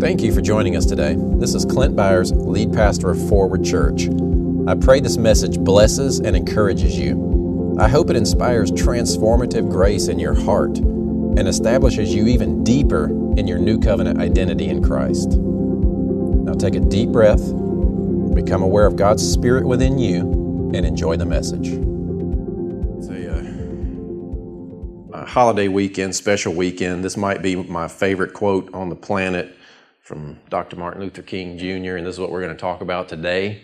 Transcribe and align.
Thank 0.00 0.22
you 0.22 0.32
for 0.32 0.40
joining 0.40 0.76
us 0.76 0.86
today. 0.86 1.16
This 1.18 1.56
is 1.56 1.64
Clint 1.64 1.96
Byars, 1.96 2.30
lead 2.32 2.72
pastor 2.72 3.10
of 3.10 3.28
Forward 3.28 3.64
Church. 3.64 4.08
I 4.68 4.76
pray 4.76 5.00
this 5.00 5.16
message 5.16 5.58
blesses 5.58 6.20
and 6.20 6.36
encourages 6.36 6.96
you. 6.96 7.76
I 7.80 7.88
hope 7.88 8.08
it 8.08 8.14
inspires 8.14 8.70
transformative 8.70 9.68
grace 9.68 10.06
in 10.06 10.20
your 10.20 10.34
heart 10.34 10.78
and 10.78 11.48
establishes 11.48 12.14
you 12.14 12.28
even 12.28 12.62
deeper 12.62 13.06
in 13.36 13.48
your 13.48 13.58
new 13.58 13.80
covenant 13.80 14.20
identity 14.20 14.68
in 14.68 14.84
Christ. 14.84 15.30
Now 15.30 16.52
take 16.52 16.76
a 16.76 16.80
deep 16.80 17.08
breath, 17.08 17.44
become 18.36 18.62
aware 18.62 18.86
of 18.86 18.94
God's 18.94 19.28
Spirit 19.28 19.66
within 19.66 19.98
you, 19.98 20.20
and 20.74 20.86
enjoy 20.86 21.16
the 21.16 21.26
message. 21.26 21.70
It's 22.98 23.08
a, 23.08 23.32
uh, 25.12 25.24
holiday 25.24 25.66
weekend, 25.66 26.14
special 26.14 26.54
weekend. 26.54 27.04
This 27.04 27.16
might 27.16 27.42
be 27.42 27.56
my 27.56 27.88
favorite 27.88 28.32
quote 28.32 28.72
on 28.72 28.90
the 28.90 28.96
planet 28.96 29.56
from 30.08 30.40
Dr. 30.48 30.76
Martin 30.76 31.02
Luther 31.02 31.20
King 31.20 31.58
Jr., 31.58 31.96
and 31.96 32.06
this 32.06 32.14
is 32.14 32.18
what 32.18 32.30
we're 32.30 32.40
going 32.40 32.54
to 32.54 32.58
talk 32.58 32.80
about 32.80 33.10
today. 33.10 33.60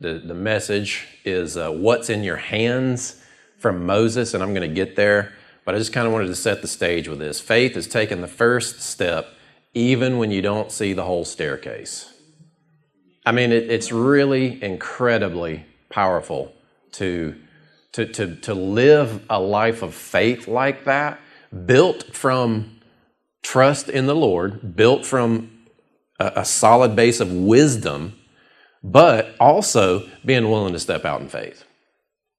The, 0.00 0.14
the 0.14 0.34
message 0.34 1.06
is 1.24 1.56
uh, 1.56 1.70
What's 1.70 2.10
in 2.10 2.24
Your 2.24 2.38
Hands 2.38 3.22
from 3.56 3.86
Moses, 3.86 4.34
and 4.34 4.42
I'm 4.42 4.52
going 4.52 4.68
to 4.68 4.74
get 4.74 4.96
there. 4.96 5.32
But 5.64 5.76
I 5.76 5.78
just 5.78 5.92
kind 5.92 6.04
of 6.04 6.12
wanted 6.12 6.26
to 6.26 6.34
set 6.34 6.60
the 6.60 6.66
stage 6.66 7.06
with 7.06 7.20
this. 7.20 7.38
Faith 7.38 7.76
is 7.76 7.86
taking 7.86 8.20
the 8.20 8.26
first 8.26 8.80
step 8.80 9.28
even 9.74 10.18
when 10.18 10.32
you 10.32 10.42
don't 10.42 10.72
see 10.72 10.92
the 10.92 11.04
whole 11.04 11.24
staircase. 11.24 12.12
I 13.24 13.30
mean, 13.30 13.52
it, 13.52 13.70
it's 13.70 13.92
really 13.92 14.60
incredibly 14.60 15.66
powerful 15.88 16.52
to, 16.92 17.36
to, 17.92 18.06
to, 18.06 18.34
to 18.34 18.54
live 18.54 19.24
a 19.30 19.38
life 19.38 19.82
of 19.82 19.94
faith 19.94 20.48
like 20.48 20.84
that, 20.86 21.20
built 21.64 22.12
from 22.12 22.80
trust 23.42 23.88
in 23.88 24.06
the 24.06 24.16
Lord, 24.16 24.74
built 24.74 25.06
from 25.06 25.52
a, 26.18 26.32
a 26.36 26.44
solid 26.44 26.96
base 26.96 27.20
of 27.20 27.32
wisdom, 27.32 28.16
but 28.82 29.34
also 29.40 30.08
being 30.24 30.50
willing 30.50 30.72
to 30.72 30.78
step 30.78 31.04
out 31.04 31.20
in 31.20 31.28
faith. 31.28 31.64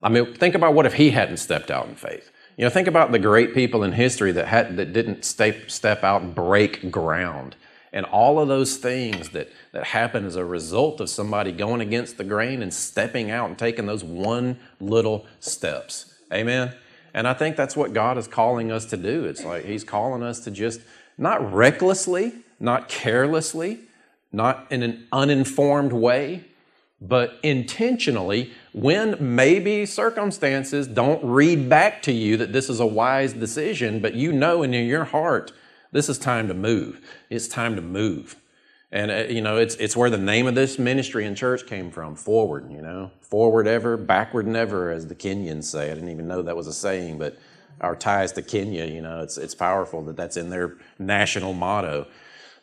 I 0.01 0.09
mean, 0.09 0.33
think 0.35 0.55
about 0.55 0.73
what 0.73 0.85
if 0.85 0.93
he 0.93 1.09
hadn't 1.09 1.37
stepped 1.37 1.71
out 1.71 1.87
in 1.87 1.95
faith. 1.95 2.31
You 2.57 2.65
know, 2.65 2.69
think 2.69 2.87
about 2.87 3.11
the 3.11 3.19
great 3.19 3.53
people 3.53 3.83
in 3.83 3.91
history 3.91 4.31
that 4.31 4.47
had 4.47 4.77
that 4.77 4.93
didn't 4.93 5.25
step 5.25 5.69
step 5.69 6.03
out 6.03 6.21
and 6.21 6.33
break 6.33 6.89
ground, 6.91 7.55
and 7.93 8.05
all 8.05 8.39
of 8.39 8.47
those 8.47 8.77
things 8.77 9.29
that 9.29 9.49
that 9.73 9.83
happen 9.85 10.25
as 10.25 10.35
a 10.35 10.45
result 10.45 10.99
of 10.99 11.09
somebody 11.09 11.51
going 11.51 11.81
against 11.81 12.17
the 12.17 12.23
grain 12.23 12.63
and 12.63 12.73
stepping 12.73 13.29
out 13.29 13.49
and 13.49 13.59
taking 13.59 13.85
those 13.85 14.03
one 14.03 14.59
little 14.79 15.25
steps. 15.39 16.13
Amen. 16.33 16.73
And 17.13 17.27
I 17.27 17.33
think 17.33 17.55
that's 17.55 17.75
what 17.75 17.93
God 17.93 18.17
is 18.17 18.27
calling 18.27 18.71
us 18.71 18.85
to 18.85 18.97
do. 18.97 19.25
It's 19.25 19.43
like 19.43 19.65
He's 19.65 19.83
calling 19.83 20.23
us 20.23 20.39
to 20.41 20.51
just 20.51 20.81
not 21.17 21.53
recklessly, 21.53 22.33
not 22.59 22.89
carelessly, 22.89 23.81
not 24.31 24.67
in 24.69 24.83
an 24.83 25.07
uninformed 25.11 25.93
way, 25.93 26.45
but 26.99 27.39
intentionally 27.43 28.51
when 28.73 29.15
maybe 29.19 29.85
circumstances 29.85 30.87
don't 30.87 31.23
read 31.23 31.69
back 31.69 32.01
to 32.01 32.11
you 32.11 32.37
that 32.37 32.53
this 32.53 32.69
is 32.69 32.79
a 32.79 32.85
wise 32.85 33.33
decision, 33.33 33.99
but 34.01 34.15
you 34.15 34.31
know 34.31 34.63
in 34.63 34.73
your 34.73 35.05
heart, 35.05 35.51
this 35.91 36.09
is 36.09 36.17
time 36.17 36.47
to 36.47 36.53
move. 36.53 36.99
It's 37.29 37.47
time 37.47 37.75
to 37.75 37.81
move. 37.81 38.35
And, 38.91 39.11
uh, 39.11 39.15
you 39.29 39.41
know, 39.41 39.57
it's, 39.57 39.75
it's 39.75 39.97
where 39.97 40.09
the 40.09 40.17
name 40.17 40.47
of 40.47 40.55
this 40.55 40.79
ministry 40.79 41.25
and 41.25 41.35
church 41.35 41.67
came 41.67 41.91
from 41.91 42.15
forward, 42.15 42.71
you 42.71 42.81
know, 42.81 43.11
forward 43.19 43.67
ever, 43.67 43.97
backward 43.97 44.47
never, 44.47 44.91
as 44.91 45.07
the 45.07 45.15
Kenyans 45.15 45.65
say. 45.65 45.91
I 45.91 45.93
didn't 45.93 46.09
even 46.09 46.27
know 46.27 46.41
that 46.41 46.55
was 46.55 46.67
a 46.67 46.73
saying, 46.73 47.17
but 47.17 47.37
our 47.81 47.95
ties 47.95 48.31
to 48.33 48.41
Kenya, 48.41 48.85
you 48.85 49.01
know, 49.01 49.21
it's, 49.21 49.37
it's 49.37 49.53
powerful 49.53 50.01
that 50.03 50.15
that's 50.15 50.37
in 50.37 50.49
their 50.49 50.77
national 50.97 51.53
motto. 51.53 52.07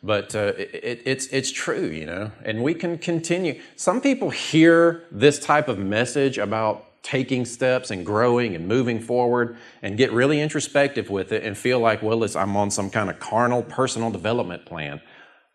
But 0.05 0.35
uh, 0.35 0.53
it, 0.55 1.01
it's, 1.03 1.25
it's 1.27 1.51
true, 1.51 1.87
you 1.87 2.05
know, 2.05 2.31
and 2.43 2.61
we 2.61 2.75
can 2.75 2.99
continue. 2.99 3.59
Some 3.75 4.01
people 4.01 4.29
hear 4.29 5.03
this 5.09 5.39
type 5.39 5.67
of 5.67 5.79
message 5.79 6.37
about 6.37 6.85
taking 7.01 7.43
steps 7.43 7.89
and 7.89 8.05
growing 8.05 8.53
and 8.55 8.67
moving 8.67 8.99
forward 8.99 9.57
and 9.81 9.97
get 9.97 10.11
really 10.11 10.39
introspective 10.39 11.09
with 11.09 11.31
it 11.31 11.43
and 11.43 11.57
feel 11.57 11.79
like, 11.79 12.03
well, 12.03 12.23
I'm 12.35 12.55
on 12.55 12.69
some 12.69 12.91
kind 12.91 13.09
of 13.09 13.19
carnal 13.19 13.63
personal 13.63 14.11
development 14.11 14.67
plan. 14.67 15.01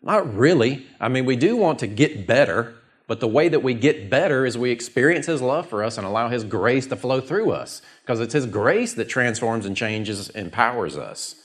Not 0.01 0.33
really. 0.35 0.85
I 0.99 1.07
mean, 1.07 1.25
we 1.25 1.37
do 1.37 1.55
want 1.55 1.79
to 1.79 1.87
get 1.87 2.27
better, 2.27 2.75
but 3.07 3.21
the 3.21 3.29
way 3.29 3.47
that 3.47 3.63
we 3.63 3.73
get 3.73 4.09
better 4.09 4.45
is 4.45 4.57
we 4.57 4.71
experience 4.71 5.27
His 5.27 5.41
love 5.41 5.69
for 5.69 5.81
us 5.81 5.97
and 5.97 6.05
allow 6.05 6.27
His 6.27 6.43
grace 6.43 6.87
to 6.87 6.97
flow 6.97 7.21
through 7.21 7.51
us 7.51 7.81
because 8.01 8.19
it's 8.19 8.33
His 8.33 8.47
grace 8.47 8.95
that 8.95 9.07
transforms 9.07 9.65
and 9.65 9.77
changes, 9.77 10.27
and 10.29 10.47
empowers 10.47 10.97
us. 10.97 11.40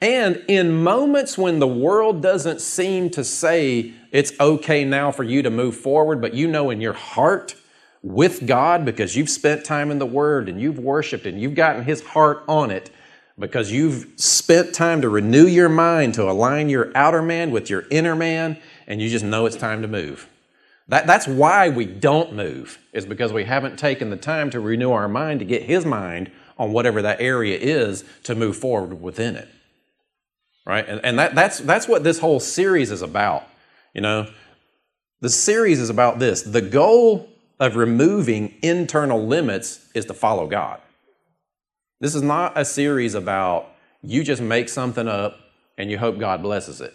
And 0.00 0.42
in 0.48 0.82
moments 0.82 1.36
when 1.36 1.58
the 1.58 1.68
world 1.68 2.22
doesn't 2.22 2.62
seem 2.62 3.10
to 3.10 3.22
say 3.22 3.92
it's 4.10 4.32
okay 4.40 4.84
now 4.84 5.12
for 5.12 5.24
you 5.24 5.42
to 5.42 5.50
move 5.50 5.76
forward, 5.76 6.22
but 6.22 6.32
you 6.32 6.48
know 6.48 6.70
in 6.70 6.80
your 6.80 6.94
heart 6.94 7.54
with 8.02 8.46
God 8.46 8.86
because 8.86 9.14
you've 9.14 9.28
spent 9.28 9.64
time 9.64 9.90
in 9.90 9.98
the 9.98 10.06
Word 10.06 10.48
and 10.48 10.58
you've 10.58 10.78
worshiped 10.78 11.26
and 11.26 11.38
you've 11.38 11.54
gotten 11.54 11.84
His 11.84 12.00
heart 12.02 12.42
on 12.48 12.70
it 12.70 12.90
because 13.38 13.70
you've 13.70 14.06
spent 14.16 14.74
time 14.74 15.02
to 15.02 15.08
renew 15.10 15.46
your 15.46 15.68
mind 15.68 16.14
to 16.14 16.30
align 16.30 16.70
your 16.70 16.90
outer 16.94 17.22
man 17.22 17.50
with 17.50 17.68
your 17.68 17.84
inner 17.90 18.16
man 18.16 18.56
and 18.86 19.02
you 19.02 19.10
just 19.10 19.24
know 19.24 19.44
it's 19.44 19.56
time 19.56 19.82
to 19.82 19.88
move. 19.88 20.28
That, 20.88 21.06
that's 21.06 21.28
why 21.28 21.68
we 21.68 21.84
don't 21.84 22.32
move, 22.32 22.78
is 22.92 23.06
because 23.06 23.32
we 23.32 23.44
haven't 23.44 23.78
taken 23.78 24.10
the 24.10 24.16
time 24.16 24.50
to 24.50 24.60
renew 24.60 24.92
our 24.92 25.08
mind 25.08 25.40
to 25.40 25.46
get 25.46 25.64
His 25.64 25.84
mind 25.84 26.32
on 26.58 26.72
whatever 26.72 27.02
that 27.02 27.20
area 27.20 27.58
is 27.58 28.02
to 28.24 28.34
move 28.34 28.56
forward 28.56 29.00
within 29.02 29.36
it 29.36 29.48
right? 30.66 30.86
And, 30.88 31.00
and 31.04 31.18
that, 31.18 31.34
that's, 31.34 31.58
that's 31.60 31.88
what 31.88 32.04
this 32.04 32.18
whole 32.18 32.40
series 32.40 32.90
is 32.90 33.02
about. 33.02 33.44
You 33.94 34.00
know, 34.00 34.30
the 35.20 35.28
series 35.28 35.80
is 35.80 35.90
about 35.90 36.18
this. 36.18 36.42
The 36.42 36.62
goal 36.62 37.28
of 37.58 37.76
removing 37.76 38.54
internal 38.62 39.24
limits 39.26 39.86
is 39.94 40.06
to 40.06 40.14
follow 40.14 40.46
God. 40.46 40.80
This 42.00 42.14
is 42.14 42.22
not 42.22 42.56
a 42.56 42.64
series 42.64 43.14
about 43.14 43.68
you 44.02 44.24
just 44.24 44.40
make 44.40 44.68
something 44.68 45.06
up 45.06 45.38
and 45.76 45.90
you 45.90 45.98
hope 45.98 46.18
God 46.18 46.42
blesses 46.42 46.80
it. 46.80 46.94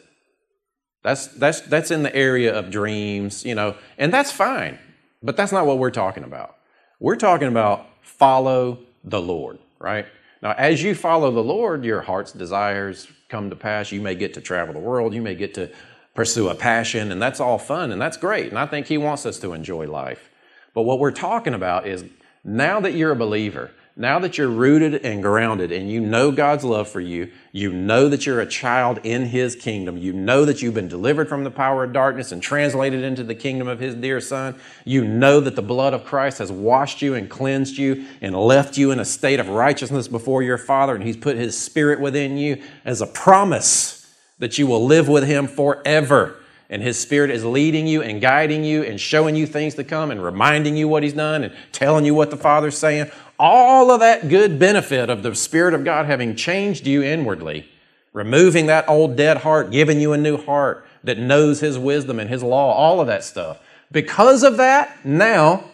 That's, 1.03 1.27
that's, 1.27 1.61
that's 1.61 1.91
in 1.91 2.01
the 2.01 2.15
area 2.15 2.57
of 2.57 2.71
dreams, 2.71 3.45
you 3.45 3.53
know, 3.53 3.75
and 3.99 4.11
that's 4.11 4.31
fine, 4.31 4.79
but 5.21 5.37
that's 5.37 5.51
not 5.51 5.67
what 5.67 5.77
we're 5.77 5.91
talking 5.91 6.23
about. 6.23 6.55
We're 6.99 7.15
talking 7.15 7.47
about 7.47 7.85
follow 8.01 8.79
the 9.03 9.21
Lord, 9.21 9.59
right? 9.79 10.07
Now, 10.41 10.53
as 10.53 10.81
you 10.81 10.95
follow 10.95 11.29
the 11.29 11.43
Lord, 11.43 11.85
your 11.85 12.01
heart's 12.01 12.31
desires 12.31 13.07
come 13.29 13.49
to 13.49 13.55
pass. 13.55 13.91
You 13.91 14.01
may 14.01 14.15
get 14.15 14.33
to 14.35 14.41
travel 14.41 14.73
the 14.73 14.79
world. 14.79 15.13
You 15.13 15.21
may 15.21 15.35
get 15.35 15.53
to 15.55 15.71
pursue 16.13 16.49
a 16.49 16.55
passion, 16.55 17.11
and 17.11 17.21
that's 17.21 17.39
all 17.39 17.57
fun, 17.57 17.91
and 17.91 18.01
that's 18.01 18.17
great. 18.17 18.49
And 18.49 18.57
I 18.57 18.65
think 18.65 18.87
He 18.87 18.97
wants 18.97 19.25
us 19.25 19.39
to 19.39 19.53
enjoy 19.53 19.87
life. 19.87 20.29
But 20.73 20.83
what 20.83 20.99
we're 20.99 21.11
talking 21.11 21.53
about 21.53 21.87
is 21.87 22.05
now 22.43 22.79
that 22.79 22.93
you're 22.93 23.11
a 23.11 23.15
believer, 23.15 23.71
now 23.97 24.19
that 24.19 24.37
you're 24.37 24.49
rooted 24.49 25.05
and 25.05 25.23
grounded 25.23 25.71
and 25.71 25.89
you 25.89 26.01
know 26.01 26.29
God's 26.29 26.65
love 26.65 26.89
for 26.89 26.99
you, 26.99 27.31
you 27.53 27.71
know 27.71 28.09
that 28.09 28.25
you're 28.25 28.41
a 28.41 28.45
child 28.45 28.99
in 29.03 29.25
His 29.25 29.55
kingdom, 29.55 29.97
you 29.97 30.11
know 30.11 30.43
that 30.43 30.61
you've 30.61 30.73
been 30.73 30.89
delivered 30.89 31.29
from 31.29 31.45
the 31.45 31.51
power 31.51 31.85
of 31.85 31.93
darkness 31.93 32.33
and 32.33 32.43
translated 32.43 33.03
into 33.03 33.23
the 33.23 33.35
kingdom 33.35 33.69
of 33.69 33.79
His 33.79 33.95
dear 33.95 34.19
Son, 34.19 34.55
you 34.83 35.05
know 35.05 35.39
that 35.39 35.55
the 35.55 35.61
blood 35.61 35.93
of 35.93 36.03
Christ 36.03 36.39
has 36.39 36.51
washed 36.51 37.01
you 37.01 37.13
and 37.13 37.29
cleansed 37.29 37.77
you 37.77 38.05
and 38.19 38.35
left 38.35 38.77
you 38.77 38.91
in 38.91 38.99
a 38.99 39.05
state 39.05 39.39
of 39.39 39.47
righteousness 39.47 40.09
before 40.09 40.43
your 40.43 40.57
Father, 40.57 40.93
and 40.93 41.03
He's 41.03 41.17
put 41.17 41.37
His 41.37 41.57
Spirit 41.57 42.01
within 42.01 42.37
you 42.37 42.61
as 42.83 42.99
a 43.01 43.07
promise 43.07 44.13
that 44.39 44.57
you 44.57 44.67
will 44.67 44.85
live 44.85 45.07
with 45.07 45.25
Him 45.25 45.47
forever. 45.47 46.35
And 46.69 46.81
His 46.81 46.99
Spirit 46.99 47.29
is 47.29 47.45
leading 47.45 47.85
you 47.85 48.01
and 48.01 48.19
guiding 48.19 48.63
you 48.63 48.83
and 48.83 48.99
showing 48.99 49.35
you 49.35 49.45
things 49.45 49.75
to 49.75 49.83
come 49.83 50.09
and 50.09 50.21
reminding 50.21 50.75
you 50.75 50.87
what 50.87 51.03
He's 51.03 51.13
done 51.13 51.43
and 51.43 51.53
telling 51.71 52.05
you 52.05 52.15
what 52.15 52.31
the 52.31 52.37
Father's 52.37 52.77
saying 52.77 53.11
all 53.39 53.91
of 53.91 53.99
that 53.99 54.29
good 54.29 54.57
benefit 54.59 55.09
of 55.09 55.23
the 55.23 55.35
Spirit 55.35 55.73
of 55.73 55.83
God 55.83 56.05
having 56.05 56.35
changed 56.35 56.87
you 56.87 57.03
inwardly, 57.03 57.69
removing 58.13 58.67
that 58.67 58.87
old 58.87 59.15
dead 59.15 59.37
heart, 59.37 59.71
giving 59.71 59.99
you 59.99 60.13
a 60.13 60.17
new 60.17 60.37
heart 60.37 60.85
that 61.03 61.17
knows 61.17 61.59
His 61.59 61.77
wisdom 61.77 62.19
and 62.19 62.29
His 62.29 62.43
law, 62.43 62.73
all 62.73 63.01
of 63.01 63.07
that 63.07 63.23
stuff. 63.23 63.59
Because 63.91 64.43
of 64.43 64.57
that, 64.57 65.05
now 65.05 65.65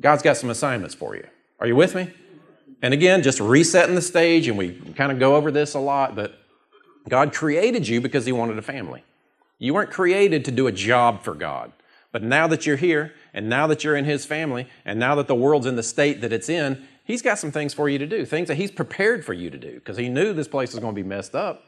God's 0.00 0.22
got 0.22 0.36
some 0.36 0.50
assignments 0.50 0.94
for 0.94 1.16
you. 1.16 1.26
Are 1.60 1.66
you 1.66 1.76
with 1.76 1.94
me? 1.94 2.10
And 2.80 2.94
again, 2.94 3.22
just 3.22 3.40
resetting 3.40 3.96
the 3.96 4.02
stage, 4.02 4.46
and 4.46 4.56
we 4.56 4.72
kind 4.96 5.10
of 5.10 5.18
go 5.18 5.34
over 5.34 5.50
this 5.50 5.74
a 5.74 5.80
lot, 5.80 6.14
but 6.14 6.38
God 7.08 7.34
created 7.34 7.88
you 7.88 8.00
because 8.00 8.24
He 8.24 8.32
wanted 8.32 8.58
a 8.58 8.62
family. 8.62 9.02
You 9.58 9.74
weren't 9.74 9.90
created 9.90 10.44
to 10.44 10.52
do 10.52 10.68
a 10.68 10.72
job 10.72 11.24
for 11.24 11.34
God. 11.34 11.72
But 12.18 12.26
now 12.26 12.48
that 12.48 12.66
you're 12.66 12.74
here, 12.74 13.14
and 13.32 13.48
now 13.48 13.68
that 13.68 13.84
you're 13.84 13.94
in 13.94 14.04
His 14.04 14.26
family, 14.26 14.66
and 14.84 14.98
now 14.98 15.14
that 15.14 15.28
the 15.28 15.36
world's 15.36 15.66
in 15.66 15.76
the 15.76 15.84
state 15.84 16.20
that 16.22 16.32
it's 16.32 16.48
in, 16.48 16.84
He's 17.04 17.22
got 17.22 17.38
some 17.38 17.52
things 17.52 17.72
for 17.72 17.88
you 17.88 17.96
to 17.96 18.08
do, 18.08 18.26
things 18.26 18.48
that 18.48 18.56
He's 18.56 18.72
prepared 18.72 19.24
for 19.24 19.34
you 19.34 19.50
to 19.50 19.56
do, 19.56 19.74
because 19.74 19.96
He 19.96 20.08
knew 20.08 20.32
this 20.32 20.48
place 20.48 20.72
was 20.72 20.80
going 20.80 20.96
to 20.96 21.00
be 21.00 21.08
messed 21.08 21.36
up. 21.36 21.66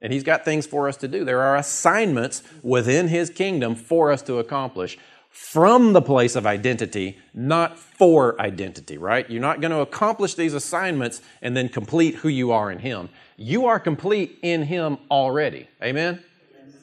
And 0.00 0.12
He's 0.12 0.24
got 0.24 0.44
things 0.44 0.66
for 0.66 0.88
us 0.88 0.96
to 0.96 1.06
do. 1.06 1.24
There 1.24 1.40
are 1.40 1.54
assignments 1.54 2.42
within 2.64 3.06
His 3.06 3.30
kingdom 3.30 3.76
for 3.76 4.10
us 4.10 4.22
to 4.22 4.40
accomplish 4.40 4.98
from 5.30 5.92
the 5.92 6.02
place 6.02 6.34
of 6.34 6.46
identity, 6.48 7.16
not 7.32 7.78
for 7.78 8.40
identity, 8.40 8.98
right? 8.98 9.30
You're 9.30 9.40
not 9.40 9.60
going 9.60 9.70
to 9.70 9.82
accomplish 9.82 10.34
these 10.34 10.52
assignments 10.52 11.22
and 11.42 11.56
then 11.56 11.68
complete 11.68 12.16
who 12.16 12.28
you 12.28 12.50
are 12.50 12.72
in 12.72 12.80
Him. 12.80 13.08
You 13.36 13.66
are 13.66 13.78
complete 13.78 14.40
in 14.42 14.64
Him 14.64 14.98
already. 15.12 15.68
Amen? 15.80 16.24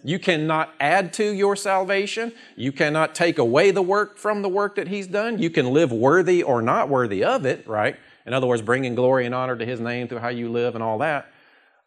You 0.03 0.19
cannot 0.19 0.73
add 0.79 1.13
to 1.13 1.31
your 1.31 1.55
salvation. 1.55 2.31
You 2.55 2.71
cannot 2.71 3.15
take 3.15 3.37
away 3.37 3.71
the 3.71 3.81
work 3.81 4.17
from 4.17 4.41
the 4.41 4.49
work 4.49 4.75
that 4.75 4.87
He's 4.87 5.07
done. 5.07 5.39
You 5.39 5.49
can 5.49 5.71
live 5.71 5.91
worthy 5.91 6.43
or 6.43 6.61
not 6.61 6.89
worthy 6.89 7.23
of 7.23 7.45
it, 7.45 7.67
right? 7.67 7.97
In 8.25 8.33
other 8.33 8.47
words, 8.47 8.61
bringing 8.61 8.95
glory 8.95 9.25
and 9.25 9.35
honor 9.35 9.55
to 9.55 9.65
His 9.65 9.79
name 9.79 10.07
through 10.07 10.19
how 10.19 10.29
you 10.29 10.49
live 10.49 10.75
and 10.75 10.83
all 10.83 10.99
that. 10.99 11.31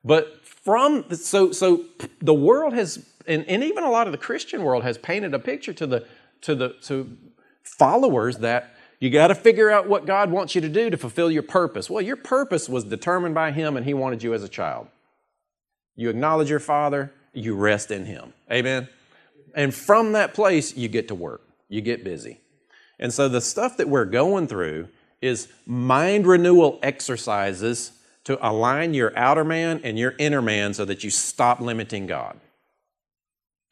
But 0.04 0.44
from, 0.44 1.04
so, 1.14 1.52
so 1.52 1.84
the 2.20 2.34
world 2.34 2.74
has, 2.74 3.04
and, 3.26 3.44
and 3.46 3.62
even 3.62 3.84
a 3.84 3.90
lot 3.90 4.06
of 4.06 4.12
the 4.12 4.18
Christian 4.18 4.62
world 4.62 4.82
has 4.82 4.98
painted 4.98 5.34
a 5.34 5.38
picture 5.38 5.72
to 5.72 5.86
the, 5.86 6.06
to 6.42 6.54
the, 6.54 6.70
to 6.82 7.16
followers 7.62 8.38
that 8.38 8.74
you 8.98 9.10
got 9.10 9.28
to 9.28 9.34
figure 9.34 9.70
out 9.70 9.88
what 9.88 10.06
God 10.06 10.30
wants 10.30 10.54
you 10.54 10.60
to 10.60 10.68
do 10.68 10.88
to 10.90 10.96
fulfill 10.96 11.30
your 11.30 11.42
purpose. 11.42 11.90
Well, 11.90 12.02
your 12.02 12.16
purpose 12.16 12.68
was 12.68 12.84
determined 12.84 13.34
by 13.34 13.50
Him 13.50 13.76
and 13.76 13.84
He 13.84 13.94
wanted 13.94 14.22
you 14.22 14.34
as 14.34 14.44
a 14.44 14.48
child. 14.48 14.88
You 15.96 16.08
acknowledge 16.08 16.48
your 16.48 16.60
Father, 16.60 17.12
you 17.32 17.54
rest 17.54 17.90
in 17.90 18.04
Him. 18.04 18.32
Amen? 18.50 18.88
And 19.54 19.74
from 19.74 20.12
that 20.12 20.34
place, 20.34 20.76
you 20.76 20.88
get 20.88 21.08
to 21.08 21.14
work, 21.14 21.42
you 21.68 21.80
get 21.80 22.04
busy. 22.04 22.40
And 22.98 23.12
so 23.12 23.28
the 23.28 23.40
stuff 23.40 23.76
that 23.78 23.88
we're 23.88 24.04
going 24.04 24.46
through 24.46 24.88
is 25.20 25.48
mind 25.66 26.26
renewal 26.26 26.78
exercises 26.82 27.92
to 28.24 28.38
align 28.46 28.94
your 28.94 29.16
outer 29.18 29.44
man 29.44 29.80
and 29.82 29.98
your 29.98 30.14
inner 30.18 30.42
man 30.42 30.74
so 30.74 30.84
that 30.84 31.02
you 31.02 31.10
stop 31.10 31.60
limiting 31.60 32.06
God. 32.06 32.38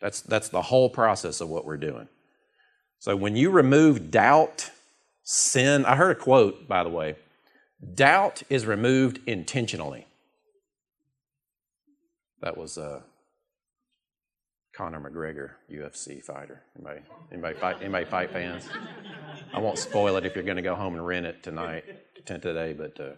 That's, 0.00 0.20
that's 0.22 0.48
the 0.48 0.62
whole 0.62 0.88
process 0.88 1.40
of 1.40 1.48
what 1.48 1.64
we're 1.64 1.76
doing. 1.76 2.08
So 2.98 3.14
when 3.16 3.36
you 3.36 3.50
remove 3.50 4.10
doubt, 4.10 4.70
sin, 5.22 5.84
I 5.84 5.96
heard 5.96 6.16
a 6.16 6.20
quote, 6.20 6.66
by 6.66 6.82
the 6.82 6.90
way 6.90 7.16
doubt 7.94 8.42
is 8.50 8.66
removed 8.66 9.20
intentionally. 9.26 10.06
That 12.42 12.58
was 12.58 12.76
uh, 12.76 13.00
Conor 14.80 14.98
McGregor, 14.98 15.50
UFC 15.70 16.24
fighter. 16.24 16.62
Anybody, 16.74 17.00
anybody, 17.30 17.54
fight, 17.54 17.76
anybody 17.82 18.06
fight 18.06 18.32
fans? 18.32 18.66
I 19.52 19.58
won't 19.58 19.76
spoil 19.76 20.16
it 20.16 20.24
if 20.24 20.34
you're 20.34 20.42
going 20.42 20.56
to 20.56 20.62
go 20.62 20.74
home 20.74 20.94
and 20.94 21.06
rent 21.06 21.26
it 21.26 21.42
tonight, 21.42 21.84
today, 22.24 22.72
but 22.72 22.98
uh, 22.98 23.10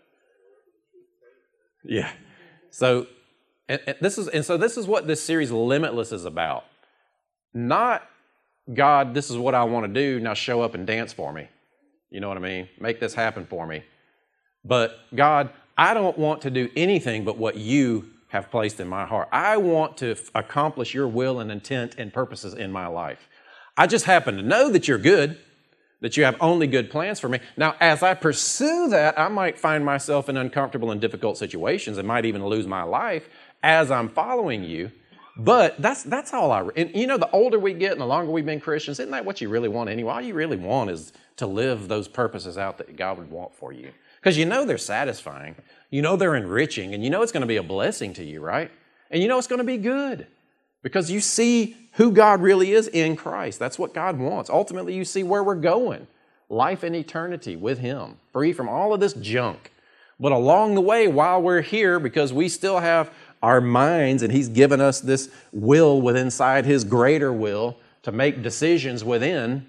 yeah. 1.85 2.11
So, 2.71 3.07
and, 3.69 3.81
and 3.87 3.97
this 4.01 4.19
is, 4.19 4.27
and 4.27 4.45
so 4.45 4.57
this 4.57 4.77
is 4.77 4.89
what 4.89 5.07
this 5.07 5.23
series 5.23 5.53
Limitless 5.53 6.11
is 6.11 6.25
about. 6.25 6.65
Not 7.55 8.09
God, 8.75 9.15
this 9.15 9.31
is 9.31 9.37
what 9.37 9.55
I 9.55 9.63
want 9.63 9.87
to 9.87 9.93
do. 9.93 10.19
Now 10.19 10.35
show 10.35 10.63
up 10.63 10.75
and 10.75 10.85
dance 10.85 11.13
for 11.13 11.33
me. 11.33 11.47
You 12.11 12.19
know 12.19 12.27
what 12.27 12.39
I 12.39 12.41
mean? 12.41 12.69
Make 12.81 12.99
this 12.99 13.15
happen 13.15 13.47
for 13.47 13.69
me. 13.69 13.85
But 14.65 14.99
God, 15.15 15.51
I 15.79 15.95
don't 15.95 16.19
want 16.19 16.43
to 16.43 16.51
do 16.51 16.69
anything 16.75 17.23
but 17.23 17.39
what 17.39 17.55
you 17.55 18.12
have 18.33 18.51
placed 18.51 18.81
in 18.81 18.89
my 18.89 19.05
heart. 19.05 19.29
I 19.31 19.59
want 19.59 19.99
to 19.99 20.13
f- 20.13 20.31
accomplish 20.35 20.95
your 20.95 21.07
will 21.07 21.39
and 21.39 21.53
intent 21.53 21.97
and 21.99 22.11
purposes 22.11 22.55
in 22.55 22.73
my 22.73 22.87
life. 22.87 23.29
I 23.77 23.87
just 23.87 24.07
happen 24.07 24.37
to 24.37 24.43
know 24.43 24.71
that 24.71 24.89
you're 24.89 24.97
good, 24.97 25.37
that 26.01 26.17
you 26.17 26.25
have 26.25 26.39
only 26.41 26.67
good 26.67 26.91
plans 26.91 27.21
for 27.21 27.29
me. 27.29 27.41
Now, 27.59 27.75
as 27.79 28.03
I 28.03 28.15
pursue 28.15 28.89
that, 28.89 29.21
I 29.21 29.29
might 29.29 29.59
find 29.59 29.85
myself 29.85 30.31
in 30.31 30.39
uncomfortable 30.39 30.91
and 30.91 30.99
difficult 30.99 31.37
situations 31.37 31.99
and 31.99 32.09
might 32.09 32.25
even 32.25 32.43
lose 32.47 32.67
my 32.67 32.83
life 32.83 33.29
as 33.63 33.91
I'm 33.91 34.09
following 34.09 34.65
you. 34.65 34.91
But 35.37 35.81
that's 35.81 36.03
that's 36.03 36.33
all 36.33 36.53
I. 36.53 36.67
And 36.75 36.91
you 36.95 37.07
know, 37.07 37.19
the 37.19 37.31
older 37.33 37.59
we 37.59 37.75
get 37.75 37.93
and 37.93 38.01
the 38.01 38.07
longer 38.07 38.33
we've 38.33 38.47
been 38.47 38.61
Christians, 38.61 38.99
isn't 38.99 39.11
that 39.11 39.27
what 39.27 39.43
you 39.43 39.51
really 39.51 39.69
want 39.69 39.91
anyway? 39.91 40.13
All 40.15 40.21
you 40.23 40.35
really 40.35 40.57
want 40.57 40.89
is 40.89 41.13
to 41.37 41.47
live 41.47 41.89
those 41.89 42.09
purposes 42.09 42.57
out 42.57 42.79
that 42.79 42.97
God 42.97 43.19
would 43.19 43.31
want 43.31 43.55
for 43.55 43.73
you, 43.75 43.93
because 44.23 44.39
you 44.39 44.47
know 44.47 44.65
they're 44.65 44.79
satisfying. 44.79 45.57
You 45.91 46.01
know 46.01 46.17
they're 46.17 46.37
enriching 46.37 46.95
and 46.95 47.03
you 47.03 47.11
know 47.11 47.23
it's 47.23 47.33
going 47.33 47.41
to 47.41 47.47
be 47.47 47.57
a 47.57 47.63
blessing 47.63 48.15
to 48.15 48.25
you, 48.25 48.41
right? 48.41 48.71
And 49.11 49.21
you 49.21 49.29
know 49.29 49.37
it's 49.37 49.49
going 49.49 49.59
to 49.59 49.65
be 49.65 49.79
good 49.79 50.29
because 50.83 51.11
you 51.11 51.21
see 51.21 51.77
who 51.95 52.13
God 52.13 52.41
really 52.41 52.73
is 52.73 52.87
in 52.87 53.17
Christ. 53.17 53.59
That's 53.59 53.79
what 53.79 53.93
God 53.93 54.19
wants. 54.19 54.49
Ultimately, 54.49 54.95
you 54.95 55.05
see 55.05 55.25
where 55.25 55.43
we're 55.43 55.57
going 55.57 56.07
life 56.49 56.83
and 56.83 56.95
eternity 56.95 57.57
with 57.57 57.79
Him, 57.79 58.17
free 58.33 58.53
from 58.53 58.69
all 58.69 58.95
of 58.95 59.01
this 59.01 59.15
junk. 59.15 59.73
But 60.21 60.33
along 60.33 60.75
the 60.75 60.81
way, 60.81 61.09
while 61.09 61.43
we're 61.43 61.63
here, 61.63 61.99
because 61.99 62.33
we 62.33 62.49
still 62.49 62.79
have 62.79 63.13
our 63.43 63.61
minds 63.61 64.23
and 64.23 64.33
He's 64.33 64.49
given 64.49 64.81
us 64.81 65.01
this 65.01 65.31
will 65.51 66.01
within 66.01 66.27
inside 66.27 66.65
His 66.65 66.85
greater 66.85 67.33
will 67.33 67.77
to 68.03 68.13
make 68.13 68.43
decisions 68.43 69.03
within, 69.03 69.67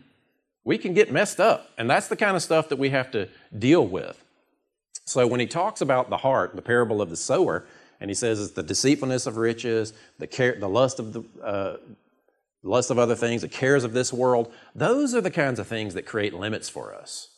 we 0.63 0.77
can 0.77 0.93
get 0.93 1.11
messed 1.11 1.39
up. 1.39 1.71
And 1.77 1.89
that's 1.89 2.07
the 2.07 2.15
kind 2.15 2.35
of 2.35 2.43
stuff 2.43 2.69
that 2.69 2.77
we 2.77 2.89
have 2.89 3.09
to 3.11 3.29
deal 3.57 3.85
with. 3.85 4.23
So 5.05 5.27
when 5.27 5.39
he 5.39 5.47
talks 5.47 5.81
about 5.81 6.09
the 6.09 6.17
heart, 6.17 6.55
the 6.55 6.61
parable 6.61 7.01
of 7.01 7.09
the 7.09 7.15
sower, 7.15 7.65
and 7.99 8.09
he 8.09 8.15
says 8.15 8.41
it's 8.41 8.51
the 8.51 8.63
deceitfulness 8.63 9.27
of 9.27 9.37
riches, 9.37 9.93
the 10.19 10.27
care, 10.27 10.57
the 10.59 10.69
lust 10.69 10.99
of 10.99 11.13
the 11.13 11.23
uh, 11.41 11.77
lust 12.63 12.89
of 12.89 12.97
other 12.97 13.15
things, 13.15 13.41
the 13.41 13.47
cares 13.47 13.83
of 13.83 13.93
this 13.93 14.13
world. 14.13 14.51
Those 14.73 15.13
are 15.13 15.21
the 15.21 15.31
kinds 15.31 15.59
of 15.59 15.67
things 15.67 15.93
that 15.93 16.05
create 16.05 16.33
limits 16.33 16.69
for 16.69 16.95
us. 16.95 17.29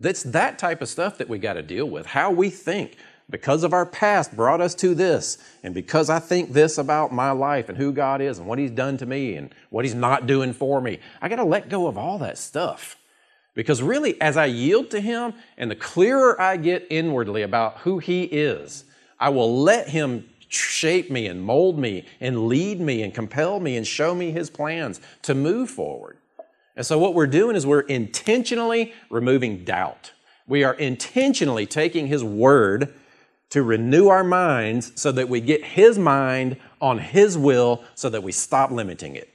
That's 0.00 0.22
that 0.24 0.58
type 0.58 0.82
of 0.82 0.88
stuff 0.88 1.18
that 1.18 1.28
we 1.28 1.38
got 1.38 1.54
to 1.54 1.62
deal 1.62 1.86
with. 1.86 2.06
How 2.06 2.30
we 2.30 2.50
think 2.50 2.96
because 3.30 3.62
of 3.62 3.72
our 3.72 3.86
past 3.86 4.34
brought 4.34 4.60
us 4.60 4.74
to 4.76 4.94
this, 4.94 5.38
and 5.62 5.74
because 5.74 6.10
I 6.10 6.18
think 6.18 6.52
this 6.52 6.76
about 6.76 7.12
my 7.12 7.30
life 7.30 7.68
and 7.68 7.78
who 7.78 7.92
God 7.92 8.20
is 8.20 8.38
and 8.38 8.46
what 8.46 8.58
He's 8.58 8.70
done 8.70 8.96
to 8.98 9.06
me 9.06 9.36
and 9.36 9.54
what 9.70 9.84
He's 9.84 9.94
not 9.94 10.26
doing 10.26 10.52
for 10.52 10.80
me. 10.80 10.98
I 11.20 11.28
got 11.28 11.36
to 11.36 11.44
let 11.44 11.68
go 11.68 11.86
of 11.86 11.96
all 11.96 12.18
that 12.18 12.36
stuff. 12.36 12.96
Because 13.54 13.82
really, 13.82 14.18
as 14.20 14.36
I 14.36 14.46
yield 14.46 14.90
to 14.90 15.00
Him 15.00 15.34
and 15.58 15.70
the 15.70 15.76
clearer 15.76 16.40
I 16.40 16.56
get 16.56 16.86
inwardly 16.88 17.42
about 17.42 17.78
who 17.78 17.98
He 17.98 18.24
is, 18.24 18.84
I 19.20 19.28
will 19.28 19.62
let 19.62 19.88
Him 19.88 20.28
shape 20.48 21.10
me 21.10 21.26
and 21.26 21.42
mold 21.42 21.78
me 21.78 22.06
and 22.20 22.46
lead 22.46 22.80
me 22.80 23.02
and 23.02 23.14
compel 23.14 23.60
me 23.60 23.76
and 23.76 23.86
show 23.86 24.14
me 24.14 24.30
His 24.30 24.48
plans 24.48 25.00
to 25.22 25.34
move 25.34 25.70
forward. 25.70 26.18
And 26.76 26.86
so, 26.86 26.98
what 26.98 27.14
we're 27.14 27.26
doing 27.26 27.54
is 27.54 27.66
we're 27.66 27.80
intentionally 27.80 28.94
removing 29.10 29.64
doubt. 29.64 30.12
We 30.46 30.64
are 30.64 30.74
intentionally 30.74 31.66
taking 31.66 32.06
His 32.06 32.24
Word 32.24 32.94
to 33.50 33.62
renew 33.62 34.08
our 34.08 34.24
minds 34.24 34.92
so 34.94 35.12
that 35.12 35.28
we 35.28 35.42
get 35.42 35.62
His 35.62 35.98
mind 35.98 36.56
on 36.80 36.98
His 36.98 37.36
will 37.36 37.84
so 37.94 38.08
that 38.08 38.22
we 38.22 38.32
stop 38.32 38.70
limiting 38.70 39.14
it. 39.14 39.31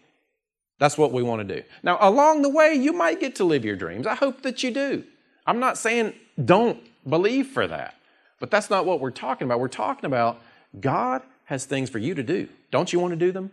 That's 0.80 0.98
what 0.98 1.12
we 1.12 1.24
want 1.24 1.48
to 1.48 1.56
do. 1.56 1.64
Now, 1.84 1.98
along 2.00 2.44
the 2.44 2.50
way, 2.50 2.74
you 2.74 2.94
might 2.94 3.20
get 3.20 3.36
to 3.36 3.44
live 3.44 3.66
your 3.66 3.76
dreams. 3.76 4.06
I 4.06 4.16
hope 4.16 4.42
that 4.44 4.64
you 4.64 4.72
do. 4.72 5.04
I'm 5.46 5.60
not 5.60 5.78
saying 5.78 6.14
don't 6.44 6.80
believe 7.10 7.48
for 7.48 7.68
that, 7.68 7.96
but 8.40 8.52
that's 8.52 8.70
not 8.70 8.86
what 8.86 9.00
we're 9.00 9.12
talking 9.12 9.46
about. 9.46 9.60
We're 9.60 9.70
talking 9.70 10.06
about 10.06 10.42
God 10.80 11.24
has 11.46 11.66
things 11.66 11.90
for 11.90 11.98
you 11.98 12.14
to 12.14 12.24
do. 12.24 12.48
Don't 12.70 12.92
you 12.92 13.00
want 13.00 13.12
to 13.12 13.18
do 13.18 13.32
them? 13.32 13.52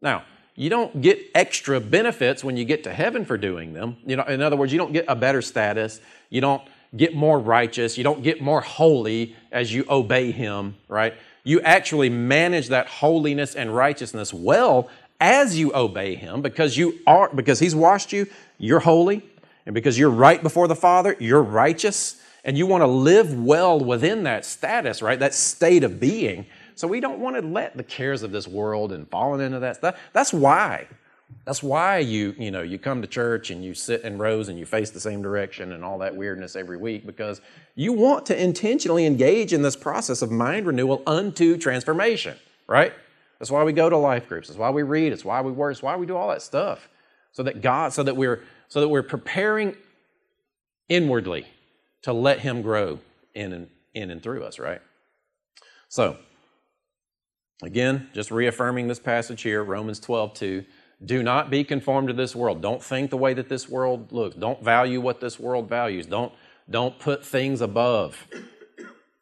Now, 0.00 0.24
you 0.56 0.70
don't 0.70 1.00
get 1.00 1.20
extra 1.34 1.80
benefits 1.80 2.42
when 2.42 2.56
you 2.56 2.64
get 2.64 2.84
to 2.84 2.92
heaven 2.92 3.24
for 3.24 3.38
doing 3.38 3.72
them. 3.72 3.96
You 4.04 4.16
know, 4.16 4.24
in 4.24 4.42
other 4.42 4.56
words, 4.56 4.72
you 4.72 4.78
don't 4.78 4.92
get 4.92 5.04
a 5.06 5.14
better 5.14 5.42
status. 5.42 6.00
You 6.30 6.40
don't 6.40 6.62
get 6.96 7.14
more 7.14 7.38
righteous. 7.38 7.96
You 7.96 8.04
don't 8.04 8.22
get 8.22 8.40
more 8.40 8.60
holy 8.60 9.36
as 9.52 9.72
you 9.72 9.84
obey 9.88 10.32
Him, 10.32 10.76
right? 10.88 11.14
You 11.44 11.60
actually 11.62 12.10
manage 12.10 12.68
that 12.68 12.86
holiness 12.86 13.54
and 13.54 13.74
righteousness 13.74 14.34
well 14.34 14.88
as 15.20 15.58
you 15.58 15.74
obey 15.74 16.14
him 16.14 16.42
because 16.42 16.76
you 16.76 16.98
are 17.06 17.28
because 17.34 17.58
he's 17.58 17.74
washed 17.74 18.12
you 18.12 18.26
you're 18.58 18.80
holy 18.80 19.22
and 19.66 19.74
because 19.74 19.98
you're 19.98 20.10
right 20.10 20.42
before 20.42 20.66
the 20.66 20.74
father 20.74 21.14
you're 21.20 21.42
righteous 21.42 22.20
and 22.44 22.56
you 22.56 22.66
want 22.66 22.82
to 22.82 22.86
live 22.86 23.38
well 23.38 23.78
within 23.78 24.24
that 24.24 24.44
status 24.44 25.02
right 25.02 25.18
that 25.18 25.34
state 25.34 25.84
of 25.84 26.00
being. 26.00 26.46
So 26.74 26.88
we 26.88 27.00
don't 27.00 27.18
want 27.18 27.36
to 27.36 27.46
let 27.46 27.76
the 27.76 27.82
cares 27.82 28.22
of 28.22 28.32
this 28.32 28.48
world 28.48 28.92
and 28.92 29.08
falling 29.08 29.44
into 29.44 29.58
that 29.60 29.76
stuff. 29.76 29.98
That's 30.12 30.32
why. 30.32 30.86
That's 31.44 31.62
why 31.62 31.98
you 31.98 32.34
you 32.38 32.50
know 32.50 32.62
you 32.62 32.78
come 32.78 33.02
to 33.02 33.08
church 33.08 33.50
and 33.50 33.64
you 33.64 33.74
sit 33.74 34.02
in 34.02 34.18
rows 34.18 34.48
and 34.48 34.58
you 34.58 34.66
face 34.66 34.90
the 34.90 35.00
same 35.00 35.22
direction 35.22 35.72
and 35.72 35.84
all 35.84 35.98
that 35.98 36.16
weirdness 36.16 36.56
every 36.56 36.76
week 36.76 37.06
because 37.06 37.40
you 37.76 37.92
want 37.92 38.26
to 38.26 38.42
intentionally 38.42 39.06
engage 39.06 39.52
in 39.52 39.62
this 39.62 39.76
process 39.76 40.22
of 40.22 40.30
mind 40.30 40.66
renewal 40.66 41.02
unto 41.06 41.56
transformation 41.56 42.36
right 42.66 42.92
that's 43.40 43.50
why 43.50 43.64
we 43.64 43.72
go 43.72 43.88
to 43.88 43.96
life 43.96 44.28
groups. 44.28 44.48
That's 44.48 44.58
why 44.58 44.70
we 44.70 44.82
read. 44.82 45.12
It's 45.12 45.24
why 45.24 45.40
we 45.40 45.50
work. 45.50 45.72
It's 45.72 45.82
why 45.82 45.96
we 45.96 46.06
do 46.06 46.14
all 46.16 46.28
that 46.28 46.42
stuff. 46.42 46.88
So 47.32 47.42
that 47.42 47.62
God, 47.62 47.92
so 47.92 48.02
that 48.02 48.16
we're 48.16 48.42
so 48.68 48.80
that 48.80 48.88
we're 48.88 49.02
preparing 49.02 49.76
inwardly 50.88 51.46
to 52.02 52.12
let 52.12 52.40
Him 52.40 52.60
grow 52.60 52.98
in 53.34 53.52
and 53.52 53.68
in 53.94 54.10
and 54.10 54.22
through 54.22 54.44
us, 54.44 54.58
right? 54.58 54.82
So, 55.88 56.18
again, 57.62 58.10
just 58.12 58.30
reaffirming 58.30 58.88
this 58.88 59.00
passage 59.00 59.42
here, 59.42 59.64
Romans 59.64 59.98
12, 59.98 60.34
2. 60.34 60.64
Do 61.04 61.22
not 61.22 61.50
be 61.50 61.64
conformed 61.64 62.08
to 62.08 62.14
this 62.14 62.36
world. 62.36 62.60
Don't 62.60 62.82
think 62.82 63.10
the 63.10 63.16
way 63.16 63.32
that 63.32 63.48
this 63.48 63.68
world 63.68 64.12
looks. 64.12 64.36
Don't 64.36 64.62
value 64.62 65.00
what 65.00 65.20
this 65.20 65.40
world 65.40 65.68
values. 65.68 66.06
Don't, 66.06 66.32
don't 66.68 66.98
put 66.98 67.24
things 67.24 67.62
above 67.62 68.26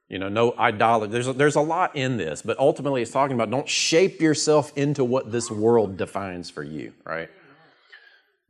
you 0.09 0.19
know, 0.19 0.29
no 0.29 0.55
idolatry. 0.59 1.13
There's 1.13 1.29
a, 1.29 1.33
there's 1.33 1.57
a 1.57 1.61
lot 1.61 1.95
in 1.97 2.17
this, 2.17 2.43
but 2.43 2.59
ultimately 2.59 3.03
it's 3.03 3.11
talking 3.11 3.35
about 3.35 3.51
don't 3.51 3.69
shape 3.69 4.21
yourself 4.21 4.73
into 4.77 5.05
what 5.05 5.31
this 5.31 5.51
world 5.51 5.97
defines 5.97 6.51
for 6.51 6.63
you, 6.63 6.93
right? 7.05 7.29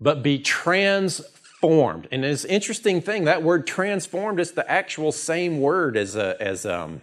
But 0.00 0.22
be 0.22 0.38
transformed. 0.38 2.08
And 2.12 2.24
it's 2.24 2.44
an 2.44 2.50
interesting 2.50 3.00
thing, 3.00 3.24
that 3.24 3.42
word 3.42 3.66
transformed 3.66 4.38
is 4.40 4.52
the 4.52 4.70
actual 4.70 5.12
same 5.12 5.60
word 5.60 5.96
as, 5.96 6.16
uh, 6.16 6.36
as 6.38 6.64
um, 6.64 7.00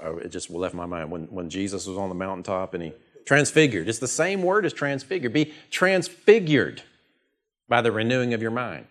oh, 0.00 0.18
it 0.18 0.28
just 0.28 0.50
left 0.50 0.74
my 0.74 0.86
mind. 0.86 1.10
When, 1.10 1.24
when 1.26 1.48
Jesus 1.48 1.86
was 1.86 1.96
on 1.96 2.08
the 2.08 2.14
mountaintop 2.14 2.74
and 2.74 2.82
he, 2.82 2.92
Transfigured. 3.24 3.88
It's 3.88 3.98
the 3.98 4.08
same 4.08 4.42
word 4.42 4.66
as 4.66 4.72
transfigured. 4.72 5.32
Be 5.32 5.52
transfigured 5.70 6.82
by 7.68 7.80
the 7.80 7.92
renewing 7.92 8.34
of 8.34 8.42
your 8.42 8.50
mind. 8.50 8.86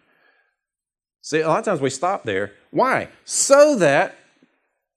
See, 1.22 1.42
a 1.42 1.48
lot 1.48 1.60
of 1.60 1.66
times 1.66 1.82
we 1.82 1.90
stop 1.90 2.24
there. 2.24 2.54
Why? 2.72 3.10
So 3.25 3.75
that 3.75 4.16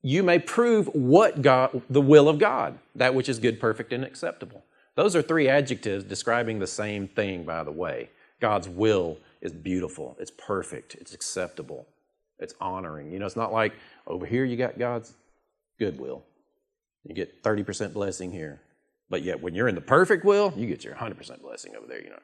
you 0.04 0.22
may 0.22 0.38
prove 0.38 0.86
what 0.94 1.40
God, 1.40 1.82
the 1.88 2.00
will 2.00 2.28
of 2.28 2.38
God, 2.38 2.78
that 2.94 3.14
which 3.14 3.28
is 3.28 3.38
good, 3.38 3.58
perfect, 3.58 3.90
and 3.90 4.04
acceptable. 4.04 4.62
Those 4.96 5.16
are 5.16 5.22
three 5.22 5.48
adjectives 5.48 6.04
describing 6.04 6.58
the 6.58 6.66
same 6.66 7.08
thing, 7.08 7.44
by 7.44 7.64
the 7.64 7.72
way. 7.72 8.10
God's 8.38 8.68
will 8.68 9.16
is 9.40 9.52
beautiful, 9.52 10.14
it's 10.20 10.30
perfect, 10.30 10.94
it's 10.94 11.14
acceptable, 11.14 11.86
it's 12.38 12.54
honoring. 12.60 13.10
You 13.10 13.18
know, 13.18 13.24
it's 13.24 13.34
not 13.34 13.50
like 13.50 13.72
over 14.06 14.26
here 14.26 14.44
you 14.44 14.58
got 14.58 14.78
God's 14.78 15.14
goodwill. 15.78 16.22
You 17.08 17.14
get 17.14 17.42
30% 17.42 17.94
blessing 17.94 18.30
here. 18.30 18.60
But 19.08 19.22
yet, 19.22 19.40
when 19.40 19.54
you're 19.54 19.68
in 19.68 19.74
the 19.74 19.80
perfect 19.80 20.24
will, 20.24 20.52
you 20.54 20.66
get 20.66 20.84
your 20.84 20.94
100% 20.94 21.40
blessing 21.40 21.76
over 21.76 21.86
there, 21.86 22.02
you 22.02 22.10
know. 22.10 22.20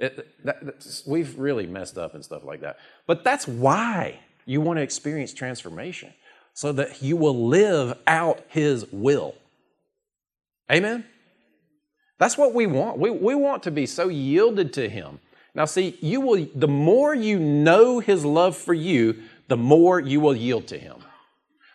It, 0.00 0.44
that, 0.44 1.02
we've 1.06 1.38
really 1.38 1.66
messed 1.66 1.96
up 1.96 2.14
and 2.14 2.24
stuff 2.24 2.42
like 2.44 2.60
that. 2.62 2.78
But 3.06 3.22
that's 3.22 3.46
why 3.46 4.18
you 4.46 4.60
want 4.60 4.78
to 4.78 4.82
experience 4.82 5.32
transformation, 5.32 6.12
so 6.54 6.72
that 6.72 7.02
you 7.02 7.16
will 7.16 7.48
live 7.48 7.98
out 8.06 8.40
His 8.48 8.86
will. 8.92 9.34
Amen? 10.70 11.04
That's 12.18 12.36
what 12.36 12.54
we 12.54 12.66
want. 12.66 12.98
We, 12.98 13.10
we 13.10 13.34
want 13.34 13.62
to 13.64 13.70
be 13.70 13.86
so 13.86 14.08
yielded 14.08 14.72
to 14.74 14.88
Him. 14.88 15.20
Now, 15.54 15.64
see, 15.64 15.96
you 16.00 16.20
will, 16.20 16.46
the 16.54 16.68
more 16.68 17.14
you 17.14 17.38
know 17.38 17.98
His 17.98 18.24
love 18.24 18.56
for 18.56 18.74
you, 18.74 19.22
the 19.48 19.56
more 19.56 19.98
you 19.98 20.20
will 20.20 20.36
yield 20.36 20.66
to 20.68 20.78
Him. 20.78 20.96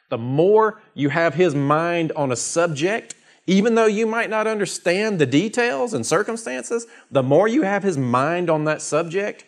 The 0.09 0.17
more 0.17 0.81
you 0.93 1.09
have 1.09 1.33
His 1.33 1.55
mind 1.55 2.11
on 2.13 2.31
a 2.31 2.35
subject, 2.35 3.15
even 3.47 3.75
though 3.75 3.85
you 3.85 4.05
might 4.05 4.29
not 4.29 4.47
understand 4.47 5.19
the 5.19 5.25
details 5.25 5.93
and 5.93 6.05
circumstances, 6.05 6.85
the 7.11 7.23
more 7.23 7.47
you 7.47 7.63
have 7.63 7.83
His 7.83 7.97
mind 7.97 8.49
on 8.49 8.65
that 8.65 8.81
subject, 8.81 9.45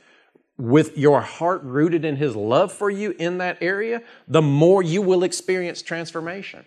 with 0.57 0.97
your 0.97 1.21
heart 1.21 1.61
rooted 1.63 2.03
in 2.03 2.15
His 2.15 2.35
love 2.35 2.71
for 2.71 2.89
you 2.89 3.15
in 3.19 3.37
that 3.37 3.57
area, 3.61 4.01
the 4.27 4.41
more 4.41 4.81
you 4.81 5.01
will 5.01 5.23
experience 5.23 5.81
transformation. 5.81 6.65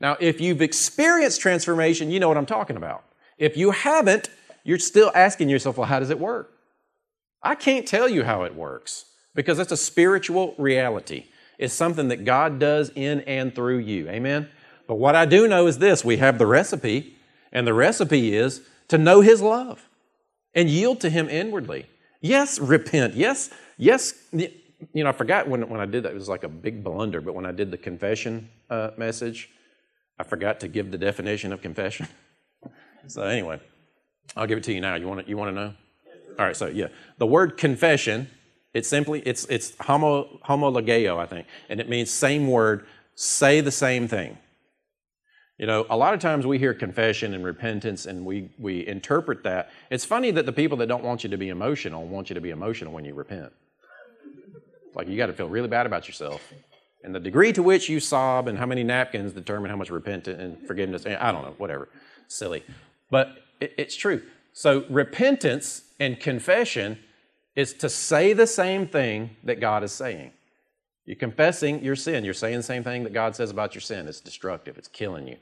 Now, 0.00 0.16
if 0.20 0.40
you've 0.40 0.62
experienced 0.62 1.40
transformation, 1.40 2.10
you 2.10 2.20
know 2.20 2.28
what 2.28 2.36
I'm 2.36 2.46
talking 2.46 2.76
about. 2.76 3.04
If 3.38 3.56
you 3.56 3.70
haven't, 3.70 4.30
you're 4.64 4.78
still 4.78 5.12
asking 5.14 5.48
yourself, 5.48 5.76
well, 5.78 5.86
how 5.86 6.00
does 6.00 6.10
it 6.10 6.18
work? 6.18 6.52
I 7.42 7.54
can't 7.54 7.86
tell 7.86 8.08
you 8.08 8.24
how 8.24 8.42
it 8.42 8.54
works 8.54 9.04
because 9.34 9.58
it's 9.58 9.72
a 9.72 9.76
spiritual 9.76 10.54
reality. 10.58 11.26
It's 11.58 11.74
something 11.74 12.08
that 12.08 12.24
God 12.24 12.58
does 12.58 12.90
in 12.94 13.20
and 13.22 13.54
through 13.54 13.78
you. 13.78 14.08
Amen? 14.08 14.48
But 14.86 14.96
what 14.96 15.14
I 15.14 15.26
do 15.26 15.46
know 15.46 15.66
is 15.66 15.78
this 15.78 16.04
we 16.04 16.16
have 16.18 16.38
the 16.38 16.46
recipe, 16.46 17.16
and 17.52 17.66
the 17.66 17.74
recipe 17.74 18.34
is 18.34 18.62
to 18.88 18.98
know 18.98 19.20
His 19.20 19.40
love 19.40 19.88
and 20.54 20.68
yield 20.68 21.00
to 21.00 21.10
Him 21.10 21.28
inwardly. 21.28 21.86
Yes, 22.26 22.58
repent. 22.58 23.14
Yes, 23.14 23.50
yes. 23.78 24.14
You 24.32 25.04
know, 25.04 25.08
I 25.08 25.12
forgot 25.12 25.48
when, 25.48 25.68
when 25.68 25.80
I 25.80 25.86
did 25.86 26.02
that, 26.02 26.12
it 26.12 26.14
was 26.14 26.28
like 26.28 26.44
a 26.44 26.48
big 26.48 26.82
blunder, 26.82 27.20
but 27.20 27.34
when 27.34 27.46
I 27.46 27.52
did 27.52 27.70
the 27.70 27.78
confession 27.78 28.50
uh, 28.68 28.90
message, 28.96 29.50
I 30.18 30.24
forgot 30.24 30.60
to 30.60 30.68
give 30.68 30.90
the 30.90 30.98
definition 30.98 31.52
of 31.52 31.62
confession. 31.62 32.08
so, 33.06 33.22
anyway, 33.22 33.60
I'll 34.36 34.46
give 34.46 34.58
it 34.58 34.64
to 34.64 34.72
you 34.72 34.80
now. 34.80 34.96
You 34.96 35.06
want 35.06 35.24
to, 35.24 35.28
you 35.28 35.36
want 35.36 35.50
to 35.50 35.54
know? 35.54 35.74
All 36.38 36.46
right, 36.46 36.56
so 36.56 36.66
yeah. 36.66 36.88
The 37.18 37.26
word 37.26 37.56
confession, 37.56 38.28
it's 38.74 38.88
simply, 38.88 39.20
it's, 39.20 39.46
it's 39.46 39.74
homo, 39.80 40.40
homologeo, 40.46 41.18
I 41.18 41.26
think, 41.26 41.46
and 41.68 41.80
it 41.80 41.88
means 41.88 42.10
same 42.10 42.48
word, 42.48 42.86
say 43.14 43.60
the 43.60 43.70
same 43.70 44.08
thing. 44.08 44.36
You 45.58 45.66
know, 45.66 45.86
a 45.88 45.96
lot 45.96 46.12
of 46.12 46.20
times 46.20 46.46
we 46.46 46.58
hear 46.58 46.74
confession 46.74 47.32
and 47.32 47.44
repentance 47.44 48.04
and 48.04 48.26
we, 48.26 48.50
we 48.58 48.86
interpret 48.86 49.42
that. 49.44 49.70
It's 49.90 50.04
funny 50.04 50.30
that 50.32 50.44
the 50.44 50.52
people 50.52 50.76
that 50.78 50.86
don't 50.86 51.02
want 51.02 51.24
you 51.24 51.30
to 51.30 51.38
be 51.38 51.48
emotional 51.48 52.06
want 52.06 52.28
you 52.28 52.34
to 52.34 52.40
be 52.42 52.50
emotional 52.50 52.92
when 52.92 53.06
you 53.06 53.14
repent. 53.14 53.52
Like 54.94 55.08
you 55.08 55.16
got 55.16 55.26
to 55.26 55.32
feel 55.32 55.48
really 55.48 55.68
bad 55.68 55.86
about 55.86 56.08
yourself. 56.08 56.52
And 57.02 57.14
the 57.14 57.20
degree 57.20 57.52
to 57.54 57.62
which 57.62 57.88
you 57.88 58.00
sob 58.00 58.48
and 58.48 58.58
how 58.58 58.66
many 58.66 58.82
napkins 58.82 59.32
determine 59.32 59.70
how 59.70 59.76
much 59.76 59.90
repentance 59.90 60.40
and 60.40 60.66
forgiveness, 60.66 61.06
eh, 61.06 61.16
I 61.18 61.32
don't 61.32 61.42
know, 61.42 61.54
whatever. 61.56 61.88
Silly. 62.28 62.62
But 63.10 63.38
it, 63.60 63.72
it's 63.78 63.96
true. 63.96 64.22
So 64.52 64.84
repentance 64.90 65.82
and 66.00 66.18
confession 66.18 66.98
is 67.54 67.72
to 67.74 67.88
say 67.88 68.34
the 68.34 68.46
same 68.46 68.86
thing 68.86 69.36
that 69.44 69.60
God 69.60 69.84
is 69.84 69.92
saying. 69.92 70.32
You're 71.06 71.16
confessing 71.16 71.82
your 71.82 71.96
sin. 71.96 72.24
You're 72.24 72.34
saying 72.34 72.56
the 72.56 72.62
same 72.62 72.82
thing 72.82 73.04
that 73.04 73.12
God 73.12 73.36
says 73.36 73.50
about 73.50 73.74
your 73.74 73.82
sin. 73.82 74.08
It's 74.08 74.20
destructive. 74.20 74.76
It's 74.76 74.88
killing 74.88 75.28
you. 75.28 75.36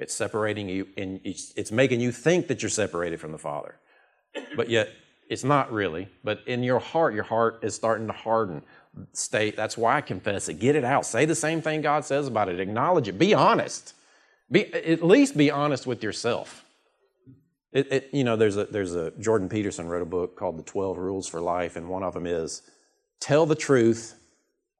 It's 0.00 0.14
separating 0.14 0.68
you, 0.68 0.88
and 0.96 1.20
it's 1.24 1.70
making 1.70 2.00
you 2.00 2.10
think 2.10 2.48
that 2.48 2.62
you're 2.62 2.70
separated 2.70 3.20
from 3.20 3.32
the 3.32 3.38
Father. 3.38 3.76
But 4.56 4.70
yet, 4.70 4.88
it's 5.28 5.44
not 5.44 5.70
really. 5.70 6.08
But 6.24 6.40
in 6.46 6.62
your 6.62 6.80
heart, 6.80 7.12
your 7.12 7.22
heart 7.24 7.60
is 7.62 7.74
starting 7.74 8.06
to 8.06 8.12
harden. 8.14 8.62
State, 9.12 9.56
That's 9.56 9.76
why 9.76 9.96
I 9.96 10.00
confess 10.00 10.48
it. 10.48 10.54
Get 10.54 10.74
it 10.74 10.84
out. 10.84 11.04
Say 11.04 11.26
the 11.26 11.34
same 11.34 11.60
thing 11.60 11.82
God 11.82 12.04
says 12.04 12.26
about 12.26 12.48
it. 12.48 12.58
Acknowledge 12.58 13.08
it. 13.08 13.18
Be 13.18 13.34
honest. 13.34 13.94
Be 14.50 14.72
at 14.74 15.04
least 15.04 15.36
be 15.36 15.50
honest 15.50 15.86
with 15.86 16.02
yourself. 16.02 16.64
It, 17.72 17.92
it, 17.92 18.08
you 18.12 18.24
know, 18.24 18.36
there's 18.36 18.56
a 18.56 18.64
there's 18.64 18.96
a 18.96 19.12
Jordan 19.12 19.48
Peterson 19.48 19.86
wrote 19.86 20.02
a 20.02 20.06
book 20.06 20.34
called 20.34 20.58
The 20.58 20.64
Twelve 20.64 20.98
Rules 20.98 21.28
for 21.28 21.40
Life, 21.40 21.76
and 21.76 21.88
one 21.88 22.02
of 22.02 22.14
them 22.14 22.26
is 22.26 22.62
tell 23.20 23.46
the 23.46 23.54
truth 23.54 24.18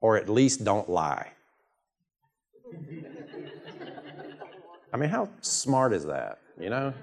or 0.01 0.17
at 0.17 0.27
least 0.27 0.65
don't 0.65 0.89
lie. 0.89 1.31
I 4.93 4.97
mean, 4.97 5.09
how 5.09 5.29
smart 5.41 5.93
is 5.93 6.05
that, 6.05 6.39
you 6.59 6.69
know? 6.69 6.93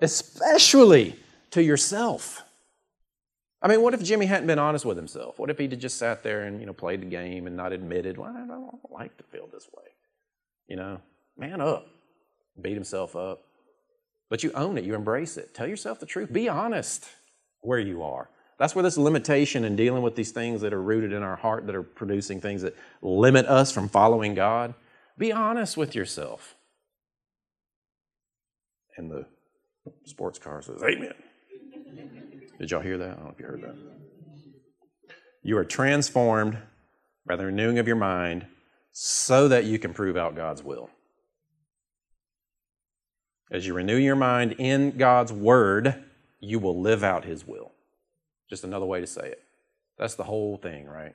Especially 0.00 1.16
to 1.50 1.62
yourself. 1.62 2.42
I 3.62 3.68
mean, 3.68 3.80
what 3.80 3.94
if 3.94 4.02
Jimmy 4.02 4.26
hadn't 4.26 4.46
been 4.46 4.58
honest 4.58 4.84
with 4.84 4.96
himself? 4.96 5.38
What 5.38 5.50
if 5.50 5.58
he'd 5.58 5.78
just 5.80 5.98
sat 5.98 6.22
there 6.22 6.42
and, 6.42 6.60
you 6.60 6.66
know, 6.66 6.72
played 6.72 7.00
the 7.00 7.06
game 7.06 7.46
and 7.46 7.56
not 7.56 7.72
admitted, 7.72 8.18
well, 8.18 8.34
I 8.36 8.46
don't 8.46 8.78
like 8.90 9.16
to 9.16 9.24
feel 9.24 9.48
this 9.52 9.68
way? 9.74 9.84
You 10.68 10.76
know, 10.76 11.00
man 11.36 11.60
up, 11.60 11.86
beat 12.60 12.74
himself 12.74 13.16
up. 13.16 13.42
But 14.28 14.42
you 14.42 14.52
own 14.52 14.78
it, 14.78 14.84
you 14.84 14.94
embrace 14.94 15.36
it. 15.36 15.54
Tell 15.54 15.66
yourself 15.66 16.00
the 16.00 16.06
truth. 16.06 16.32
Be 16.32 16.48
honest 16.48 17.06
where 17.60 17.78
you 17.78 18.02
are. 18.02 18.28
That's 18.58 18.74
where 18.74 18.82
this 18.82 18.96
limitation 18.96 19.64
in 19.64 19.76
dealing 19.76 20.02
with 20.02 20.14
these 20.14 20.30
things 20.30 20.60
that 20.60 20.72
are 20.72 20.82
rooted 20.82 21.12
in 21.12 21.22
our 21.22 21.36
heart, 21.36 21.66
that 21.66 21.74
are 21.74 21.82
producing 21.82 22.40
things 22.40 22.62
that 22.62 22.76
limit 23.02 23.46
us 23.46 23.72
from 23.72 23.88
following 23.88 24.34
God. 24.34 24.74
Be 25.18 25.32
honest 25.32 25.76
with 25.76 25.94
yourself. 25.94 26.54
And 28.96 29.10
the 29.10 29.26
sports 30.04 30.38
car 30.38 30.62
says, 30.62 30.82
Amen. 30.82 31.14
Did 32.58 32.70
y'all 32.70 32.80
hear 32.80 32.98
that? 32.98 33.10
I 33.10 33.14
don't 33.14 33.24
know 33.24 33.30
if 33.30 33.40
you 33.40 33.46
heard 33.46 33.62
that. 33.62 33.76
You 35.42 35.58
are 35.58 35.64
transformed 35.64 36.56
by 37.26 37.36
the 37.36 37.46
renewing 37.46 37.78
of 37.78 37.86
your 37.86 37.96
mind 37.96 38.46
so 38.92 39.48
that 39.48 39.64
you 39.64 39.78
can 39.78 39.92
prove 39.92 40.16
out 40.16 40.36
God's 40.36 40.62
will. 40.62 40.88
As 43.50 43.66
you 43.66 43.74
renew 43.74 43.96
your 43.96 44.16
mind 44.16 44.52
in 44.58 44.96
God's 44.96 45.32
Word, 45.32 46.02
you 46.40 46.58
will 46.58 46.80
live 46.80 47.04
out 47.04 47.24
His 47.24 47.46
will. 47.46 47.72
Just 48.48 48.64
another 48.64 48.86
way 48.86 49.00
to 49.00 49.06
say 49.06 49.28
it. 49.28 49.42
That's 49.98 50.14
the 50.14 50.24
whole 50.24 50.56
thing, 50.56 50.86
right? 50.86 51.14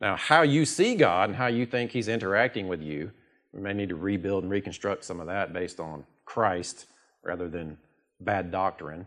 Now, 0.00 0.16
how 0.16 0.42
you 0.42 0.64
see 0.64 0.94
God 0.94 1.30
and 1.30 1.36
how 1.36 1.46
you 1.46 1.66
think 1.66 1.90
He's 1.90 2.08
interacting 2.08 2.68
with 2.68 2.80
you, 2.80 3.10
we 3.52 3.60
may 3.60 3.72
need 3.72 3.90
to 3.90 3.96
rebuild 3.96 4.44
and 4.44 4.50
reconstruct 4.50 5.04
some 5.04 5.20
of 5.20 5.26
that 5.26 5.52
based 5.52 5.78
on 5.78 6.04
Christ 6.24 6.86
rather 7.22 7.48
than 7.48 7.78
bad 8.20 8.50
doctrine, 8.50 9.06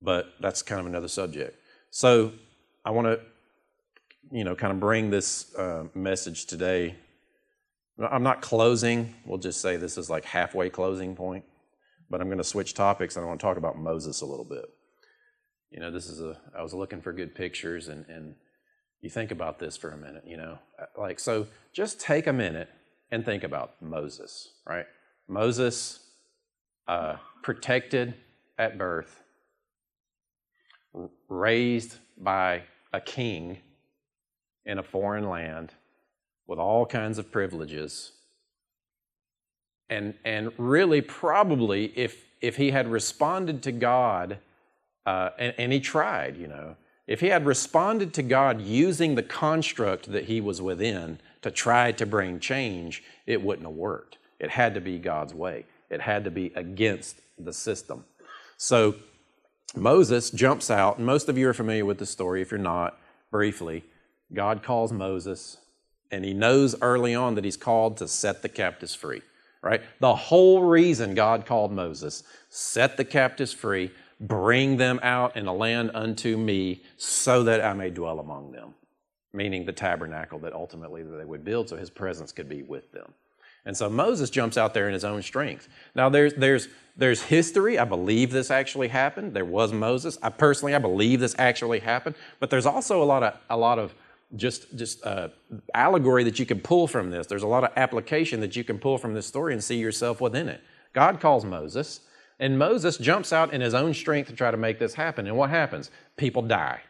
but 0.00 0.34
that's 0.40 0.62
kind 0.62 0.80
of 0.80 0.86
another 0.86 1.08
subject. 1.08 1.58
So, 1.90 2.32
I 2.84 2.90
want 2.90 3.06
to, 3.06 3.20
you 4.32 4.44
know, 4.44 4.56
kind 4.56 4.72
of 4.72 4.80
bring 4.80 5.10
this 5.10 5.54
uh, 5.54 5.84
message 5.94 6.46
today. 6.46 6.96
I'm 8.10 8.22
not 8.24 8.40
closing, 8.40 9.14
we'll 9.24 9.38
just 9.38 9.60
say 9.60 9.76
this 9.76 9.96
is 9.96 10.10
like 10.10 10.24
halfway 10.24 10.68
closing 10.70 11.14
point, 11.14 11.44
but 12.10 12.20
I'm 12.20 12.26
going 12.26 12.38
to 12.38 12.44
switch 12.44 12.74
topics 12.74 13.14
and 13.14 13.24
I 13.24 13.28
want 13.28 13.38
to 13.38 13.46
talk 13.46 13.56
about 13.56 13.78
Moses 13.78 14.20
a 14.20 14.26
little 14.26 14.44
bit 14.44 14.64
you 15.72 15.80
know, 15.80 15.90
this 15.90 16.06
is 16.06 16.20
a, 16.20 16.36
I 16.56 16.62
was 16.62 16.74
looking 16.74 17.00
for 17.00 17.12
good 17.12 17.34
pictures 17.34 17.88
and, 17.88 18.04
and 18.08 18.34
you 19.00 19.08
think 19.08 19.30
about 19.30 19.58
this 19.58 19.76
for 19.76 19.90
a 19.90 19.96
minute, 19.96 20.22
you 20.26 20.36
know, 20.36 20.58
like, 20.98 21.18
so 21.18 21.46
just 21.72 21.98
take 21.98 22.26
a 22.26 22.32
minute 22.32 22.68
and 23.10 23.24
think 23.24 23.42
about 23.42 23.80
Moses, 23.80 24.52
right? 24.66 24.84
Moses, 25.28 26.10
uh, 26.88 27.16
protected 27.42 28.14
at 28.58 28.78
birth, 28.78 29.22
raised 31.28 31.96
by 32.18 32.62
a 32.92 33.00
king 33.00 33.58
in 34.64 34.78
a 34.78 34.82
foreign 34.82 35.28
land 35.28 35.72
with 36.46 36.58
all 36.58 36.84
kinds 36.86 37.18
of 37.18 37.32
privileges. 37.32 38.12
And, 39.88 40.14
and 40.24 40.52
really, 40.58 41.00
probably, 41.00 41.92
if, 41.96 42.24
if 42.40 42.56
he 42.56 42.70
had 42.70 42.88
responded 42.88 43.62
to 43.64 43.72
God 43.72 44.38
uh, 45.04 45.30
and, 45.38 45.54
and 45.58 45.72
he 45.72 45.80
tried, 45.80 46.36
you 46.36 46.46
know. 46.46 46.76
If 47.06 47.20
he 47.20 47.28
had 47.28 47.44
responded 47.46 48.14
to 48.14 48.22
God 48.22 48.60
using 48.60 49.16
the 49.16 49.22
construct 49.22 50.12
that 50.12 50.24
he 50.24 50.40
was 50.40 50.62
within 50.62 51.18
to 51.42 51.50
try 51.50 51.92
to 51.92 52.06
bring 52.06 52.38
change, 52.38 53.02
it 53.26 53.42
wouldn't 53.42 53.66
have 53.66 53.76
worked. 53.76 54.18
It 54.38 54.50
had 54.50 54.74
to 54.74 54.80
be 54.80 54.98
God's 54.98 55.34
way, 55.34 55.66
it 55.92 56.00
had 56.00 56.24
to 56.24 56.30
be 56.30 56.52
against 56.56 57.20
the 57.38 57.52
system. 57.52 58.04
So 58.56 58.96
Moses 59.74 60.30
jumps 60.30 60.70
out, 60.70 60.98
and 60.98 61.06
most 61.06 61.28
of 61.28 61.38
you 61.38 61.48
are 61.48 61.54
familiar 61.54 61.84
with 61.84 61.98
the 61.98 62.06
story. 62.06 62.42
If 62.42 62.50
you're 62.50 62.58
not, 62.58 62.98
briefly, 63.30 63.84
God 64.32 64.62
calls 64.62 64.92
Moses, 64.92 65.58
and 66.10 66.24
he 66.24 66.34
knows 66.34 66.74
early 66.80 67.14
on 67.14 67.34
that 67.34 67.44
he's 67.44 67.56
called 67.56 67.96
to 67.98 68.08
set 68.08 68.42
the 68.42 68.48
captives 68.48 68.94
free, 68.94 69.22
right? 69.62 69.82
The 70.00 70.14
whole 70.14 70.62
reason 70.62 71.14
God 71.14 71.46
called 71.46 71.72
Moses, 71.72 72.22
set 72.48 72.96
the 72.96 73.04
captives 73.04 73.52
free, 73.52 73.90
bring 74.20 74.76
them 74.76 75.00
out 75.02 75.36
in 75.36 75.46
a 75.46 75.54
land 75.54 75.90
unto 75.94 76.36
me, 76.36 76.82
so 76.96 77.42
that 77.44 77.64
I 77.64 77.72
may 77.72 77.90
dwell 77.90 78.20
among 78.20 78.52
them, 78.52 78.74
meaning 79.32 79.64
the 79.64 79.72
tabernacle 79.72 80.38
that 80.40 80.52
ultimately 80.52 81.02
they 81.02 81.24
would 81.24 81.44
build 81.44 81.68
so 81.68 81.76
his 81.76 81.90
presence 81.90 82.30
could 82.30 82.48
be 82.48 82.62
with 82.62 82.92
them. 82.92 83.12
And 83.64 83.76
so 83.76 83.88
Moses 83.88 84.30
jumps 84.30 84.56
out 84.56 84.74
there 84.74 84.88
in 84.88 84.94
his 84.94 85.04
own 85.04 85.22
strength. 85.22 85.68
Now 85.94 86.08
there's 86.08 86.34
there's 86.34 86.68
there's 86.96 87.22
history. 87.22 87.78
I 87.78 87.84
believe 87.84 88.30
this 88.30 88.50
actually 88.50 88.88
happened. 88.88 89.34
There 89.34 89.44
was 89.44 89.72
Moses. 89.72 90.18
I 90.22 90.30
personally 90.30 90.74
I 90.74 90.78
believe 90.78 91.20
this 91.20 91.34
actually 91.38 91.80
happened. 91.80 92.16
But 92.40 92.50
there's 92.50 92.66
also 92.66 93.02
a 93.02 93.04
lot 93.04 93.22
of 93.22 93.34
a 93.48 93.56
lot 93.56 93.78
of 93.78 93.94
just 94.34 94.76
just 94.76 95.04
uh, 95.04 95.28
allegory 95.74 96.24
that 96.24 96.38
you 96.38 96.46
can 96.46 96.60
pull 96.60 96.86
from 96.86 97.10
this. 97.10 97.26
There's 97.26 97.42
a 97.44 97.48
lot 97.48 97.64
of 97.64 97.70
application 97.76 98.40
that 98.40 98.56
you 98.56 98.64
can 98.64 98.78
pull 98.78 98.98
from 98.98 99.14
this 99.14 99.26
story 99.26 99.52
and 99.52 99.62
see 99.62 99.76
yourself 99.76 100.20
within 100.20 100.48
it. 100.48 100.60
God 100.92 101.20
calls 101.20 101.44
Moses, 101.44 102.00
and 102.38 102.58
Moses 102.58 102.98
jumps 102.98 103.32
out 103.32 103.54
in 103.54 103.60
his 103.60 103.74
own 103.74 103.94
strength 103.94 104.28
to 104.28 104.36
try 104.36 104.50
to 104.50 104.56
make 104.56 104.78
this 104.78 104.94
happen. 104.94 105.26
And 105.26 105.36
what 105.36 105.50
happens? 105.50 105.90
People 106.16 106.42
die. 106.42 106.80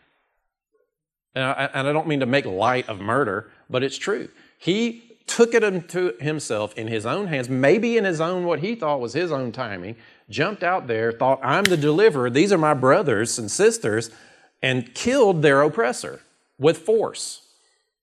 And 1.34 1.44
I, 1.44 1.70
and 1.74 1.88
I 1.88 1.92
don't 1.92 2.06
mean 2.06 2.20
to 2.20 2.26
make 2.26 2.44
light 2.44 2.88
of 2.88 3.00
murder, 3.00 3.50
but 3.70 3.82
it's 3.82 3.96
true. 3.96 4.28
He 4.58 5.12
took 5.26 5.54
it 5.54 5.62
into 5.62 6.14
himself 6.20 6.74
in 6.76 6.88
his 6.88 7.06
own 7.06 7.26
hands, 7.26 7.48
maybe 7.48 7.96
in 7.96 8.04
his 8.04 8.20
own, 8.20 8.44
what 8.44 8.60
he 8.60 8.74
thought 8.74 9.00
was 9.00 9.12
his 9.12 9.32
own 9.32 9.52
timing, 9.52 9.96
jumped 10.28 10.62
out 10.62 10.86
there, 10.86 11.12
thought, 11.12 11.40
I'm 11.42 11.64
the 11.64 11.76
deliverer, 11.76 12.30
these 12.30 12.52
are 12.52 12.58
my 12.58 12.74
brothers 12.74 13.38
and 13.38 13.50
sisters, 13.50 14.10
and 14.62 14.94
killed 14.94 15.42
their 15.42 15.62
oppressor 15.62 16.20
with 16.58 16.78
force. 16.78 17.48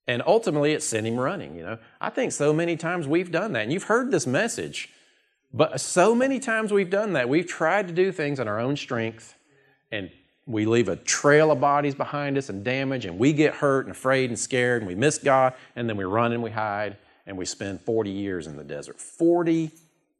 And 0.07 0.23
ultimately, 0.25 0.73
it 0.73 0.81
sent 0.81 1.05
him 1.05 1.19
running. 1.19 1.55
You 1.55 1.63
know, 1.63 1.77
I 2.01 2.09
think 2.09 2.31
so 2.31 2.51
many 2.51 2.75
times 2.75 3.07
we've 3.07 3.31
done 3.31 3.53
that, 3.53 3.63
and 3.63 3.71
you've 3.71 3.83
heard 3.83 4.11
this 4.11 4.25
message, 4.25 4.89
but 5.53 5.79
so 5.79 6.13
many 6.15 6.39
times 6.39 6.71
we've 6.71 6.89
done 6.89 7.13
that. 7.13 7.29
We've 7.29 7.47
tried 7.47 7.87
to 7.87 7.93
do 7.93 8.11
things 8.11 8.39
in 8.39 8.47
our 8.47 8.59
own 8.59 8.75
strength, 8.75 9.35
and 9.91 10.09
we 10.45 10.65
leave 10.65 10.89
a 10.89 10.95
trail 10.95 11.51
of 11.51 11.61
bodies 11.61 11.93
behind 11.93 12.37
us 12.37 12.49
and 12.49 12.63
damage, 12.63 13.05
and 13.05 13.19
we 13.19 13.33
get 13.33 13.53
hurt 13.55 13.85
and 13.85 13.91
afraid 13.91 14.31
and 14.31 14.37
scared, 14.37 14.81
and 14.81 14.87
we 14.87 14.95
miss 14.95 15.19
God, 15.19 15.53
and 15.75 15.87
then 15.87 15.95
we 15.95 16.05
run 16.05 16.33
and 16.33 16.41
we 16.41 16.49
hide, 16.49 16.97
and 17.29 17.37
we 17.37 17.45
spend 17.45 17.79
40 17.81 18.09
years 18.09 18.47
in 18.47 18.57
the 18.57 18.63
desert. 18.63 18.99
40 18.99 19.69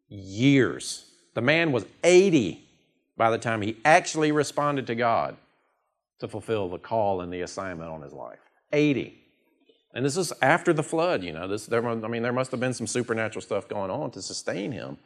years. 0.09 1.09
The 1.33 1.41
man 1.41 1.71
was 1.71 1.85
80 2.03 2.63
by 3.17 3.31
the 3.31 3.39
time 3.39 3.63
he 3.63 3.77
actually 3.83 4.31
responded 4.31 4.85
to 4.87 4.95
God 4.95 5.35
to 6.19 6.27
fulfill 6.27 6.69
the 6.69 6.77
call 6.77 7.21
and 7.21 7.33
the 7.33 7.41
assignment 7.41 7.89
on 7.89 8.03
his 8.03 8.13
life. 8.13 8.37
80. 8.71 9.17
And 9.95 10.05
this 10.05 10.17
is 10.17 10.31
after 10.43 10.71
the 10.71 10.83
flood, 10.83 11.23
you 11.23 11.33
know. 11.33 11.47
This, 11.47 11.65
there, 11.65 11.85
I 11.85 11.95
mean, 11.95 12.21
there 12.21 12.31
must 12.31 12.51
have 12.51 12.59
been 12.59 12.75
some 12.75 12.85
supernatural 12.85 13.41
stuff 13.41 13.67
going 13.67 13.89
on 13.89 14.11
to 14.11 14.21
sustain 14.21 14.71
him. 14.71 14.97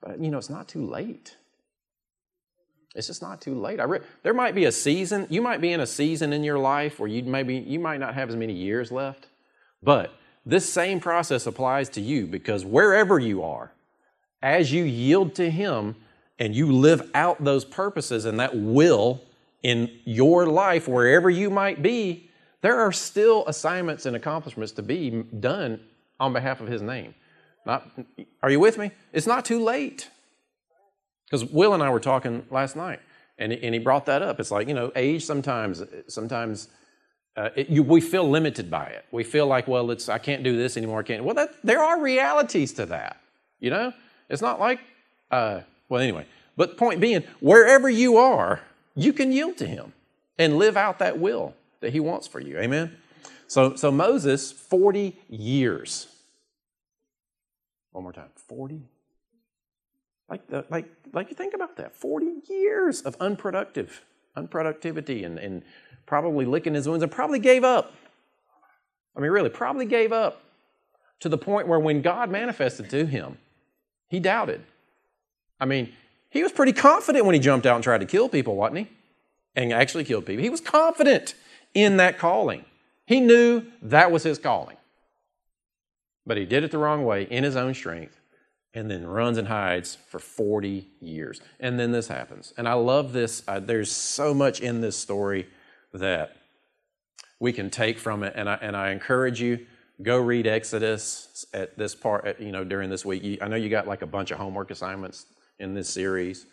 But, 0.00 0.20
you 0.20 0.30
know, 0.30 0.38
it's 0.38 0.48
not 0.48 0.68
too 0.68 0.86
late. 0.86 1.36
It's 2.94 3.08
just 3.08 3.20
not 3.20 3.42
too 3.42 3.60
late. 3.60 3.78
Re- 3.86 4.00
there 4.22 4.32
might 4.32 4.54
be 4.54 4.64
a 4.64 4.72
season, 4.72 5.26
you 5.28 5.42
might 5.42 5.60
be 5.60 5.72
in 5.72 5.80
a 5.80 5.86
season 5.86 6.32
in 6.32 6.44
your 6.44 6.58
life 6.58 6.98
where 6.98 7.08
you 7.08 7.22
maybe 7.22 7.56
you 7.56 7.78
might 7.78 8.00
not 8.00 8.14
have 8.14 8.30
as 8.30 8.36
many 8.36 8.54
years 8.54 8.90
left, 8.90 9.26
but 9.82 10.14
this 10.44 10.70
same 10.70 11.00
process 11.00 11.46
applies 11.46 11.88
to 11.90 12.00
you 12.00 12.26
because 12.26 12.64
wherever 12.64 13.18
you 13.18 13.42
are, 13.42 13.72
as 14.42 14.72
you 14.72 14.84
yield 14.84 15.34
to 15.36 15.50
Him 15.50 15.96
and 16.38 16.54
you 16.54 16.72
live 16.72 17.10
out 17.14 17.42
those 17.44 17.64
purposes 17.64 18.24
and 18.24 18.40
that 18.40 18.56
will 18.56 19.22
in 19.62 20.00
your 20.04 20.46
life, 20.46 20.88
wherever 20.88 21.30
you 21.30 21.48
might 21.48 21.82
be, 21.82 22.28
there 22.60 22.80
are 22.80 22.92
still 22.92 23.46
assignments 23.46 24.06
and 24.06 24.16
accomplishments 24.16 24.72
to 24.72 24.82
be 24.82 25.10
done 25.40 25.80
on 26.18 26.32
behalf 26.32 26.60
of 26.60 26.66
His 26.66 26.82
name. 26.82 27.14
Not, 27.64 27.88
are 28.42 28.50
you 28.50 28.58
with 28.58 28.78
me? 28.78 28.90
It's 29.12 29.26
not 29.26 29.44
too 29.44 29.62
late. 29.62 30.10
Because 31.26 31.44
Will 31.44 31.74
and 31.74 31.82
I 31.82 31.90
were 31.90 32.00
talking 32.00 32.44
last 32.50 32.76
night, 32.76 33.00
and, 33.38 33.52
and 33.52 33.74
he 33.74 33.78
brought 33.78 34.06
that 34.06 34.20
up. 34.20 34.38
It's 34.38 34.50
like, 34.50 34.68
you 34.68 34.74
know, 34.74 34.92
age 34.94 35.24
sometimes, 35.24 35.82
sometimes 36.08 36.68
uh, 37.36 37.50
it, 37.56 37.68
you, 37.70 37.82
we 37.82 38.00
feel 38.00 38.28
limited 38.28 38.70
by 38.70 38.86
it. 38.86 39.04
We 39.10 39.24
feel 39.24 39.46
like, 39.46 39.66
well, 39.66 39.90
it's 39.90 40.08
I 40.08 40.18
can't 40.18 40.42
do 40.42 40.56
this 40.56 40.76
anymore. 40.76 41.00
I 41.00 41.02
can't. 41.02 41.24
Well, 41.24 41.34
that, 41.34 41.54
there 41.64 41.82
are 41.82 42.00
realities 42.00 42.72
to 42.74 42.86
that. 42.86 43.20
You 43.60 43.70
know, 43.70 43.92
it's 44.28 44.42
not 44.42 44.60
like. 44.60 44.80
Uh, 45.30 45.60
well, 45.88 46.00
anyway. 46.02 46.26
But 46.56 46.76
point 46.76 47.00
being, 47.00 47.24
wherever 47.40 47.88
you 47.88 48.18
are, 48.18 48.60
you 48.94 49.12
can 49.12 49.32
yield 49.32 49.56
to 49.58 49.66
Him 49.66 49.94
and 50.38 50.58
live 50.58 50.76
out 50.76 50.98
that 50.98 51.18
will 51.18 51.54
that 51.80 51.92
He 51.92 52.00
wants 52.00 52.26
for 52.26 52.40
you. 52.40 52.58
Amen. 52.58 52.96
So, 53.46 53.74
so 53.76 53.90
Moses, 53.90 54.52
forty 54.52 55.16
years. 55.28 56.08
One 57.92 58.04
more 58.04 58.12
time, 58.12 58.30
forty. 58.36 58.82
Like, 60.28 60.46
the, 60.48 60.64
like, 60.70 60.86
like 61.12 61.28
you 61.28 61.36
think 61.36 61.54
about 61.54 61.76
that. 61.76 61.94
Forty 61.94 62.42
years 62.48 63.02
of 63.02 63.16
unproductive, 63.20 64.02
unproductivity, 64.36 65.24
and, 65.24 65.38
and 65.38 65.62
probably 66.06 66.44
licking 66.44 66.74
his 66.74 66.88
wounds, 66.88 67.02
and 67.02 67.10
probably 67.10 67.38
gave 67.38 67.64
up. 67.64 67.92
I 69.16 69.20
mean, 69.20 69.30
really, 69.30 69.50
probably 69.50 69.86
gave 69.86 70.12
up 70.12 70.42
to 71.20 71.28
the 71.28 71.38
point 71.38 71.68
where 71.68 71.78
when 71.78 72.02
God 72.02 72.30
manifested 72.30 72.90
to 72.90 73.06
him, 73.06 73.38
he 74.08 74.20
doubted. 74.20 74.62
I 75.60 75.64
mean, 75.64 75.92
he 76.30 76.42
was 76.42 76.52
pretty 76.52 76.72
confident 76.72 77.24
when 77.24 77.34
he 77.34 77.40
jumped 77.40 77.66
out 77.66 77.76
and 77.76 77.84
tried 77.84 78.00
to 78.00 78.06
kill 78.06 78.28
people, 78.28 78.56
wasn't 78.56 78.78
he? 78.78 78.88
And 79.54 79.72
actually 79.72 80.04
killed 80.04 80.26
people. 80.26 80.42
He 80.42 80.50
was 80.50 80.60
confident 80.60 81.34
in 81.74 81.98
that 81.98 82.18
calling. 82.18 82.64
He 83.06 83.20
knew 83.20 83.64
that 83.82 84.10
was 84.10 84.22
his 84.22 84.38
calling. 84.38 84.76
But 86.26 86.36
he 86.36 86.44
did 86.44 86.64
it 86.64 86.70
the 86.70 86.78
wrong 86.78 87.04
way 87.04 87.24
in 87.24 87.44
his 87.44 87.56
own 87.56 87.74
strength 87.74 88.18
and 88.74 88.90
then 88.90 89.06
runs 89.06 89.38
and 89.38 89.48
hides 89.48 89.98
for 90.08 90.18
40 90.18 90.88
years. 91.00 91.40
And 91.60 91.78
then 91.78 91.92
this 91.92 92.08
happens. 92.08 92.54
And 92.56 92.66
I 92.66 92.72
love 92.74 93.12
this. 93.12 93.42
Uh, 93.46 93.60
there's 93.60 93.90
so 93.90 94.32
much 94.32 94.60
in 94.60 94.80
this 94.80 94.96
story 94.96 95.48
that 95.92 96.36
we 97.40 97.52
can 97.52 97.70
take 97.70 97.98
from 97.98 98.22
it. 98.22 98.34
And 98.36 98.48
I, 98.48 98.54
and 98.62 98.76
I 98.76 98.90
encourage 98.90 99.40
you, 99.40 99.66
go 100.00 100.18
read 100.18 100.46
Exodus 100.46 101.44
at 101.52 101.76
this 101.76 101.94
part, 101.94 102.40
you 102.40 102.52
know, 102.52 102.64
during 102.64 102.90
this 102.90 103.04
week. 103.04 103.40
I 103.42 103.48
know 103.48 103.56
you 103.56 103.68
got 103.68 103.86
like 103.86 104.02
a 104.02 104.06
bunch 104.06 104.30
of 104.30 104.38
homework 104.38 104.70
assignments 104.70 105.26
in 105.58 105.74
this 105.74 105.88
series 105.88 106.46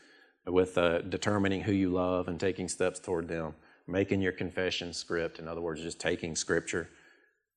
with 0.46 0.78
uh, 0.78 1.02
determining 1.02 1.62
who 1.62 1.74
you 1.74 1.90
love 1.90 2.28
and 2.28 2.40
taking 2.40 2.68
steps 2.68 3.00
toward 3.00 3.28
them, 3.28 3.54
making 3.88 4.22
your 4.22 4.32
confession 4.32 4.94
script. 4.94 5.40
In 5.40 5.48
other 5.48 5.62
words, 5.62 5.82
just 5.82 6.00
taking 6.00 6.36
scripture 6.36 6.90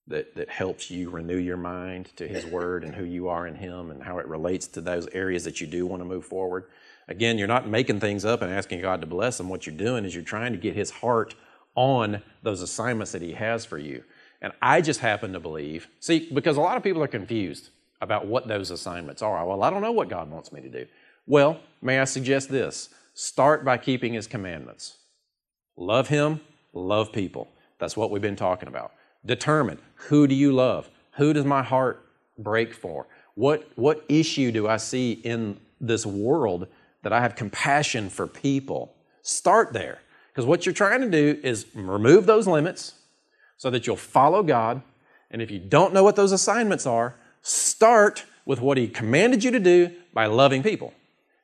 that, 0.09 0.35
that 0.35 0.49
helps 0.49 0.90
you 0.90 1.11
renew 1.11 1.38
your 1.38 1.57
mind 1.57 2.11
to 2.16 2.27
His 2.27 2.45
Word 2.53 2.85
and 2.85 2.95
who 2.95 3.05
you 3.05 3.29
are 3.29 3.47
in 3.47 3.55
Him 3.55 3.90
and 3.90 4.03
how 4.03 4.18
it 4.18 4.27
relates 4.27 4.66
to 4.68 4.81
those 4.81 5.07
areas 5.09 5.45
that 5.45 5.61
you 5.61 5.66
do 5.66 5.87
want 5.87 6.01
to 6.01 6.05
move 6.05 6.25
forward. 6.25 6.64
Again, 7.09 7.38
you're 7.38 7.49
not 7.49 7.68
making 7.68 8.01
things 8.01 8.25
up 8.25 8.42
and 8.42 8.53
asking 8.53 8.81
God 8.81 9.01
to 9.01 9.07
bless 9.07 9.38
them. 9.38 9.49
What 9.49 9.66
you're 9.66 9.77
doing 9.77 10.05
is 10.05 10.14
you're 10.14 10.25
trying 10.25 10.53
to 10.53 10.59
get 10.59 10.75
His 10.75 10.90
heart 10.90 11.35
on 11.75 12.23
those 12.43 12.63
assignments 12.63 13.13
that 13.13 13.23
He 13.23 13.33
has 13.33 13.65
for 13.65 13.79
you. 13.79 14.05
And 14.41 14.53
I 14.61 14.81
just 14.81 15.01
happen 15.01 15.33
to 15.33 15.41
believe, 15.41 15.89
see, 16.01 16.29
because 16.33 16.57
a 16.57 16.61
lot 16.61 16.77
of 16.77 16.83
people 16.83 17.03
are 17.03 17.09
confused 17.09 17.71
about 18.01 18.27
what 18.27 18.49
those 18.49 18.71
assignments 18.71 19.23
are. 19.23 19.47
Well, 19.47 19.63
I 19.63 19.71
don't 19.71 19.83
know 19.83 19.93
what 19.93 20.09
God 20.09 20.31
wants 20.31 20.53
me 20.53 20.61
to 20.61 20.69
do. 20.69 20.87
Well, 21.27 21.61
may 21.81 22.01
I 22.01 22.05
suggest 22.05 22.51
this? 22.51 22.89
Start 23.15 23.65
by 23.65 23.79
keeping 23.79 24.15
His 24.15 24.27
commandments. 24.27 24.97
Love 25.77 26.09
Him, 26.09 26.41
love 26.73 27.13
people. 27.13 27.49
That's 27.79 27.97
what 27.97 28.11
we've 28.11 28.23
been 28.23 28.37
talking 28.37 28.69
about. 28.69 28.93
Determine 29.25 29.79
who 29.95 30.27
do 30.27 30.35
you 30.35 30.53
love? 30.53 30.91
Who 31.13 31.33
does 31.33 31.45
my 31.45 31.63
heart 31.63 32.05
break 32.39 32.75
for? 32.75 33.07
What, 33.35 33.71
what 33.77 34.05
issue 34.09 34.51
do 34.51 34.67
I 34.67 34.77
see 34.77 35.13
in 35.13 35.61
this 35.81 36.05
world 36.05 36.67
that 37.03 37.13
I 37.13 37.21
have 37.21 37.37
compassion 37.37 38.11
for 38.11 38.27
people? 38.27 38.95
Start 39.23 39.73
there. 39.73 40.01
Because 40.33 40.47
what 40.47 40.64
you're 40.64 40.75
trying 40.75 41.03
to 41.03 41.11
do 41.11 41.38
is 41.42 41.66
remove 41.75 42.27
those 42.27 42.47
limits 42.47 42.95
so 43.57 43.71
that 43.71 43.87
you'll 43.87 43.97
follow 43.97 44.42
God. 44.42 44.83
And 45.31 45.42
if 45.42 45.51
you 45.51 45.59
don't 45.59 45.92
know 45.92 46.03
what 46.03 46.16
those 46.16 46.33
assignments 46.33 46.87
are, 46.87 47.14
start 47.42 48.25
with 48.47 48.61
what 48.61 48.79
He 48.79 48.88
commanded 48.88 49.45
you 49.45 49.51
to 49.51 49.61
do 49.61 49.90
by 50.12 50.27
loving 50.27 50.62
people. 50.62 50.95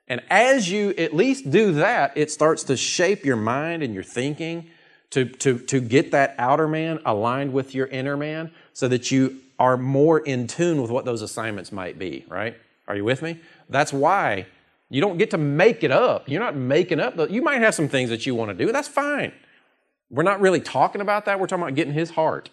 And 0.09 0.22
as 0.31 0.70
you 0.70 0.94
at 0.96 1.14
least 1.14 1.51
do 1.51 1.72
that, 1.72 2.16
it 2.16 2.31
starts 2.31 2.64
to 2.64 2.77
shape 2.77 3.24
your 3.27 3.37
mind 3.37 3.83
and 3.83 3.92
your 3.92 4.03
thinking 4.03 4.70
to, 5.11 5.27
to, 5.27 5.59
to 5.59 5.81
get 5.81 6.11
that 6.12 6.35
outer 6.38 6.66
man 6.66 6.98
aligned 7.05 7.53
with 7.53 7.74
your 7.74 7.87
inner 7.87 8.16
man 8.16 8.51
so 8.72 8.88
that 8.88 9.11
you 9.11 9.38
are 9.59 9.77
more 9.77 10.18
in 10.18 10.46
tune 10.46 10.81
with 10.81 10.90
what 10.90 11.05
those 11.05 11.20
assignments 11.20 11.72
might 11.72 11.98
be, 11.98 12.24
right? 12.29 12.57
Are 12.87 12.96
you 12.96 13.05
with 13.05 13.22
me? 13.22 13.38
That's 13.68 13.92
why 13.92 14.46
you 14.90 15.01
don't 15.01 15.18
get 15.18 15.31
to 15.31 15.38
make 15.38 15.85
it 15.85 15.90
up. 15.90 16.29
You're 16.29 16.40
not 16.40 16.57
making 16.57 17.01
up. 17.01 17.31
You 17.31 17.42
might 17.42 17.61
have 17.61 17.74
some 17.74 17.88
things 17.88 18.11
that 18.11 18.27
you 18.27 18.35
want 18.35 18.57
to 18.57 18.66
do. 18.66 18.72
That's 18.72 18.88
fine. 18.88 19.33
We're 20.11 20.22
not 20.22 20.40
really 20.40 20.61
talking 20.61 21.01
about 21.01 21.27
that. 21.27 21.38
We're 21.40 21.46
talking 21.46 21.64
about 21.64 21.74
getting 21.74 21.94
his 21.94 22.11
heart 22.11 22.51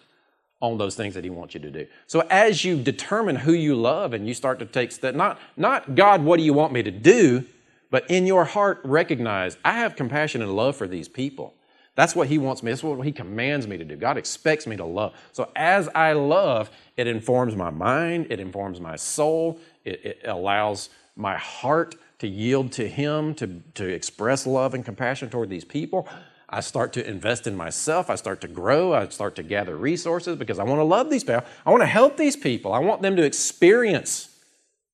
on 0.60 0.78
those 0.78 0.94
things 0.96 1.14
that 1.14 1.24
he 1.24 1.30
wants 1.30 1.54
you 1.54 1.60
to 1.60 1.70
do. 1.70 1.86
So 2.06 2.20
as 2.30 2.64
you 2.64 2.82
determine 2.82 3.36
who 3.36 3.52
you 3.52 3.74
love 3.74 4.12
and 4.14 4.26
you 4.26 4.34
start 4.34 4.58
to 4.60 4.66
take 4.66 4.92
steps, 4.92 5.16
not, 5.16 5.38
not 5.56 5.94
God, 5.94 6.24
what 6.24 6.38
do 6.38 6.42
you 6.42 6.54
want 6.54 6.72
me 6.72 6.82
to 6.82 6.90
do, 6.90 7.44
But 7.90 8.10
in 8.10 8.26
your 8.26 8.44
heart, 8.44 8.80
recognize 8.84 9.56
I 9.64 9.74
have 9.74 9.96
compassion 9.96 10.42
and 10.42 10.54
love 10.54 10.76
for 10.76 10.88
these 10.88 11.08
people. 11.08 11.54
That's 11.94 12.14
what 12.14 12.28
He 12.28 12.38
wants 12.38 12.62
me. 12.62 12.70
That's 12.72 12.82
what 12.82 13.00
He 13.06 13.12
commands 13.12 13.66
me 13.66 13.78
to 13.78 13.84
do. 13.84 13.96
God 13.96 14.18
expects 14.18 14.66
me 14.66 14.76
to 14.76 14.84
love. 14.84 15.14
So 15.32 15.50
as 15.56 15.88
I 15.94 16.12
love, 16.12 16.70
it 16.96 17.06
informs 17.06 17.56
my 17.56 17.70
mind, 17.70 18.26
it 18.30 18.40
informs 18.40 18.80
my 18.80 18.96
soul, 18.96 19.58
it, 19.84 20.04
it 20.04 20.20
allows 20.24 20.90
my 21.16 21.36
heart 21.36 21.94
to 22.18 22.26
yield 22.26 22.72
to 22.72 22.88
Him, 22.88 23.34
to, 23.34 23.62
to 23.74 23.86
express 23.86 24.46
love 24.46 24.74
and 24.74 24.84
compassion 24.84 25.30
toward 25.30 25.50
these 25.50 25.64
people. 25.64 26.08
I 26.48 26.60
start 26.60 26.92
to 26.94 27.06
invest 27.06 27.46
in 27.46 27.56
myself. 27.56 28.08
I 28.08 28.14
start 28.14 28.40
to 28.42 28.48
grow. 28.48 28.94
I 28.94 29.08
start 29.08 29.34
to 29.36 29.42
gather 29.42 29.76
resources 29.76 30.36
because 30.36 30.58
I 30.58 30.64
want 30.64 30.78
to 30.78 30.84
love 30.84 31.10
these 31.10 31.24
people. 31.24 31.44
I 31.64 31.70
want 31.70 31.82
to 31.82 31.86
help 31.86 32.16
these 32.16 32.36
people. 32.36 32.72
I 32.72 32.78
want 32.78 33.02
them 33.02 33.16
to 33.16 33.22
experience 33.22 34.28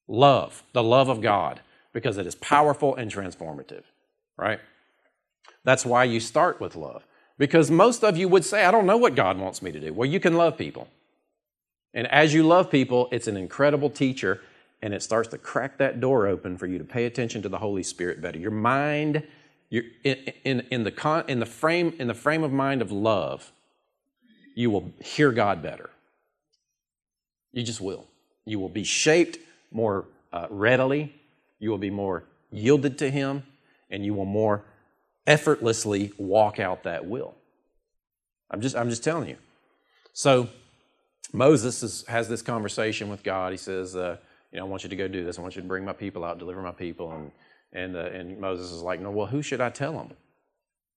love, 0.09 0.63
the 0.73 0.83
love 0.83 1.09
of 1.09 1.21
God, 1.21 1.61
because 1.93 2.17
it 2.17 2.27
is 2.27 2.35
powerful 2.37 2.95
and 2.97 3.13
transformative, 3.13 3.83
right? 4.39 4.61
That's 5.65 5.85
why 5.85 6.05
you 6.05 6.21
start 6.21 6.61
with 6.61 6.75
love. 6.75 7.07
Because 7.39 7.71
most 7.71 8.03
of 8.03 8.17
you 8.17 8.29
would 8.29 8.45
say, 8.45 8.65
I 8.65 8.71
don't 8.71 8.87
know 8.87 8.97
what 8.97 9.15
God 9.15 9.39
wants 9.39 9.63
me 9.63 9.73
to 9.73 9.81
do. 9.81 9.93
Well, 9.93 10.09
you 10.09 10.21
can 10.21 10.37
love 10.37 10.57
people. 10.57 10.89
And 11.95 12.07
as 12.07 12.33
you 12.33 12.43
love 12.47 12.71
people, 12.71 13.09
it's 13.13 13.27
an 13.27 13.37
incredible 13.37 13.91
teacher, 13.91 14.41
and 14.83 14.93
it 14.93 15.03
starts 15.03 15.29
to 15.29 15.39
crack 15.39 15.79
that 15.79 16.01
door 16.01 16.27
open 16.27 16.59
for 16.59 16.67
you 16.67 16.77
to 16.77 16.85
pay 16.85 17.05
attention 17.05 17.41
to 17.43 17.49
the 17.49 17.59
Holy 17.59 17.85
Spirit 17.85 18.21
better. 18.21 18.39
Your 18.39 18.51
mind, 18.51 19.23
in, 19.71 19.85
in, 20.45 20.67
in, 20.71 20.85
the 20.85 20.91
con, 20.91 21.25
in, 21.29 21.39
the 21.39 21.47
frame, 21.47 21.95
in 21.99 22.09
the 22.09 22.15
frame 22.15 22.43
of 22.43 22.53
mind 22.53 22.83
of 22.83 22.91
love, 22.91 23.53
you 24.55 24.71
will 24.71 24.93
hear 25.01 25.31
God 25.31 25.63
better. 25.63 25.89
You 27.53 27.63
just 27.63 27.81
will. 27.81 28.07
You 28.45 28.59
will 28.59 28.69
be 28.69 28.85
shaped 28.85 29.39
more 29.71 30.07
uh, 30.33 30.47
readily, 30.51 31.15
you 31.59 31.71
will 31.71 31.79
be 31.79 31.91
more 31.91 32.25
yielded 32.51 32.99
to 32.99 33.11
Him, 33.11 33.45
and 33.91 34.05
you 34.05 34.15
will 34.15 34.25
more 34.25 34.65
effortlessly 35.27 36.13
walk 36.19 36.59
out 36.59 36.83
that 36.83 37.07
will. 37.07 37.35
I'm 38.51 38.61
just, 38.61 38.75
I'm 38.75 38.91
just 38.91 39.05
telling 39.05 39.29
you. 39.29 39.37
So 40.13 40.49
Moses 41.33 41.83
is, 41.83 42.05
has 42.09 42.29
this 42.29 42.43
conversation 42.43 43.09
with 43.09 43.23
God. 43.23 43.53
He 43.53 43.59
says, 43.59 43.95
uh, 43.95 44.17
you 44.53 44.59
know, 44.59 44.67
I 44.67 44.69
want 44.69 44.85
you 44.85 44.91
to 44.91 44.97
go 44.97 45.09
do 45.09 45.25
this. 45.25 45.39
I 45.39 45.43
want 45.43 45.57
you 45.57 45.63
to 45.63 45.69
bring 45.69 45.85
my 45.85 45.93
people 45.93 46.25
out, 46.25 46.39
deliver 46.39 46.63
my 46.63 46.73
people. 46.73 47.13
And, 47.13 47.33
and, 47.73 47.97
uh, 47.97 48.11
and 48.13 48.39
Moses 48.39 48.71
is 48.71 48.83
like, 48.83 49.01
no, 49.01 49.11
well, 49.11 49.27
who 49.27 49.43
should 49.43 49.61
I 49.61 49.71
tell 49.71 49.93
them? 49.93 50.11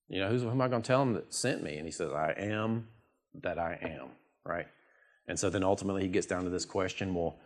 You 0.08 0.20
know, 0.20 0.28
who's, 0.28 0.42
who 0.42 0.50
am 0.50 0.60
I 0.60 0.68
going 0.68 0.82
to 0.82 0.86
tell 0.86 1.00
them 1.00 1.14
that 1.14 1.34
sent 1.34 1.62
me? 1.62 1.76
And 1.76 1.86
he 1.86 1.90
says, 1.90 2.12
I 2.12 2.34
am 2.36 2.88
that 3.42 3.58
I 3.58 3.78
am, 3.82 4.10
right? 4.44 4.66
And 5.26 5.38
so 5.38 5.50
then 5.50 5.64
ultimately 5.64 6.02
he 6.02 6.08
gets 6.08 6.26
down 6.26 6.44
to 6.44 6.50
this 6.50 6.64
question, 6.64 7.14
well, 7.14 7.36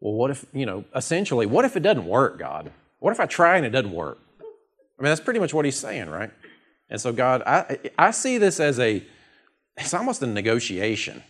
well, 0.00 0.12
what 0.12 0.30
if, 0.30 0.44
you 0.52 0.66
know, 0.66 0.84
essentially, 0.94 1.46
what 1.46 1.64
if 1.64 1.74
it 1.74 1.80
doesn't 1.80 2.06
work, 2.06 2.38
God? 2.38 2.70
What 2.98 3.12
if 3.12 3.20
I 3.20 3.26
try 3.26 3.56
and 3.56 3.64
it 3.64 3.70
doesn't 3.70 3.92
work? 3.92 4.18
I 4.40 5.02
mean, 5.02 5.08
that's 5.08 5.20
pretty 5.20 5.40
much 5.40 5.52
what 5.54 5.64
he's 5.64 5.78
saying, 5.78 6.08
right? 6.10 6.30
And 6.88 7.00
so, 7.00 7.12
God, 7.12 7.42
I, 7.46 7.78
I 7.98 8.10
see 8.10 8.38
this 8.38 8.60
as 8.60 8.78
a, 8.78 9.02
it's 9.76 9.94
almost 9.94 10.22
a 10.22 10.26
negotiation 10.26 11.22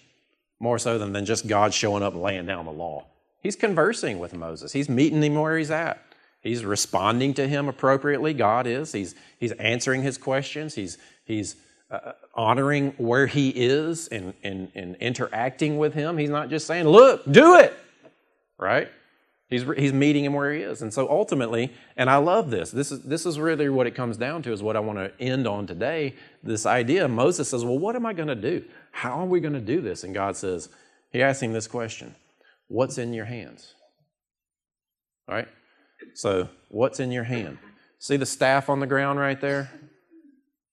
more 0.61 0.79
so 0.79 0.99
than, 0.99 1.13
than 1.13 1.25
just 1.25 1.47
God 1.47 1.73
showing 1.73 2.03
up 2.03 2.13
and 2.13 2.23
laying 2.23 2.47
down 2.47 2.65
the 2.65 2.73
law. 2.73 3.07
He's 3.47 3.55
conversing 3.55 4.19
with 4.19 4.35
Moses, 4.35 4.73
he's 4.73 4.89
meeting 4.89 5.23
him 5.23 5.37
where 5.37 5.57
he's 5.57 5.71
at. 5.71 6.03
He's 6.41 6.65
responding 6.65 7.33
to 7.35 7.47
him 7.47 7.69
appropriately, 7.69 8.35
God 8.35 8.67
is. 8.67 8.91
He's, 8.91 9.15
he's 9.39 9.53
answering 9.53 10.03
his 10.03 10.19
questions, 10.19 10.75
he's, 10.75 10.99
he's 11.25 11.55
uh, 11.89 12.15
honoring 12.35 12.91
where 12.97 13.29
he 13.29 13.51
is 13.51 14.09
and, 14.09 14.35
and, 14.43 14.73
and 14.75 14.97
interacting 14.97 15.79
with 15.79 15.95
him. 15.95 16.19
He's 16.19 16.29
not 16.29 16.51
just 16.51 16.67
saying, 16.67 16.89
Look, 16.89 17.23
do 17.31 17.55
it, 17.61 17.73
right? 18.59 18.89
He's, 19.49 19.63
he's 19.77 19.93
meeting 19.93 20.25
him 20.25 20.33
where 20.33 20.53
he 20.53 20.63
is. 20.63 20.83
And 20.83 20.93
so 20.93 21.09
ultimately, 21.09 21.73
and 21.97 22.11
I 22.11 22.17
love 22.17 22.51
this, 22.51 22.73
this 22.73 22.91
is, 22.91 23.03
this 23.03 23.27
is 23.27 23.39
really 23.39 23.69
what 23.69 23.87
it 23.87 23.95
comes 23.95 24.17
down 24.17 24.43
to, 24.43 24.53
is 24.53 24.61
what 24.61 24.75
I 24.75 24.81
want 24.81 24.99
to 24.99 25.13
end 25.23 25.47
on 25.47 25.69
today. 25.69 26.17
This 26.43 26.67
idea 26.67 27.07
Moses 27.07 27.49
says, 27.49 27.65
Well, 27.65 27.79
what 27.79 27.95
am 27.95 28.07
I 28.07 28.13
going 28.13 28.27
to 28.27 28.35
do? 28.35 28.65
How 28.91 29.21
are 29.21 29.27
we 29.27 29.39
going 29.39 29.55
to 29.55 29.61
do 29.61 29.81
this? 29.81 30.03
And 30.03 30.13
God 30.13 30.37
says, 30.37 30.69
He 31.13 31.23
asks 31.23 31.41
him 31.41 31.53
this 31.53 31.69
question 31.69 32.13
What's 32.69 32.99
in 32.99 33.13
your 33.13 33.25
hands? 33.25 33.75
All 35.29 35.35
right? 35.35 35.49
So, 36.15 36.49
what's 36.69 37.01
in 37.01 37.11
your 37.11 37.25
hand? 37.25 37.59
See 37.99 38.17
the 38.17 38.27
staff 38.27 38.69
on 38.69 38.81
the 38.81 38.87
ground 38.87 39.19
right 39.19 39.41
there? 39.41 39.71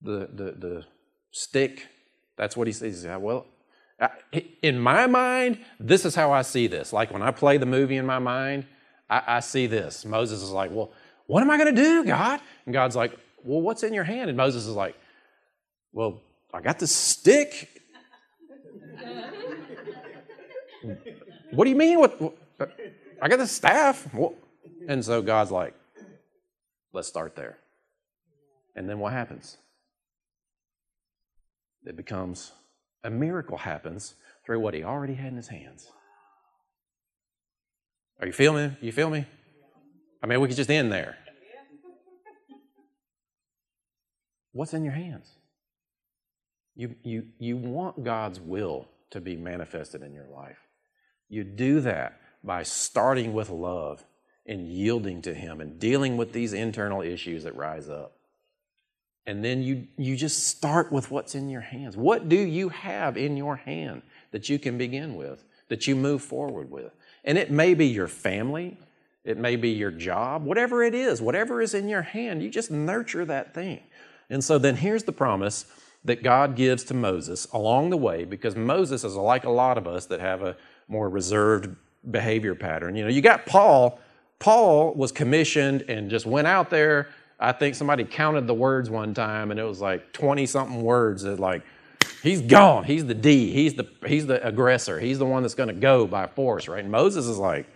The, 0.01 0.29
the, 0.31 0.51
the 0.51 0.85
stick? 1.31 1.87
That's 2.37 2.57
what 2.57 2.67
he 2.67 2.73
says. 2.73 3.05
Well, 3.19 3.45
in 4.61 4.79
my 4.79 5.07
mind, 5.07 5.59
this 5.79 6.05
is 6.05 6.15
how 6.15 6.31
I 6.31 6.41
see 6.41 6.67
this. 6.67 6.91
Like 6.93 7.11
when 7.11 7.21
I 7.21 7.31
play 7.31 7.57
the 7.57 7.65
movie 7.65 7.97
in 7.97 8.05
my 8.05 8.19
mind, 8.19 8.65
I, 9.09 9.23
I 9.27 9.39
see 9.39 9.67
this. 9.67 10.05
Moses 10.05 10.41
is 10.41 10.49
like, 10.49 10.71
Well, 10.71 10.91
what 11.27 11.41
am 11.41 11.49
I 11.49 11.57
going 11.57 11.73
to 11.73 11.81
do, 11.81 12.03
God? 12.03 12.41
And 12.65 12.73
God's 12.73 12.95
like, 12.95 13.17
Well, 13.43 13.61
what's 13.61 13.83
in 13.83 13.93
your 13.93 14.03
hand? 14.03 14.29
And 14.29 14.37
Moses 14.37 14.65
is 14.65 14.75
like, 14.75 14.95
Well, 15.91 16.21
I 16.53 16.61
got 16.61 16.79
the 16.79 16.87
stick. 16.87 17.69
what 21.55 21.65
do 21.65 21.69
you 21.69 21.75
mean? 21.75 21.99
What, 21.99 22.21
what? 22.21 22.37
Uh, 22.59 22.65
I 23.21 23.27
got 23.29 23.37
the 23.37 23.47
staff. 23.47 24.07
And 24.87 25.03
so 25.03 25.21
God's 25.21 25.51
like, 25.51 25.75
Let's 26.93 27.07
start 27.07 27.35
there. 27.35 27.57
And 28.75 28.87
then 28.87 28.99
what 28.99 29.13
happens? 29.13 29.57
It 31.85 31.97
becomes 31.97 32.51
a 33.03 33.09
miracle 33.09 33.57
happens 33.57 34.13
through 34.45 34.59
what 34.59 34.73
he 34.73 34.83
already 34.83 35.15
had 35.15 35.31
in 35.31 35.35
his 35.35 35.47
hands. 35.47 35.87
Are 38.21 38.27
you 38.27 38.33
feeling? 38.33 38.77
You 38.79 38.91
feel 38.91 39.09
me? 39.09 39.25
I 40.21 40.27
mean, 40.27 40.39
we 40.39 40.47
could 40.47 40.55
just 40.55 40.69
end 40.69 40.91
there. 40.91 41.17
What's 44.53 44.73
in 44.73 44.83
your 44.83 44.93
hands? 44.93 45.27
You, 46.75 46.95
you, 47.03 47.25
you 47.39 47.57
want 47.57 48.03
God's 48.03 48.39
will 48.39 48.87
to 49.09 49.19
be 49.19 49.35
manifested 49.35 50.03
in 50.03 50.13
your 50.13 50.27
life. 50.27 50.57
You 51.33 51.43
do 51.43 51.81
that 51.81 52.19
by 52.43 52.61
starting 52.61 53.33
with 53.33 53.49
love 53.49 54.05
and 54.45 54.67
yielding 54.67 55.21
to 55.23 55.33
Him 55.33 55.61
and 55.61 55.79
dealing 55.79 56.15
with 56.15 56.31
these 56.31 56.53
internal 56.53 57.01
issues 57.01 57.43
that 57.43 57.55
rise 57.55 57.89
up. 57.89 58.13
And 59.25 59.43
then 59.43 59.63
you, 59.63 59.87
you 59.97 60.15
just 60.15 60.47
start 60.47 60.91
with 60.91 61.09
what's 61.09 61.33
in 61.33 61.49
your 61.49 61.61
hands. 61.61 61.97
What 61.97 62.29
do 62.29 62.35
you 62.35 62.69
have 62.69 63.17
in 63.17 63.35
your 63.35 63.55
hand 63.55 64.03
that 64.31 64.47
you 64.47 64.59
can 64.59 64.77
begin 64.77 65.15
with, 65.15 65.43
that 65.69 65.87
you 65.87 65.95
move 65.95 66.21
forward 66.21 66.69
with? 66.69 66.93
And 67.23 67.37
it 67.37 67.49
may 67.49 67.73
be 67.73 67.87
your 67.87 68.09
family, 68.09 68.77
it 69.23 69.37
may 69.37 69.55
be 69.55 69.69
your 69.69 69.91
job, 69.91 70.43
whatever 70.43 70.83
it 70.83 70.93
is, 70.93 71.21
whatever 71.21 71.61
is 71.61 71.73
in 71.73 71.87
your 71.87 72.01
hand, 72.01 72.43
you 72.43 72.49
just 72.49 72.69
nurture 72.69 73.25
that 73.25 73.53
thing. 73.53 73.79
And 74.29 74.43
so 74.43 74.59
then 74.59 74.75
here's 74.75 75.03
the 75.03 75.13
promise 75.13 75.65
that 76.03 76.21
God 76.21 76.55
gives 76.57 76.83
to 76.85 76.93
Moses 76.93 77.47
along 77.53 77.89
the 77.89 77.97
way, 77.97 78.25
because 78.25 78.57
Moses 78.57 79.05
is 79.05 79.15
like 79.15 79.45
a 79.45 79.49
lot 79.49 79.77
of 79.77 79.87
us 79.87 80.05
that 80.07 80.19
have 80.19 80.43
a 80.43 80.57
more 80.87 81.09
reserved 81.09 81.75
behavior 82.09 82.55
pattern. 82.55 82.95
You 82.95 83.03
know, 83.03 83.09
you 83.09 83.21
got 83.21 83.45
Paul. 83.45 83.99
Paul 84.39 84.93
was 84.93 85.11
commissioned 85.11 85.83
and 85.87 86.09
just 86.09 86.25
went 86.25 86.47
out 86.47 86.69
there 86.69 87.07
I 87.43 87.51
think 87.51 87.75
somebody 87.75 88.05
counted 88.05 88.47
the 88.47 88.53
words 88.53 88.89
one 88.89 89.13
time 89.13 89.51
and 89.51 89.59
it 89.59 89.63
was 89.63 89.81
like 89.81 90.13
20 90.13 90.45
something 90.45 90.81
words 90.81 91.23
that 91.23 91.41
like, 91.41 91.63
he's 92.21 92.41
gone. 92.41 92.85
He's 92.85 93.05
the 93.05 93.13
D. 93.13 93.51
He's 93.51 93.73
the, 93.73 93.85
he's 94.07 94.25
the 94.25 94.45
aggressor. 94.47 94.97
He's 94.97 95.19
the 95.19 95.25
one 95.25 95.43
that's 95.43 95.53
going 95.53 95.67
to 95.67 95.75
go 95.75 96.07
by 96.07 96.27
force, 96.27 96.69
right? 96.69 96.81
And 96.81 96.91
Moses 96.91 97.27
is 97.27 97.37
like, 97.37 97.67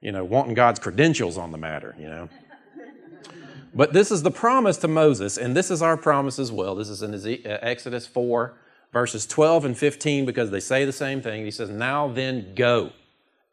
you 0.00 0.10
know, 0.10 0.24
wanting 0.24 0.54
God's 0.54 0.80
credentials 0.80 1.38
on 1.38 1.52
the 1.52 1.58
matter, 1.58 1.94
you 1.96 2.08
know. 2.08 2.28
but 3.74 3.92
this 3.92 4.10
is 4.10 4.24
the 4.24 4.30
promise 4.32 4.76
to 4.78 4.88
Moses, 4.88 5.38
and 5.38 5.56
this 5.56 5.70
is 5.70 5.80
our 5.82 5.96
promise 5.96 6.40
as 6.40 6.50
well. 6.50 6.74
This 6.74 6.88
is 6.88 7.02
in 7.02 7.14
uh, 7.14 7.58
Exodus 7.62 8.08
4, 8.08 8.54
verses 8.92 9.26
12 9.26 9.64
and 9.64 9.78
15, 9.78 10.26
because 10.26 10.50
they 10.50 10.60
say 10.60 10.84
the 10.84 10.92
same 10.92 11.22
thing. 11.22 11.44
He 11.44 11.50
says, 11.50 11.70
Now 11.70 12.08
then 12.08 12.54
go, 12.54 12.92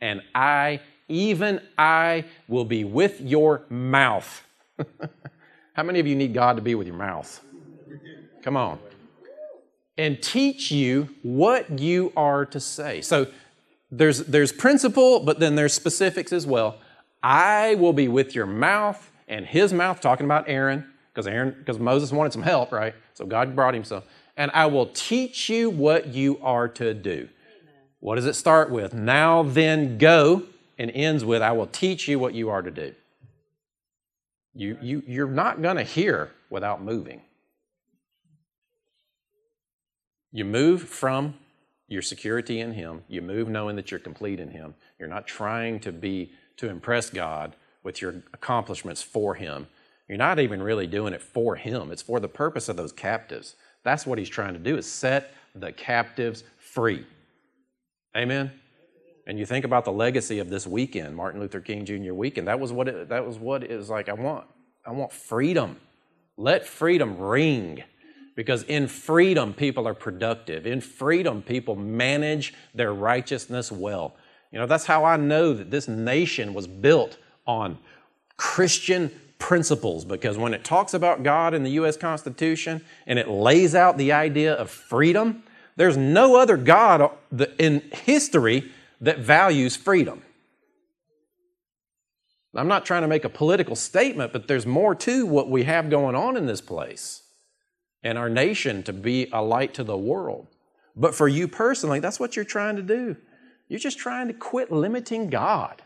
and 0.02 0.22
I, 0.36 0.82
even 1.08 1.62
I, 1.78 2.26
will 2.48 2.66
be 2.66 2.84
with 2.84 3.20
your 3.22 3.64
mouth. 3.70 4.44
How 5.74 5.84
many 5.84 6.00
of 6.00 6.08
you 6.08 6.16
need 6.16 6.34
God 6.34 6.56
to 6.58 6.62
be 6.62 6.76
with 6.76 6.88
your 6.88 6.96
mouth? 6.96 7.42
Come 8.44 8.58
on. 8.58 8.80
And 9.98 10.22
teach 10.22 10.72
you 10.72 11.10
what 11.24 11.80
you 11.80 12.14
are 12.16 12.46
to 12.48 12.60
say. 12.60 13.02
So 13.02 13.28
there's, 13.92 14.20
there's 14.20 14.52
principle, 14.52 15.20
but 15.20 15.40
then 15.40 15.56
there's 15.56 15.74
specifics 15.74 16.32
as 16.32 16.46
well. 16.46 16.78
I 17.22 17.76
will 17.76 17.94
be 17.94 18.08
with 18.08 18.36
your 18.36 18.46
mouth 18.46 19.12
and 19.28 19.46
his 19.46 19.74
mouth, 19.74 20.00
talking 20.02 20.26
about 20.26 20.48
Aaron, 20.48 20.86
because 21.14 21.28
Aaron, 21.28 21.56
because 21.58 21.80
Moses 21.80 22.12
wanted 22.12 22.34
some 22.34 22.44
help, 22.44 22.72
right? 22.72 22.96
So 23.14 23.26
God 23.26 23.56
brought 23.56 23.76
him 23.76 23.84
some. 23.84 24.04
And 24.40 24.50
I 24.56 24.66
will 24.66 24.88
teach 24.88 25.50
you 25.50 25.70
what 25.70 26.08
you 26.08 26.40
are 26.42 26.68
to 26.70 26.96
do. 26.96 27.30
What 28.00 28.16
does 28.16 28.26
it 28.26 28.36
start 28.36 28.72
with? 28.72 28.94
Now 28.94 29.44
then 29.44 30.00
go, 30.00 30.44
and 30.80 30.90
ends 30.92 31.26
with, 31.26 31.42
I 31.42 31.52
will 31.52 31.68
teach 31.68 32.08
you 32.08 32.18
what 32.18 32.34
you 32.34 32.50
are 32.50 32.62
to 32.62 32.72
do. 32.72 32.96
You, 34.56 34.78
you, 34.82 35.04
you're 35.06 35.28
not 35.28 35.62
going 35.62 35.76
to 35.76 35.84
hear 35.84 36.32
without 36.50 36.82
moving. 36.82 37.22
You 40.32 40.46
move 40.46 40.84
from 40.84 41.36
your 41.90 42.02
security 42.02 42.62
in 42.62 42.72
Him. 42.72 43.04
You 43.10 43.22
move 43.22 43.50
knowing 43.50 43.76
that 43.76 43.92
you're 43.92 44.00
complete 44.00 44.40
in 44.40 44.52
Him. 44.52 44.74
You're 44.98 45.10
not 45.10 45.28
trying 45.28 45.82
to 45.82 45.92
be 45.92 46.32
to 46.58 46.70
impress 46.70 47.10
God 47.10 47.58
with 47.84 48.02
your 48.02 48.24
accomplishments 48.34 49.02
for 49.02 49.36
Him. 49.36 49.68
You're 50.10 50.18
not 50.18 50.40
even 50.40 50.64
really 50.64 50.88
doing 50.88 51.14
it 51.14 51.22
for 51.22 51.56
him. 51.56 51.92
It's 51.92 52.02
for 52.02 52.20
the 52.20 52.28
purpose 52.28 52.68
of 52.68 52.76
those 52.76 52.92
captives. 52.92 53.56
That's 53.84 54.06
what 54.06 54.18
he's 54.18 54.30
trying 54.30 54.54
to 54.54 54.60
do 54.60 54.78
is 54.78 54.90
set 54.90 55.34
the 55.56 55.72
captives 55.72 56.44
free. 56.58 57.06
Amen. 58.16 58.52
And 59.28 59.38
you 59.38 59.46
think 59.46 59.64
about 59.64 59.86
the 59.86 59.92
legacy 59.92 60.40
of 60.40 60.50
this 60.50 60.66
weekend, 60.66 61.16
Martin 61.16 61.40
Luther 61.40 61.62
King 61.62 61.86
Jr. 61.86 62.14
weekend. 62.14 62.48
That 62.48 62.60
was 62.60 62.72
what 62.72 62.88
it, 62.88 63.10
that 63.10 63.26
was 63.26 63.38
what 63.38 63.64
it 63.64 63.76
was 63.76 63.90
like. 63.90 64.10
I 64.10 64.14
want 64.14 64.46
I 64.86 64.92
want 64.92 65.12
freedom. 65.12 65.78
Let 66.36 66.66
freedom 66.66 67.18
ring. 67.18 67.84
Because 68.36 68.64
in 68.64 68.88
freedom, 68.88 69.54
people 69.54 69.86
are 69.88 69.94
productive. 69.94 70.66
In 70.66 70.80
freedom, 70.80 71.42
people 71.42 71.76
manage 71.76 72.54
their 72.74 72.94
righteousness 72.94 73.70
well. 73.70 74.16
You 74.52 74.60
know, 74.60 74.66
that's 74.66 74.86
how 74.86 75.04
I 75.04 75.18
know 75.18 75.54
that 75.54 75.70
this 75.70 75.88
nation 75.88 76.54
was 76.54 76.66
built 76.66 77.18
on 77.46 77.78
Christian 78.38 79.12
principles 79.40 80.06
because 80.06 80.38
when 80.38 80.54
it 80.54 80.64
talks 80.64 80.94
about 80.94 81.24
God 81.24 81.54
in 81.54 81.64
the 81.64 81.72
U.S. 81.72 81.98
Constitution 81.98 82.82
and 83.08 83.18
it 83.18 83.28
lays 83.28 83.74
out 83.74 83.98
the 83.98 84.12
idea 84.12 84.54
of 84.54 84.70
freedom, 84.70 85.44
there's 85.76 85.98
no 85.98 86.36
other 86.36 86.58
God 86.58 87.10
in 87.58 87.82
history 87.92 88.72
that 89.02 89.20
values 89.20 89.76
freedom. 89.76 90.22
I'm 92.56 92.68
not 92.68 92.86
trying 92.86 93.04
to 93.04 93.08
make 93.08 93.26
a 93.26 93.30
political 93.30 93.76
statement, 93.76 94.34
but 94.34 94.48
there's 94.48 94.66
more 94.66 94.96
to 94.96 95.26
what 95.26 95.50
we 95.50 95.64
have 95.64 95.90
going 95.90 96.16
on 96.16 96.36
in 96.36 96.46
this 96.46 96.62
place 96.62 97.24
and 98.04 98.18
our 98.18 98.30
nation 98.30 98.84
to 98.84 98.94
be 98.94 99.30
a 99.32 99.42
light 99.42 99.74
to 99.76 99.84
the 99.84 99.98
world. 99.98 100.48
But 100.96 101.16
for 101.16 101.28
you 101.28 101.48
personally, 101.48 102.00
that's 102.00 102.20
what 102.20 102.36
you're 102.36 102.46
trying 102.46 102.76
to 102.76 102.82
do. 102.82 103.16
You're 103.68 103.80
just 103.80 104.00
trying 104.00 104.28
to 104.28 104.34
quit 104.34 104.72
limiting 104.72 105.30
God. 105.30 105.82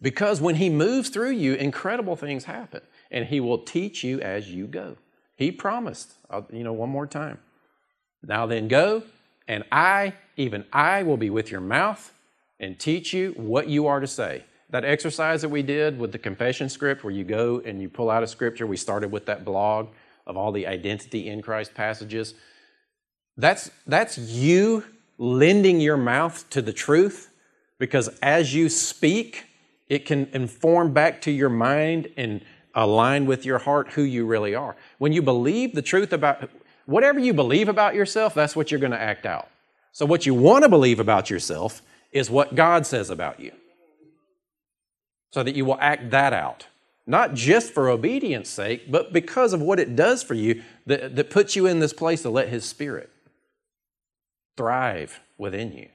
Because 0.00 0.40
when 0.40 0.56
He 0.56 0.70
moves 0.70 1.08
through 1.08 1.32
you, 1.32 1.54
incredible 1.54 2.16
things 2.16 2.44
happen, 2.44 2.82
and 3.10 3.26
He 3.26 3.40
will 3.40 3.58
teach 3.58 4.04
you 4.04 4.20
as 4.20 4.50
you 4.50 4.66
go. 4.66 4.96
He 5.36 5.52
promised, 5.52 6.14
uh, 6.30 6.42
you 6.52 6.64
know, 6.64 6.72
one 6.72 6.90
more 6.90 7.06
time. 7.06 7.38
Now 8.22 8.46
then, 8.46 8.68
go, 8.68 9.04
and 9.46 9.64
I, 9.70 10.14
even 10.36 10.64
I, 10.72 11.02
will 11.02 11.16
be 11.16 11.30
with 11.30 11.50
your 11.50 11.60
mouth 11.60 12.12
and 12.60 12.78
teach 12.78 13.12
you 13.12 13.32
what 13.36 13.68
you 13.68 13.86
are 13.86 14.00
to 14.00 14.06
say. 14.06 14.44
That 14.70 14.84
exercise 14.84 15.42
that 15.42 15.48
we 15.48 15.62
did 15.62 15.98
with 15.98 16.12
the 16.12 16.18
confession 16.18 16.68
script, 16.68 17.02
where 17.02 17.12
you 17.12 17.24
go 17.24 17.62
and 17.64 17.80
you 17.80 17.88
pull 17.88 18.10
out 18.10 18.22
a 18.22 18.26
scripture, 18.26 18.66
we 18.66 18.76
started 18.76 19.10
with 19.10 19.26
that 19.26 19.44
blog 19.44 19.88
of 20.26 20.36
all 20.36 20.52
the 20.52 20.66
identity 20.66 21.28
in 21.28 21.40
Christ 21.40 21.74
passages. 21.74 22.34
That's, 23.36 23.70
that's 23.86 24.18
you 24.18 24.84
lending 25.16 25.80
your 25.80 25.96
mouth 25.96 26.48
to 26.50 26.60
the 26.60 26.72
truth 26.72 27.30
because 27.78 28.08
as 28.20 28.54
you 28.54 28.68
speak, 28.68 29.44
it 29.88 30.04
can 30.04 30.28
inform 30.32 30.92
back 30.92 31.20
to 31.22 31.30
your 31.30 31.48
mind 31.48 32.08
and 32.16 32.42
align 32.74 33.26
with 33.26 33.44
your 33.44 33.58
heart 33.58 33.92
who 33.92 34.02
you 34.02 34.26
really 34.26 34.54
are. 34.54 34.76
When 34.98 35.12
you 35.12 35.22
believe 35.22 35.74
the 35.74 35.82
truth 35.82 36.12
about 36.12 36.50
whatever 36.86 37.18
you 37.18 37.34
believe 37.34 37.68
about 37.68 37.94
yourself, 37.94 38.34
that's 38.34 38.54
what 38.54 38.70
you're 38.70 38.80
going 38.80 38.92
to 38.92 39.00
act 39.00 39.26
out. 39.26 39.48
So, 39.92 40.06
what 40.06 40.26
you 40.26 40.34
want 40.34 40.64
to 40.64 40.68
believe 40.68 41.00
about 41.00 41.30
yourself 41.30 41.82
is 42.12 42.30
what 42.30 42.54
God 42.54 42.86
says 42.86 43.10
about 43.10 43.40
you. 43.40 43.52
So 45.30 45.42
that 45.42 45.54
you 45.54 45.64
will 45.64 45.78
act 45.80 46.10
that 46.10 46.32
out. 46.32 46.66
Not 47.06 47.34
just 47.34 47.72
for 47.72 47.88
obedience 47.88 48.48
sake, 48.48 48.90
but 48.90 49.12
because 49.12 49.52
of 49.52 49.62
what 49.62 49.80
it 49.80 49.96
does 49.96 50.22
for 50.22 50.34
you 50.34 50.62
that, 50.86 51.16
that 51.16 51.30
puts 51.30 51.56
you 51.56 51.66
in 51.66 51.80
this 51.80 51.92
place 51.92 52.22
to 52.22 52.30
let 52.30 52.48
His 52.48 52.64
Spirit 52.64 53.10
thrive 54.56 55.20
within 55.38 55.72
you. 55.72 55.88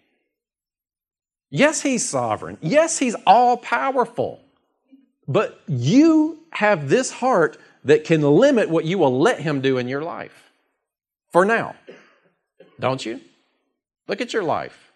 Yes, 1.55 1.83
He's 1.83 2.03
sovereign. 2.03 2.57
Yes, 2.61 2.97
He's 2.97 3.15
all 3.27 3.57
powerful. 3.57 4.41
But 5.27 5.61
you 5.67 6.39
have 6.49 6.89
this 6.89 7.11
heart 7.11 7.59
that 7.83 8.05
can 8.05 8.23
limit 8.23 8.71
what 8.71 8.85
you 8.85 8.97
will 8.97 9.19
let 9.19 9.39
Him 9.39 9.61
do 9.61 9.77
in 9.77 9.87
your 9.87 10.01
life. 10.01 10.51
For 11.31 11.45
now. 11.45 11.75
Don't 12.79 13.05
you? 13.05 13.21
Look 14.07 14.19
at 14.19 14.33
your 14.33 14.41
life. 14.41 14.91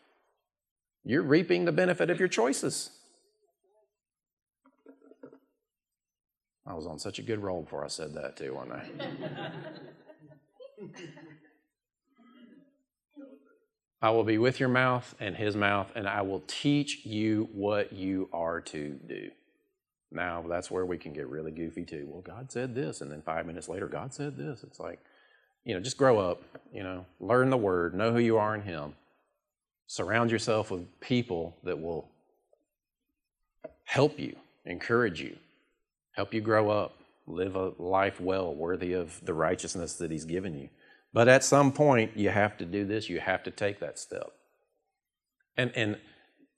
You're 1.06 1.22
reaping 1.22 1.65
the 1.65 1.72
benefit 1.72 2.10
of 2.10 2.17
your 2.17 2.28
choices. 2.28 2.89
I 6.65 6.74
was 6.74 6.88
on 6.88 6.98
such 6.98 7.20
a 7.20 7.22
good 7.22 7.43
roll 7.43 7.62
before 7.62 7.86
I 7.86 7.88
said 7.88 8.15
that, 8.15 8.36
too, 8.36 8.56
wasn't 8.56 8.74
I? 8.74 9.52
I 14.02 14.12
will 14.12 14.24
be 14.24 14.38
with 14.38 14.60
your 14.60 14.70
mouth 14.70 15.16
and 15.20 15.36
his 15.36 15.56
mouth, 15.56 15.92
and 15.96 16.08
I 16.08 16.22
will 16.22 16.44
teach 16.48 17.06
you 17.06 17.50
what 17.52 17.94
you 17.94 18.30
are 18.32 18.62
to 18.62 18.90
do. 19.08 19.32
Now, 20.12 20.44
that's 20.48 20.72
where 20.72 20.86
we 20.86 20.98
can 20.98 21.14
get 21.14 21.28
really 21.28 21.52
goofy 21.52 21.84
too. 21.84 22.08
Well, 22.10 22.22
God 22.22 22.52
said 22.52 22.76
this, 22.76 23.02
and 23.02 23.12
then 23.12 23.22
five 23.22 23.46
minutes 23.46 23.68
later, 23.68 23.88
God 23.88 24.14
said 24.14 24.38
this. 24.38 24.64
It's 24.64 24.80
like, 24.80 25.00
you 25.66 25.74
know, 25.74 25.82
just 25.82 25.98
grow 25.98 26.20
up, 26.20 26.42
you 26.72 26.84
know, 26.84 27.06
learn 27.20 27.50
the 27.50 27.58
word, 27.58 27.94
know 27.94 28.14
who 28.14 28.20
you 28.20 28.38
are 28.38 28.56
in 28.56 28.62
Him. 28.62 28.94
Surround 29.88 30.32
yourself 30.32 30.72
with 30.72 31.00
people 31.00 31.58
that 31.64 31.82
will 31.82 32.10
help 33.84 34.20
you, 34.20 34.36
encourage 34.66 35.22
you, 35.22 35.36
help 36.12 36.34
you 36.34 36.42
grow 36.42 36.70
up, 36.70 36.94
live 37.26 37.56
a 37.56 37.74
life 37.78 38.22
well, 38.22 38.54
worthy 38.54 38.94
of 38.94 39.20
the 39.26 39.34
righteousness 39.34 39.94
that 39.96 40.12
He's 40.12 40.26
given 40.26 40.58
you. 40.58 40.70
But 41.18 41.28
at 41.28 41.44
some 41.44 41.72
point, 41.72 42.12
you 42.16 42.30
have 42.30 42.58
to 42.58 42.64
do 42.64 42.86
this, 42.86 43.10
you 43.10 43.20
have 43.20 43.42
to 43.46 43.50
take 43.50 43.80
that 43.80 43.98
step. 43.98 44.34
And, 45.58 45.72
and 45.76 45.98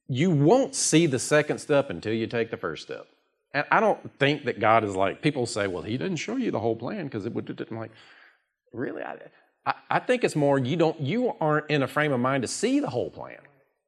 you 0.09 0.31
won't 0.31 0.75
see 0.75 1.05
the 1.05 1.17
second 1.17 1.59
step 1.59 1.89
until 1.89 2.11
you 2.11 2.27
take 2.27 2.51
the 2.51 2.57
first 2.57 2.83
step. 2.83 3.07
And 3.53 3.65
I 3.71 3.79
don't 3.79 4.19
think 4.19 4.43
that 4.43 4.59
God 4.59 4.83
is 4.83 4.97
like, 4.97 5.21
people 5.21 5.45
say, 5.45 5.67
well, 5.67 5.83
He 5.83 5.97
didn't 5.97 6.17
show 6.17 6.35
you 6.35 6.51
the 6.51 6.59
whole 6.59 6.75
plan 6.75 7.05
because 7.05 7.25
it 7.25 7.33
would, 7.33 7.65
I'm 7.71 7.77
like, 7.77 7.91
really? 8.73 9.01
I, 9.01 9.73
I, 9.89 9.99
think 9.99 10.25
it's 10.25 10.35
more 10.35 10.59
you 10.59 10.75
don't, 10.75 10.99
you 10.99 11.37
aren't 11.39 11.69
in 11.69 11.81
a 11.81 11.87
frame 11.87 12.11
of 12.11 12.19
mind 12.19 12.41
to 12.41 12.49
see 12.49 12.81
the 12.81 12.89
whole 12.89 13.09
plan. 13.09 13.39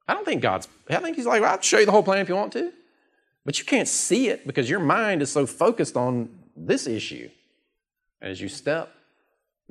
I 0.08 0.14
don't 0.14 0.24
think 0.24 0.42
God's, 0.42 0.70
I 0.90 1.00
think 1.00 1.18
He's 1.18 1.26
like, 1.26 1.42
well, 1.42 1.52
I'll 1.52 1.60
show 1.60 1.80
you 1.80 1.86
the 1.86 1.92
whole 1.92 2.02
plan 2.02 2.20
if 2.20 2.30
you 2.30 2.36
want 2.38 2.54
to. 2.54 2.72
But 3.44 3.60
you 3.60 3.66
can't 3.66 3.90
see 3.90 4.30
it 4.30 4.48
because 4.48 4.70
your 4.70 4.80
mind 4.80 5.22
is 5.22 5.30
so 5.34 5.46
focused 5.46 5.98
on 5.98 6.30
this 6.56 6.88
issue. 6.88 7.30
As 8.22 8.40
you 8.40 8.48
step 8.48 8.96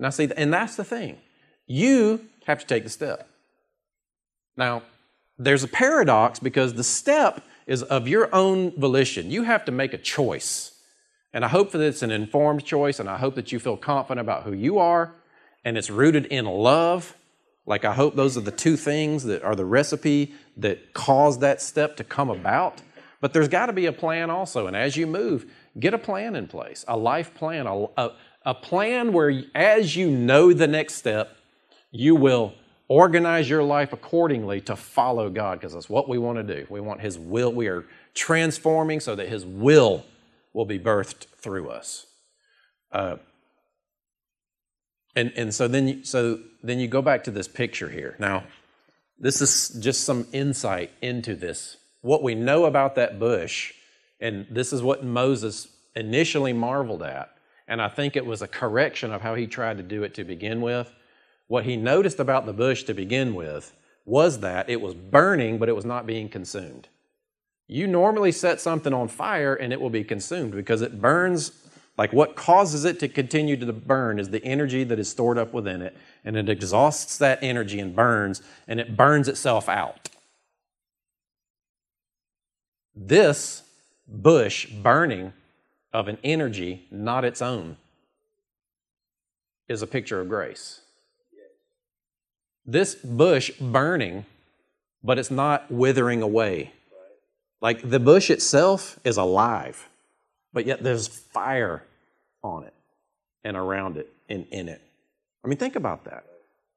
now, 0.01 0.11
see, 0.11 0.29
and 0.37 0.53
that's 0.53 0.77
the 0.77 0.85
thing. 0.85 1.19
You 1.67 2.27
have 2.47 2.59
to 2.61 2.67
take 2.67 2.85
the 2.85 2.91
step. 2.91 3.29
Now, 4.57 4.83
there's 5.39 5.63
a 5.63 5.69
paradox 5.69 6.41
because 6.41 6.75
the 6.75 6.85
step 6.85 7.45
is 7.67 7.83
of 7.83 8.09
your 8.09 8.35
own 8.35 8.73
volition. 8.81 9.31
You 9.31 9.45
have 9.45 9.65
to 9.67 9.73
make 9.73 9.93
a 9.93 9.99
choice. 9.99 10.73
And 11.33 11.45
I 11.45 11.49
hope 11.49 11.71
that 11.73 11.81
it's 11.81 12.03
an 12.03 12.11
informed 12.11 12.65
choice, 12.65 12.99
and 12.99 13.09
I 13.09 13.19
hope 13.19 13.37
that 13.37 13.53
you 13.53 13.61
feel 13.61 13.77
confident 13.77 14.21
about 14.21 14.43
who 14.43 14.53
you 14.53 14.79
are, 14.79 15.15
and 15.65 15.79
it's 15.79 15.91
rooted 15.91 16.27
in 16.27 16.47
love. 16.47 17.15
Like, 17.67 17.85
I 17.85 17.93
hope 17.93 18.17
those 18.17 18.37
are 18.37 18.41
the 18.41 18.51
two 18.51 18.77
things 18.77 19.25
that 19.25 19.45
are 19.45 19.55
the 19.55 19.67
recipe 19.67 20.35
that 20.57 20.93
cause 20.95 21.39
that 21.39 21.63
step 21.63 21.97
to 21.99 22.05
come 22.05 22.31
about. 22.31 22.83
But 23.21 23.35
there's 23.35 23.49
got 23.49 23.67
to 23.67 23.73
be 23.73 23.87
a 23.87 23.93
plan 23.93 24.31
also. 24.31 24.67
And 24.67 24.75
as 24.75 24.97
you 24.97 25.07
move, 25.07 25.45
get 25.79 25.95
a 25.95 25.99
plan 25.99 26.35
in 26.35 26.49
place, 26.49 26.85
a 26.89 26.97
life 26.97 27.35
plan, 27.35 27.67
a, 27.67 27.85
a, 27.97 28.13
a 28.44 28.55
plan 28.55 29.12
where, 29.12 29.42
as 29.55 29.96
you 29.96 30.11
know 30.11 30.53
the 30.53 30.66
next 30.66 30.94
step, 30.94 31.37
you 31.90 32.14
will 32.14 32.55
organize 32.88 33.48
your 33.48 33.62
life 33.62 33.92
accordingly 33.92 34.61
to 34.62 34.74
follow 34.74 35.29
God 35.31 35.61
because 35.61 35.74
that's 35.74 35.88
what 35.88 36.09
we 36.09 36.18
want 36.18 36.38
to 36.38 36.42
do. 36.42 36.66
We 36.68 36.81
want 36.81 37.00
His 37.00 37.18
will. 37.18 37.53
We 37.53 37.68
are 37.68 37.85
transforming 38.14 39.00
so 39.00 39.14
that 39.14 39.29
His 39.29 39.44
will 39.44 40.05
will 40.53 40.64
be 40.64 40.79
birthed 40.79 41.26
through 41.37 41.70
us. 41.70 42.07
Uh, 42.90 43.16
and 45.14 45.33
and 45.37 45.55
so 45.55 45.68
then 45.68 45.88
you, 45.88 46.05
so 46.05 46.40
then 46.62 46.79
you 46.79 46.88
go 46.88 47.03
back 47.03 47.24
to 47.24 47.31
this 47.31 47.48
picture 47.48 47.88
here. 47.88 48.16
Now, 48.18 48.44
this 49.18 49.40
is 49.40 49.68
just 49.81 50.05
some 50.05 50.26
insight 50.33 50.90
into 51.03 51.35
this. 51.35 51.76
What 52.00 52.22
we 52.22 52.35
know 52.35 52.64
about 52.64 52.94
that 52.94 53.18
bush, 53.18 53.72
and 54.20 54.46
this 54.50 54.72
is 54.72 54.83
what 54.83 55.05
Moses 55.05 55.68
initially 55.94 56.53
marveled 56.53 57.03
at 57.03 57.31
and 57.70 57.80
I 57.80 57.88
think 57.88 58.16
it 58.16 58.26
was 58.26 58.42
a 58.42 58.48
correction 58.48 59.12
of 59.12 59.22
how 59.22 59.37
he 59.37 59.46
tried 59.46 59.76
to 59.76 59.85
do 59.85 60.02
it 60.02 60.12
to 60.14 60.24
begin 60.24 60.61
with. 60.61 60.92
What 61.46 61.64
he 61.64 61.76
noticed 61.76 62.18
about 62.18 62.44
the 62.44 62.52
bush 62.52 62.83
to 62.83 62.94
begin 62.94 63.33
with 63.33 63.72
was 64.04 64.40
that 64.40 64.68
it 64.68 64.80
was 64.80 64.92
burning, 64.94 65.56
but 65.56 65.68
it 65.68 65.76
was 65.76 65.85
not 65.85 66.04
being 66.04 66.28
consumed. 66.28 66.88
You 67.68 67.87
normally 67.87 68.33
set 68.33 68.61
something 68.61 68.92
on 68.92 69.06
fire 69.06 69.54
and 69.54 69.72
it 69.72 69.80
will 69.80 69.88
be 69.88 70.02
consumed 70.02 70.50
because 70.50 70.83
it 70.83 71.00
burns. 71.00 71.52
Like 71.96 72.12
what 72.12 72.35
causes 72.35 72.85
it 72.85 72.98
to 73.00 73.09
continue 73.09 73.56
to 73.56 73.72
burn 73.72 74.18
is 74.18 74.30
the 74.30 74.44
energy 74.44 74.83
that 74.83 74.98
is 74.98 75.09
stored 75.09 75.38
up 75.38 75.52
within 75.52 75.80
it, 75.80 75.96
and 76.24 76.37
it 76.37 76.48
exhausts 76.48 77.18
that 77.18 77.38
energy 77.40 77.78
and 77.78 77.94
burns, 77.94 78.42
and 78.66 78.80
it 78.80 78.96
burns 78.96 79.28
itself 79.28 79.68
out. 79.68 80.09
This 82.96 83.62
bush 84.09 84.66
burning 84.66 85.35
of 85.92 86.09
an 86.09 86.18
energy 86.22 86.87
not 86.90 87.24
its 87.24 87.42
own 87.42 87.76
is 89.68 89.83
a 89.83 89.87
picture 89.87 90.20
of 90.20 90.29
grace. 90.29 90.81
This 92.66 92.94
bush 92.94 93.50
burning, 93.61 94.26
but 95.03 95.18
it's 95.18 95.31
not 95.31 95.70
withering 95.70 96.22
away. 96.22 96.72
Like 97.61 97.88
the 97.88 98.00
bush 98.00 98.31
itself 98.31 98.98
is 99.05 99.16
alive. 99.16 99.88
but 100.53 100.66
yet 100.66 100.83
there's 100.83 101.09
fire 101.09 101.85
on 102.42 102.64
it 102.64 102.74
and 103.44 103.57
around 103.57 103.96
it 103.96 104.12
and 104.29 104.46
in 104.50 104.68
it. 104.68 104.81
I 105.44 105.48
mean, 105.48 105.59
think 105.59 105.76
about 105.76 106.05
that. 106.05 106.24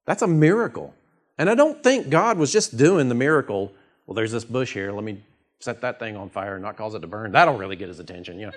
That's 0.06 0.22
a 0.22 0.28
miracle. 0.28 0.94
And 1.38 1.50
I 1.50 1.56
don't 1.56 1.84
think 1.84 2.10
God 2.10 2.38
was 2.38 2.52
just 2.52 2.78
doing 2.78 3.10
the 3.10 3.16
miracle. 3.16 3.72
Well, 4.06 4.16
there's 4.16 4.32
this 4.32 4.46
bush 4.46 4.74
here. 4.74 4.92
Let 4.92 5.04
me 5.04 5.22
set 5.60 5.82
that 5.82 6.00
thing 6.00 6.16
on 6.16 6.30
fire 6.30 6.56
and 6.56 6.64
not 6.64 6.78
cause 6.78 6.94
it 6.94 7.00
to 7.00 7.08
burn. 7.08 7.32
That'll 7.32 7.58
really 7.58 7.76
get 7.76 7.88
his 7.88 8.00
attention. 8.00 8.40
You 8.40 8.48
know, 8.48 8.54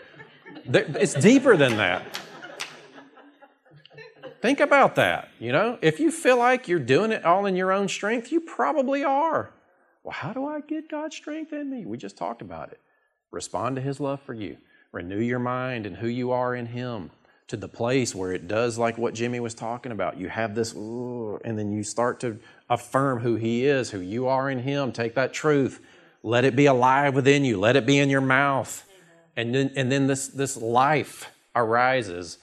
it's 0.64 1.14
deeper 1.14 1.56
than 1.56 1.76
that. 1.76 2.20
Think 4.42 4.60
about 4.60 4.94
that. 4.96 5.30
You 5.40 5.52
know, 5.52 5.78
if 5.82 5.98
you 5.98 6.10
feel 6.10 6.36
like 6.36 6.68
you're 6.68 6.78
doing 6.78 7.10
it 7.10 7.24
all 7.24 7.46
in 7.46 7.56
your 7.56 7.72
own 7.72 7.88
strength, 7.88 8.30
you 8.30 8.40
probably 8.40 9.02
are. 9.02 9.50
Well, 10.04 10.12
how 10.12 10.32
do 10.32 10.46
I 10.46 10.60
get 10.60 10.88
God's 10.88 11.16
strength 11.16 11.52
in 11.52 11.70
me? 11.70 11.84
We 11.84 11.96
just 11.96 12.16
talked 12.16 12.42
about 12.42 12.70
it. 12.70 12.80
Respond 13.32 13.76
to 13.76 13.82
His 13.82 13.98
love 13.98 14.20
for 14.22 14.34
you. 14.34 14.58
Renew 14.92 15.20
your 15.20 15.40
mind 15.40 15.84
and 15.84 15.96
who 15.96 16.06
you 16.06 16.30
are 16.30 16.54
in 16.54 16.66
Him 16.66 17.10
to 17.48 17.56
the 17.56 17.68
place 17.68 18.14
where 18.14 18.32
it 18.32 18.46
does 18.46 18.78
like 18.78 18.98
what 18.98 19.14
Jimmy 19.14 19.40
was 19.40 19.54
talking 19.54 19.90
about. 19.90 20.16
You 20.16 20.28
have 20.28 20.54
this, 20.54 20.72
and 20.72 21.58
then 21.58 21.72
you 21.72 21.82
start 21.82 22.20
to 22.20 22.38
affirm 22.70 23.20
who 23.20 23.34
He 23.36 23.66
is, 23.66 23.90
who 23.90 24.00
you 24.00 24.26
are 24.26 24.48
in 24.48 24.60
Him. 24.60 24.92
Take 24.92 25.14
that 25.14 25.32
truth, 25.32 25.80
let 26.22 26.44
it 26.44 26.54
be 26.54 26.66
alive 26.66 27.14
within 27.14 27.44
you, 27.44 27.58
let 27.58 27.74
it 27.74 27.86
be 27.86 27.98
in 27.98 28.10
your 28.10 28.20
mouth. 28.20 28.85
And 29.36 29.54
then, 29.54 29.70
and 29.76 29.92
then 29.92 30.06
this, 30.06 30.28
this 30.28 30.56
life 30.56 31.30
arises 31.54 32.38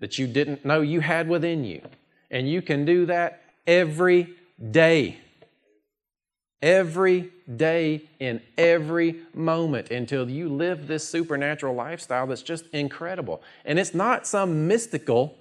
that 0.00 0.18
you 0.18 0.26
didn't 0.26 0.64
know 0.64 0.80
you 0.80 1.00
had 1.00 1.28
within 1.28 1.64
you. 1.64 1.82
And 2.30 2.48
you 2.48 2.62
can 2.62 2.84
do 2.84 3.06
that 3.06 3.42
every 3.66 4.34
day. 4.70 5.18
Every 6.60 7.30
day 7.56 8.02
in 8.18 8.40
every 8.56 9.20
moment 9.32 9.90
until 9.90 10.28
you 10.28 10.48
live 10.48 10.86
this 10.86 11.08
supernatural 11.08 11.74
lifestyle 11.74 12.26
that's 12.26 12.42
just 12.42 12.66
incredible. 12.72 13.42
And 13.64 13.78
it's 13.78 13.94
not 13.94 14.26
some 14.26 14.66
mystical, 14.66 15.36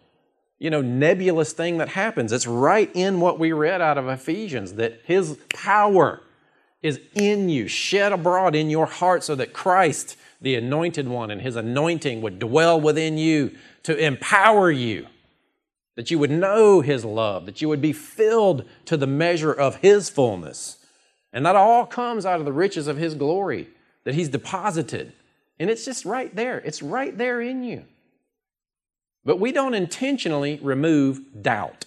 you 0.60 0.70
know, 0.70 0.82
nebulous 0.82 1.54
thing 1.54 1.78
that 1.80 1.90
happens. 1.90 2.32
It's 2.32 2.48
right 2.48 2.90
in 2.94 3.20
what 3.20 3.40
we 3.40 3.52
read 3.52 3.82
out 3.82 3.98
of 3.98 4.08
Ephesians 4.08 4.74
that 4.74 5.02
His 5.06 5.38
power 5.50 6.22
is 6.84 7.02
in 7.16 7.50
you, 7.50 7.68
shed 7.68 8.12
abroad 8.12 8.56
in 8.56 8.70
your 8.70 8.86
heart, 8.86 9.24
so 9.24 9.34
that 9.36 9.54
Christ, 9.54 10.16
the 10.42 10.56
anointed 10.56 11.08
one, 11.08 11.32
and 11.32 11.42
His 11.42 11.56
anointing 11.56 12.22
would 12.22 12.40
dwell 12.40 12.80
within 12.80 13.18
you 13.18 13.56
to 13.84 13.98
empower 13.98 14.72
you. 14.72 15.08
That 15.96 16.12
you 16.12 16.20
would 16.20 16.30
know 16.30 16.82
His 16.82 17.04
love, 17.04 17.46
that 17.48 17.62
you 17.62 17.70
would 17.70 17.82
be 17.82 17.94
filled 17.94 18.66
to 18.86 18.98
the 18.98 19.08
measure 19.08 19.52
of 19.52 19.78
His 19.78 20.10
fullness. 20.10 20.78
And 21.34 21.46
that 21.46 21.56
all 21.56 21.86
comes 21.86 22.26
out 22.26 22.40
of 22.40 22.46
the 22.46 22.54
riches 22.54 22.88
of 22.88 22.98
His 22.98 23.16
glory 23.16 23.68
that 24.04 24.16
He's 24.16 24.30
deposited. 24.30 25.14
And 25.60 25.70
it's 25.70 25.86
just 25.86 26.06
right 26.06 26.34
there. 26.36 26.60
It's 26.60 26.84
right 26.84 27.18
there 27.18 27.42
in 27.42 27.64
you. 27.64 27.86
But 29.26 29.40
we 29.40 29.52
don't 29.52 29.74
intentionally 29.74 30.60
remove 30.62 31.20
doubt. 31.42 31.86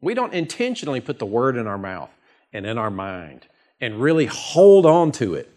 We 0.00 0.14
don't 0.14 0.32
intentionally 0.32 1.00
put 1.00 1.18
the 1.18 1.26
word 1.26 1.56
in 1.56 1.66
our 1.66 1.76
mouth 1.76 2.10
and 2.52 2.64
in 2.64 2.78
our 2.78 2.90
mind 2.90 3.46
and 3.80 4.00
really 4.00 4.26
hold 4.26 4.86
on 4.86 5.12
to 5.12 5.34
it 5.34 5.50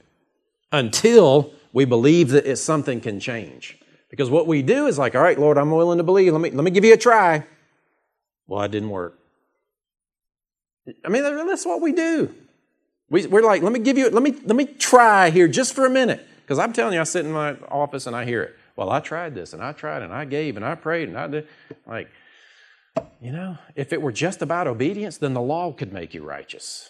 until 0.72 1.54
we 1.74 1.86
believe 1.86 2.30
that 2.30 2.46
it's 2.46 2.62
something 2.62 3.02
can 3.02 3.20
change. 3.20 3.78
Because 4.10 4.30
what 4.30 4.48
we 4.48 4.62
do 4.62 4.86
is 4.86 5.00
like, 5.00 5.16
all 5.16 5.24
right, 5.24 5.40
Lord, 5.40 5.58
I'm 5.58 5.72
willing 5.72 5.98
to 5.98 6.04
believe. 6.04 6.32
Let 6.32 6.42
me, 6.42 6.52
let 6.52 6.64
me 6.64 6.72
give 6.72 6.86
you 6.86 6.94
a 6.94 6.98
try. 6.98 7.46
Well, 8.48 8.62
it 8.62 8.72
didn't 8.72 8.92
work. 8.92 9.18
I 11.04 11.10
mean, 11.10 11.24
that's 11.24 11.66
what 11.66 11.82
we 11.82 11.92
do. 11.94 12.34
We, 13.10 13.26
we're 13.26 13.42
like, 13.42 13.64
let 13.64 13.72
me 13.72 13.80
give 13.80 13.98
you, 13.98 14.10
let 14.10 14.22
me, 14.22 14.32
let 14.46 14.56
me 14.56 14.66
try 14.66 15.32
here 15.32 15.48
just 15.48 15.74
for 15.74 15.86
a 15.86 15.90
minute. 15.90 16.26
Because 16.42 16.60
I'm 16.60 16.74
telling 16.74 16.94
you, 16.94 17.02
I 17.02 17.06
sit 17.06 17.26
in 17.26 17.32
my 17.32 17.56
office 17.70 18.06
and 18.06 18.16
I 18.16 18.26
hear 18.26 18.44
it. 18.44 18.56
Well, 18.76 18.90
I 18.90 19.00
tried 19.00 19.34
this 19.34 19.54
and 19.54 19.64
I 19.64 19.72
tried 19.72 20.04
and 20.04 20.14
I 20.14 20.26
gave 20.26 20.58
and 20.58 20.66
I 20.66 20.76
prayed 20.76 21.10
and 21.10 21.18
I 21.18 21.28
did. 21.28 21.48
Like, 21.88 22.10
you 23.22 23.32
know, 23.32 23.58
if 23.76 23.94
it 23.94 24.02
were 24.02 24.12
just 24.12 24.42
about 24.42 24.68
obedience, 24.68 25.18
then 25.18 25.34
the 25.34 25.42
law 25.42 25.72
could 25.72 25.94
make 25.94 26.14
you 26.14 26.24
righteous. 26.24 26.90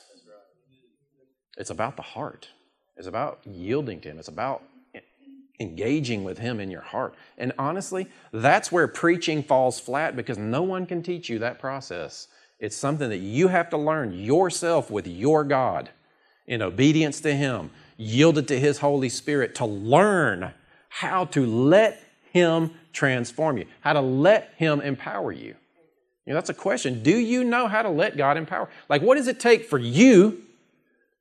It's 1.57 1.69
about 1.69 1.95
the 1.95 2.01
heart. 2.01 2.49
It's 2.97 3.07
about 3.07 3.39
yielding 3.45 4.01
to 4.01 4.09
Him. 4.09 4.19
It's 4.19 4.27
about 4.27 4.63
engaging 5.63 6.23
with 6.23 6.37
Him 6.37 6.59
in 6.59 6.69
your 6.69 6.81
heart. 6.81 7.15
And 7.39 7.51
honestly, 7.57 8.07
that's 8.31 8.71
where 8.71 8.87
preaching 8.87 9.41
falls 9.41 9.79
flat 9.79 10.15
because 10.15 10.37
no 10.37 10.61
one 10.61 10.85
can 10.85 11.01
teach 11.01 11.29
you 11.29 11.39
that 11.39 11.57
process. 11.57 12.27
It's 12.59 12.75
something 12.75 13.09
that 13.09 13.17
you 13.17 13.47
have 13.47 13.71
to 13.71 13.77
learn 13.77 14.13
yourself 14.13 14.91
with 14.91 15.07
your 15.07 15.43
God 15.43 15.89
in 16.45 16.61
obedience 16.61 17.19
to 17.21 17.33
Him, 17.33 17.71
yielded 17.97 18.47
to 18.49 18.59
His 18.59 18.77
Holy 18.77 19.09
Spirit 19.09 19.55
to 19.55 19.65
learn 19.65 20.53
how 20.89 21.25
to 21.25 21.45
let 21.45 22.03
Him 22.31 22.71
transform 22.91 23.57
you, 23.57 23.65
how 23.81 23.93
to 23.93 24.01
let 24.01 24.53
Him 24.57 24.81
empower 24.81 25.31
you. 25.31 25.55
You 26.25 26.31
know, 26.31 26.35
that's 26.35 26.49
a 26.49 26.53
question. 26.53 27.03
Do 27.03 27.17
you 27.17 27.43
know 27.43 27.67
how 27.67 27.81
to 27.81 27.89
let 27.89 28.15
God 28.15 28.37
empower? 28.37 28.69
Like, 28.87 29.01
what 29.01 29.15
does 29.15 29.27
it 29.27 29.39
take 29.39 29.65
for 29.65 29.77
you 29.77 30.41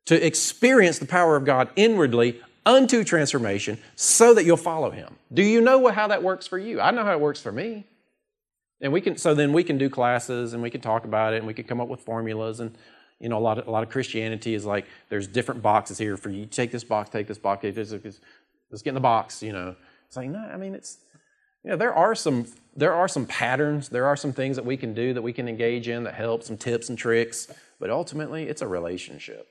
to 0.04 0.26
experience 0.26 0.98
the 0.98 1.06
power 1.06 1.36
of 1.36 1.44
God 1.44 1.68
inwardly 1.76 2.40
unto 2.64 3.04
transformation 3.04 3.78
so 3.96 4.34
that 4.34 4.44
you'll 4.44 4.56
follow 4.56 4.90
Him? 4.90 5.16
Do 5.32 5.42
you 5.42 5.60
know 5.60 5.88
how 5.88 6.08
that 6.08 6.22
works 6.22 6.46
for 6.46 6.58
you? 6.58 6.80
I 6.80 6.90
know 6.90 7.04
how 7.04 7.12
it 7.12 7.20
works 7.20 7.40
for 7.40 7.52
me. 7.52 7.84
And 8.80 8.92
we 8.92 9.00
can, 9.00 9.16
so 9.16 9.34
then 9.34 9.52
we 9.52 9.62
can 9.62 9.78
do 9.78 9.88
classes 9.88 10.54
and 10.54 10.62
we 10.62 10.70
can 10.70 10.80
talk 10.80 11.04
about 11.04 11.34
it 11.34 11.38
and 11.38 11.46
we 11.46 11.54
can 11.54 11.64
come 11.64 11.80
up 11.80 11.88
with 11.88 12.00
formulas 12.00 12.58
and 12.60 12.76
you 13.22 13.28
know, 13.28 13.38
a 13.38 13.40
lot 13.40 13.56
of, 13.58 13.68
a 13.68 13.70
lot 13.70 13.84
of 13.84 13.88
Christianity 13.88 14.52
is 14.52 14.66
like 14.66 14.84
there's 15.08 15.28
different 15.28 15.62
boxes 15.62 15.96
here 15.96 16.16
for 16.16 16.28
you. 16.28 16.44
Take 16.44 16.72
this 16.72 16.82
box, 16.82 17.08
take 17.08 17.28
this 17.28 17.38
box, 17.38 17.62
take 17.62 17.76
let's 17.76 18.82
get 18.82 18.90
in 18.90 18.94
the 18.94 19.00
box. 19.00 19.42
You 19.42 19.52
know, 19.52 19.76
it's 20.08 20.16
like 20.16 20.28
no, 20.28 20.40
I 20.40 20.56
mean 20.56 20.74
it's 20.74 20.98
you 21.62 21.70
know 21.70 21.76
there 21.76 21.94
are 21.94 22.16
some 22.16 22.46
there 22.74 22.92
are 22.92 23.06
some 23.06 23.24
patterns, 23.26 23.88
there 23.88 24.06
are 24.06 24.16
some 24.16 24.32
things 24.32 24.56
that 24.56 24.64
we 24.64 24.76
can 24.76 24.92
do 24.92 25.14
that 25.14 25.22
we 25.22 25.32
can 25.32 25.48
engage 25.48 25.86
in 25.86 26.02
that 26.02 26.14
help, 26.14 26.42
some 26.42 26.56
tips 26.56 26.88
and 26.88 26.98
tricks, 26.98 27.46
but 27.78 27.90
ultimately 27.90 28.48
it's 28.48 28.60
a 28.60 28.66
relationship. 28.66 29.46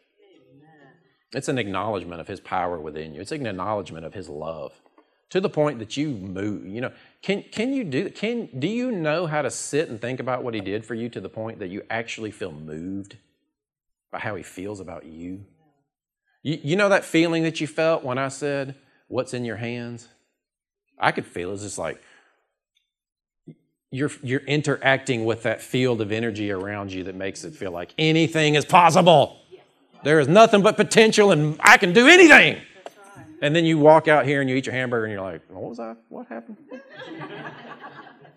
It's 1.34 1.48
an 1.48 1.58
acknowledgement 1.58 2.22
of 2.22 2.28
His 2.28 2.40
power 2.40 2.80
within 2.80 3.14
you. 3.14 3.22
It's 3.22 3.32
an 3.32 3.46
acknowledgement 3.46 4.06
of 4.06 4.14
His 4.14 4.30
love 4.30 4.74
to 5.30 5.40
the 5.40 5.50
point 5.50 5.80
that 5.80 5.96
you 5.96 6.10
move. 6.10 6.66
You 6.68 6.82
know, 6.82 6.92
can 7.22 7.44
can 7.52 7.74
you 7.74 7.84
do 7.84 8.10
can 8.10 8.50
do 8.60 8.68
you 8.68 8.92
know 8.92 9.28
how 9.28 9.42
to 9.42 9.52
sit 9.52 9.90
and 9.90 10.00
think 10.00 10.20
about 10.20 10.44
what 10.44 10.54
He 10.54 10.62
did 10.62 10.86
for 10.86 10.96
you 10.96 11.10
to 11.10 11.22
the 11.22 11.30
point 11.30 11.60
that 11.60 11.70
you 11.70 11.84
actually 11.90 12.32
feel 12.32 12.52
moved? 12.52 13.18
by 14.12 14.20
how 14.20 14.36
he 14.36 14.44
feels 14.44 14.80
about 14.80 15.06
you. 15.06 15.46
you. 16.44 16.60
You 16.62 16.76
know 16.76 16.90
that 16.90 17.06
feeling 17.06 17.44
that 17.44 17.62
you 17.62 17.68
felt 17.68 18.04
when 18.04 18.18
I 18.18 18.28
said, 18.28 18.76
What's 19.08 19.34
in 19.34 19.44
your 19.44 19.58
hands? 19.58 20.08
I 20.98 21.12
could 21.12 21.26
feel 21.26 21.52
it's 21.52 21.64
just 21.64 21.78
like 21.78 22.02
you're, 23.92 24.12
you're 24.24 24.42
interacting 24.42 25.26
with 25.26 25.44
that 25.44 25.62
field 25.62 26.00
of 26.00 26.14
energy 26.14 26.50
around 26.50 26.94
you 26.94 27.04
that 27.06 27.16
makes 27.16 27.44
it 27.44 27.54
feel 27.54 27.72
like 27.72 27.94
anything 27.98 28.56
is 28.56 28.64
possible. 28.64 29.41
There 30.04 30.20
is 30.20 30.28
nothing 30.28 30.62
but 30.62 30.76
potential, 30.76 31.32
and 31.32 31.58
I 31.62 31.78
can 31.78 31.94
do 31.94 32.08
anything. 32.08 32.62
And 33.42 33.56
then 33.56 33.66
you 33.66 33.78
walk 33.78 34.08
out 34.08 34.26
here 34.26 34.42
and 34.42 34.50
you 34.50 34.56
eat 34.56 34.66
your 34.66 34.76
hamburger, 34.76 35.06
and 35.06 35.14
you're 35.14 35.22
like, 35.22 35.42
What 35.50 35.64
was 35.64 35.78
that? 35.78 35.98
What 36.10 36.28
happened? 36.28 36.58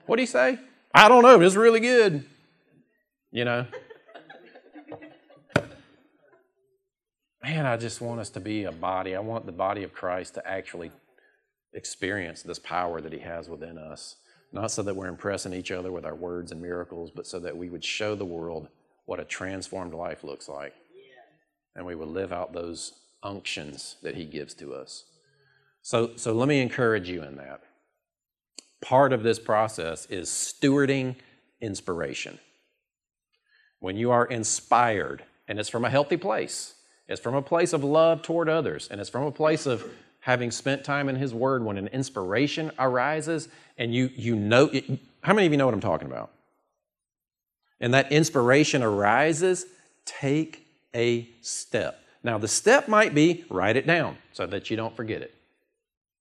what 0.06 0.16
do 0.16 0.22
you 0.22 0.26
say? 0.26 0.58
I 0.94 1.08
don't 1.08 1.22
know. 1.22 1.34
It 1.34 1.38
was 1.38 1.56
really 1.56 1.80
good. 1.80 2.24
You 3.30 3.44
know? 3.44 3.66
man, 7.42 7.66
I 7.66 7.76
just 7.76 8.00
want 8.00 8.20
us 8.20 8.30
to 8.30 8.40
be 8.40 8.64
a 8.64 8.72
body. 8.72 9.14
I 9.14 9.20
want 9.20 9.44
the 9.44 9.52
body 9.52 9.82
of 9.82 9.92
Christ 9.92 10.34
to 10.34 10.48
actually 10.48 10.90
experience 11.74 12.42
this 12.42 12.58
power 12.58 13.00
that 13.00 13.12
He 13.12 13.18
has 13.18 13.48
within 13.48 13.76
us. 13.76 14.16
Not 14.52 14.70
so 14.70 14.82
that 14.82 14.96
we're 14.96 15.08
impressing 15.08 15.52
each 15.52 15.70
other 15.70 15.92
with 15.92 16.04
our 16.04 16.14
words 16.14 16.52
and 16.52 16.62
miracles, 16.62 17.10
but 17.14 17.26
so 17.26 17.38
that 17.40 17.56
we 17.56 17.68
would 17.68 17.84
show 17.84 18.14
the 18.14 18.24
world 18.24 18.68
what 19.04 19.20
a 19.20 19.24
transformed 19.24 19.92
life 19.92 20.24
looks 20.24 20.48
like. 20.48 20.72
And 21.76 21.84
we 21.86 21.94
will 21.94 22.06
live 22.06 22.32
out 22.32 22.52
those 22.52 22.92
unctions 23.22 23.96
that 24.02 24.16
He 24.16 24.24
gives 24.24 24.54
to 24.54 24.74
us. 24.74 25.04
So, 25.82 26.12
so 26.16 26.32
let 26.32 26.48
me 26.48 26.60
encourage 26.60 27.08
you 27.08 27.22
in 27.22 27.36
that. 27.36 27.62
Part 28.80 29.12
of 29.12 29.22
this 29.22 29.38
process 29.38 30.06
is 30.06 30.28
stewarding 30.28 31.16
inspiration. 31.60 32.38
When 33.80 33.96
you 33.96 34.10
are 34.10 34.24
inspired, 34.26 35.24
and 35.48 35.58
it's 35.58 35.68
from 35.68 35.84
a 35.84 35.90
healthy 35.90 36.16
place, 36.16 36.74
it's 37.06 37.20
from 37.20 37.34
a 37.34 37.42
place 37.42 37.72
of 37.72 37.84
love 37.84 38.22
toward 38.22 38.48
others, 38.48 38.88
and 38.90 39.00
it's 39.00 39.10
from 39.10 39.24
a 39.24 39.32
place 39.32 39.66
of 39.66 39.84
having 40.20 40.50
spent 40.50 40.84
time 40.84 41.08
in 41.10 41.16
His 41.16 41.34
Word 41.34 41.64
when 41.64 41.76
an 41.76 41.88
inspiration 41.88 42.70
arises 42.78 43.48
and 43.76 43.94
you, 43.94 44.10
you 44.14 44.36
know. 44.36 44.70
It, 44.72 44.84
how 45.22 45.34
many 45.34 45.46
of 45.46 45.52
you 45.52 45.58
know 45.58 45.66
what 45.66 45.74
I'm 45.74 45.80
talking 45.80 46.08
about? 46.08 46.30
And 47.78 47.92
that 47.92 48.10
inspiration 48.10 48.82
arises, 48.82 49.66
take 50.06 50.63
a 50.94 51.28
step. 51.40 52.00
Now, 52.22 52.38
the 52.38 52.48
step 52.48 52.88
might 52.88 53.14
be 53.14 53.44
write 53.50 53.76
it 53.76 53.86
down 53.86 54.16
so 54.32 54.46
that 54.46 54.70
you 54.70 54.76
don't 54.76 54.96
forget 54.96 55.22
it. 55.22 55.34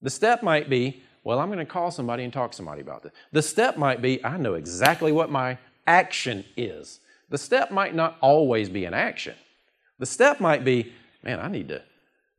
The 0.02 0.10
step 0.10 0.44
might 0.44 0.70
be, 0.70 1.02
well, 1.24 1.40
I'm 1.40 1.48
going 1.48 1.60
to 1.60 1.66
call 1.66 1.92
somebody 1.92 2.24
and 2.24 2.34
talk 2.34 2.52
to 2.52 2.58
somebody 2.58 2.82
about 2.82 3.04
this. 3.04 3.14
The 3.32 3.42
step 3.42 3.78
might 3.78 4.02
be, 4.02 4.24
I 4.24 4.38
know 4.38 4.56
exactly 4.56 5.12
what 5.12 5.32
my 5.32 5.58
action 5.88 6.44
is. 6.58 7.00
The 7.30 7.38
step 7.38 7.72
might 7.72 7.96
not 7.96 8.18
always 8.20 8.70
be 8.70 8.86
an 8.86 8.94
action. 8.94 9.36
The 10.00 10.06
step 10.06 10.42
might 10.42 10.66
be, 10.66 10.92
man, 11.24 11.40
I 11.40 11.48
need 11.48 11.70
to 11.70 11.82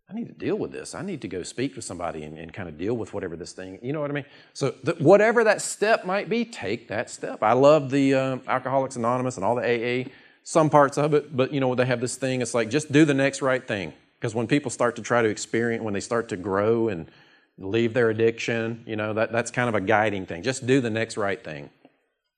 I 0.09 0.12
need 0.12 0.26
to 0.28 0.35
deal 0.35 0.57
with 0.57 0.70
this. 0.70 0.95
I 0.95 1.03
need 1.03 1.22
to 1.22 1.28
go 1.28 1.43
speak 1.43 1.74
to 1.76 1.82
somebody 1.82 2.24
and, 2.24 2.39
and 2.39 2.53
kind 2.53 2.68
of 2.68 2.76
deal 2.76 2.95
with 2.95 3.14
whatever 3.14 3.37
this 3.37 3.53
thing, 3.53 3.78
you 3.82 3.93
know 3.93 4.01
what 4.01 4.11
I 4.11 4.14
mean? 4.14 4.26
So, 4.53 4.74
the, 4.82 4.93
whatever 4.99 5.45
that 5.45 5.62
step 5.62 6.05
might 6.05 6.28
be, 6.28 6.45
take 6.45 6.89
that 6.89 7.09
step. 7.09 7.43
I 7.43 7.55
love 7.55 7.91
the 7.91 8.14
um, 8.14 8.43
Alcoholics 8.47 8.97
Anonymous 8.97 9.37
and 9.37 9.45
all 9.45 9.55
the 9.55 9.62
AA, 9.62 10.11
some 10.45 10.70
parts 10.70 10.97
of 10.99 11.14
it, 11.14 11.36
but 11.36 11.53
you 11.53 11.59
know, 11.59 11.74
they 11.74 11.86
have 11.86 12.01
this 12.01 12.16
thing, 12.16 12.40
it's 12.42 12.55
like 12.55 12.70
just 12.70 12.92
do 12.92 13.05
the 13.05 13.14
next 13.14 13.42
right 13.42 13.66
thing. 13.66 13.92
Because 14.20 14.34
when 14.34 14.47
people 14.47 14.70
start 14.70 14.97
to 14.97 15.03
try 15.03 15.20
to 15.20 15.28
experience, 15.28 15.82
when 15.82 15.92
they 15.92 16.01
start 16.01 16.28
to 16.30 16.36
grow 16.36 16.88
and 16.88 17.11
leave 17.59 17.92
their 17.92 18.11
addiction, 18.11 18.82
you 18.86 18.97
know, 18.97 19.12
that, 19.14 19.32
that's 19.32 19.51
kind 19.51 19.68
of 19.68 19.74
a 19.74 19.80
guiding 19.80 20.24
thing. 20.24 20.42
Just 20.42 20.66
do 20.66 20.80
the 20.80 20.90
next 20.90 21.16
right 21.16 21.42
thing. 21.42 21.70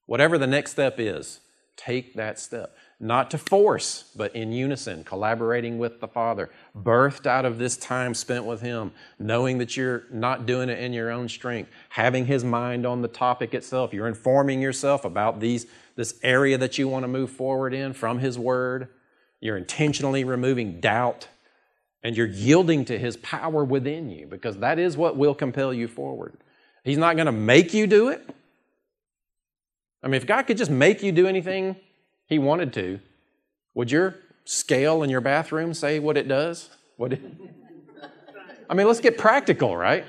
Whatever 0.07 0.39
the 0.39 0.47
next 0.47 0.73
step 0.73 0.99
is, 0.99 1.41
take 1.77 2.15
that 2.15 2.39
step 2.39 2.77
not 2.99 3.31
to 3.31 3.39
force, 3.39 4.11
but 4.17 4.35
in 4.35 4.53
unison, 4.53 5.05
collaborating 5.05 5.79
with 5.79 6.01
the 6.01 6.09
Father, 6.09 6.49
birthed 6.77 7.27
out 7.27 7.45
of 7.45 7.59
this 7.59 7.77
time 7.77 8.15
spent 8.15 8.47
with 8.47 8.63
Him, 8.63 8.93
knowing 9.19 9.59
that 9.59 9.77
you're 9.77 10.05
not 10.11 10.47
doing 10.47 10.71
it 10.71 10.79
in 10.79 10.95
your 10.95 11.11
own 11.11 11.29
strength, 11.29 11.71
having 11.91 12.25
His 12.25 12.43
mind 12.43 12.87
on 12.87 13.03
the 13.03 13.09
topic 13.09 13.53
itself. 13.53 13.93
You're 13.93 14.09
informing 14.09 14.63
yourself 14.63 15.05
about 15.05 15.41
these, 15.41 15.67
this 15.97 16.19
area 16.23 16.57
that 16.59 16.79
you 16.79 16.89
want 16.89 17.03
to 17.05 17.09
move 17.09 17.31
forward 17.31 17.75
in 17.75 17.93
from 17.93 18.19
His 18.19 18.39
Word. 18.39 18.89
You're 19.41 19.57
intentionally 19.57 20.25
removing 20.25 20.81
doubt, 20.81 21.29
and 22.03 22.17
you're 22.17 22.27
yielding 22.27 22.85
to 22.87 22.99
His 22.99 23.17
power 23.17 23.65
within 23.65 24.11
you 24.11 24.27
because 24.27 24.59
that 24.59 24.79
is 24.79 24.97
what 24.97 25.17
will 25.17 25.35
compel 25.35 25.75
you 25.75 25.89
forward. 25.89 26.37
He's 26.85 26.99
not 26.99 27.17
going 27.17 27.27
to 27.27 27.33
make 27.33 27.75
you 27.75 27.87
do 27.87 28.11
it. 28.11 28.25
I 30.03 30.09
mean, 30.09 30.15
if 30.15 30.27
God 30.27 30.43
could 30.43 30.57
just 30.57 30.71
make 30.71 31.03
you 31.03 31.11
do 31.11 31.27
anything, 31.27 31.75
he 32.27 32.39
wanted 32.39 32.73
to, 32.75 33.01
would 33.75 33.91
your 33.91 34.15
scale 34.45 35.03
in 35.03 35.11
your 35.11 35.21
bathroom 35.21 35.75
say 35.75 35.99
what 35.99 36.17
it 36.17 36.29
does? 36.29 36.71
What 36.97 37.15
it, 37.15 37.23
I 38.71 38.75
mean, 38.75 38.87
let's 38.87 39.01
get 39.01 39.19
practical, 39.19 39.77
right? 39.77 40.05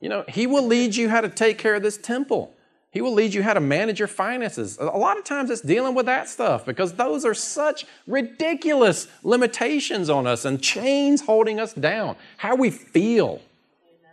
You 0.00 0.08
know, 0.08 0.24
He 0.28 0.46
will 0.46 0.66
lead 0.66 0.94
you 0.96 1.08
how 1.08 1.20
to 1.20 1.28
take 1.28 1.58
care 1.58 1.74
of 1.74 1.82
this 1.82 1.96
temple. 1.96 2.54
He 2.92 3.00
will 3.00 3.14
lead 3.14 3.32
you 3.32 3.42
how 3.42 3.54
to 3.54 3.60
manage 3.60 3.98
your 3.98 4.06
finances. 4.06 4.76
A 4.78 4.84
lot 4.84 5.16
of 5.16 5.24
times 5.24 5.48
it's 5.48 5.62
dealing 5.62 5.94
with 5.94 6.04
that 6.06 6.28
stuff 6.28 6.66
because 6.66 6.92
those 6.92 7.24
are 7.24 7.32
such 7.32 7.86
ridiculous 8.06 9.08
limitations 9.22 10.10
on 10.10 10.26
us 10.26 10.44
and 10.44 10.62
chains 10.62 11.22
holding 11.22 11.58
us 11.58 11.72
down. 11.72 12.16
How 12.36 12.54
we 12.54 12.70
feel. 12.70 13.40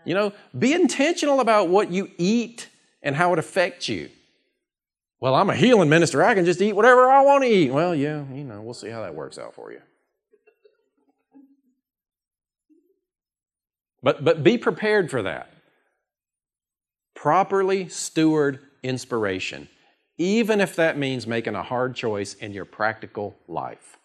You 0.06 0.14
know, 0.14 0.34
be 0.58 0.72
intentional 0.72 1.42
about 1.42 1.68
what 1.68 1.92
you 1.92 2.10
eat 2.18 2.70
and 3.04 3.18
how 3.18 3.34
it 3.34 3.40
affects 3.40 3.90
you. 3.90 4.10
Well, 5.20 5.36
I'm 5.36 5.50
a 5.50 5.56
healing 5.56 5.90
minister. 5.90 6.24
I 6.24 6.34
can 6.34 6.46
just 6.46 6.62
eat 6.62 6.72
whatever 6.72 7.12
I 7.12 7.22
want 7.22 7.44
to 7.44 7.50
eat. 7.50 7.74
Well, 7.74 7.94
yeah, 7.94 8.24
you 8.34 8.46
know, 8.46 8.62
we'll 8.62 8.74
see 8.74 8.90
how 8.90 9.02
that 9.02 9.14
works 9.14 9.38
out 9.38 9.54
for 9.54 9.74
you. 9.74 9.82
But, 14.02 14.24
but 14.24 14.42
be 14.42 14.58
prepared 14.58 15.12
for 15.12 15.22
that. 15.24 15.52
Properly 17.14 17.90
steward 17.90 18.60
inspiration, 18.84 19.70
even 20.18 20.62
if 20.62 20.76
that 20.76 20.98
means 20.98 21.28
making 21.28 21.56
a 21.56 21.64
hard 21.64 21.96
choice 21.96 22.34
in 22.34 22.54
your 22.54 22.66
practical 22.66 23.36
life. 23.48 23.98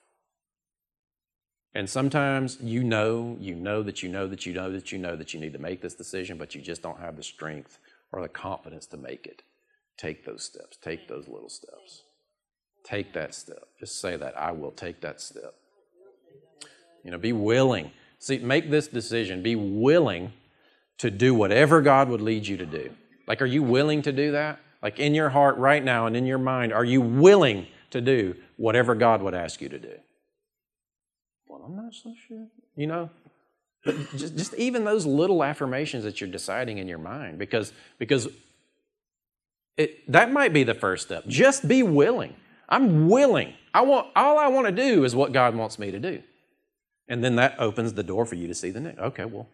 And 1.75 1.91
sometimes 1.91 2.59
you 2.61 2.85
know, 2.85 3.37
you 3.41 3.55
know 3.55 3.83
that 3.83 4.03
you 4.03 4.09
know 4.09 4.29
that 4.29 4.47
you 4.47 4.53
know 4.53 4.71
that 4.71 4.93
you 4.93 4.99
know 4.99 5.17
that 5.17 5.35
you 5.35 5.41
need 5.41 5.53
to 5.55 5.59
make 5.59 5.83
this 5.83 5.95
decision, 5.95 6.39
but 6.39 6.55
you 6.55 6.61
just 6.61 6.83
don't 6.83 7.01
have 7.01 7.17
the 7.17 7.23
strength 7.23 7.79
or 8.13 8.23
the 8.23 8.29
confidence 8.29 8.87
to 8.87 8.97
make 8.97 9.27
it. 9.27 9.43
Take 9.97 10.25
those 10.25 10.45
steps. 10.45 10.77
Take 10.77 11.09
those 11.09 11.27
little 11.27 11.49
steps. 11.49 12.03
Take 12.85 13.13
that 13.15 13.35
step. 13.35 13.65
Just 13.81 14.01
say 14.01 14.17
that. 14.17 14.39
I 14.39 14.53
will 14.53 14.71
take 14.71 15.01
that 15.01 15.21
step. 15.21 15.55
You 17.03 17.11
know, 17.11 17.19
be 17.19 17.33
willing. 17.33 17.91
See, 18.21 18.39
make 18.39 18.71
this 18.71 18.87
decision. 18.87 19.43
Be 19.43 19.57
willing 19.57 20.33
to 20.99 21.11
do 21.11 21.35
whatever 21.35 21.83
God 21.83 22.09
would 22.09 22.21
lead 22.21 22.47
you 22.47 22.57
to 22.57 22.67
do. 22.67 22.91
Like, 23.27 23.43
are 23.43 23.47
you 23.47 23.63
willing 23.63 24.03
to 24.03 24.13
do 24.13 24.33
that? 24.33 24.61
Like, 24.85 25.01
in 25.01 25.15
your 25.15 25.31
heart 25.31 25.57
right 25.57 25.83
now 25.83 26.05
and 26.05 26.15
in 26.15 26.27
your 26.27 26.37
mind, 26.37 26.71
are 26.75 26.85
you 26.85 27.01
willing 27.01 27.67
to 27.91 28.03
do 28.03 28.37
whatever 28.59 28.95
God 28.95 29.23
would 29.23 29.33
ask 29.33 29.63
you 29.63 29.71
to 29.71 29.79
do? 29.79 29.95
Well, 31.49 31.63
I'm 31.67 31.75
not 31.75 31.95
so 31.95 32.13
sure. 32.29 32.49
You 32.77 32.87
know, 32.87 33.11
but 33.83 33.97
just, 34.15 34.37
just 34.37 34.55
even 34.55 34.85
those 34.85 35.07
little 35.07 35.43
affirmations 35.43 36.05
that 36.05 36.21
you're 36.21 36.29
deciding 36.29 36.77
in 36.77 36.87
your 36.87 36.99
mind, 36.99 37.39
because, 37.39 37.73
because 37.99 38.29
it, 39.79 40.13
that 40.13 40.31
might 40.31 40.53
be 40.53 40.65
the 40.65 40.75
first 40.75 41.07
step. 41.07 41.27
Just 41.27 41.67
be 41.67 41.83
willing. 41.83 42.35
I'm 42.69 43.09
willing. 43.09 43.55
I 43.73 43.81
want 43.81 44.09
all 44.15 44.39
I 44.39 44.49
want 44.49 44.67
to 44.67 44.73
do 44.73 45.05
is 45.05 45.17
what 45.17 45.33
God 45.33 45.55
wants 45.55 45.79
me 45.79 45.91
to 45.93 45.99
do. 45.99 46.23
And 47.09 47.25
then 47.25 47.37
that 47.37 47.57
opens 47.59 47.95
the 47.95 48.03
door 48.03 48.27
for 48.27 48.35
you 48.35 48.49
to 48.49 48.55
see 48.55 48.71
the 48.71 48.81
next. 48.81 48.99
Okay, 48.99 49.25
well, 49.25 49.49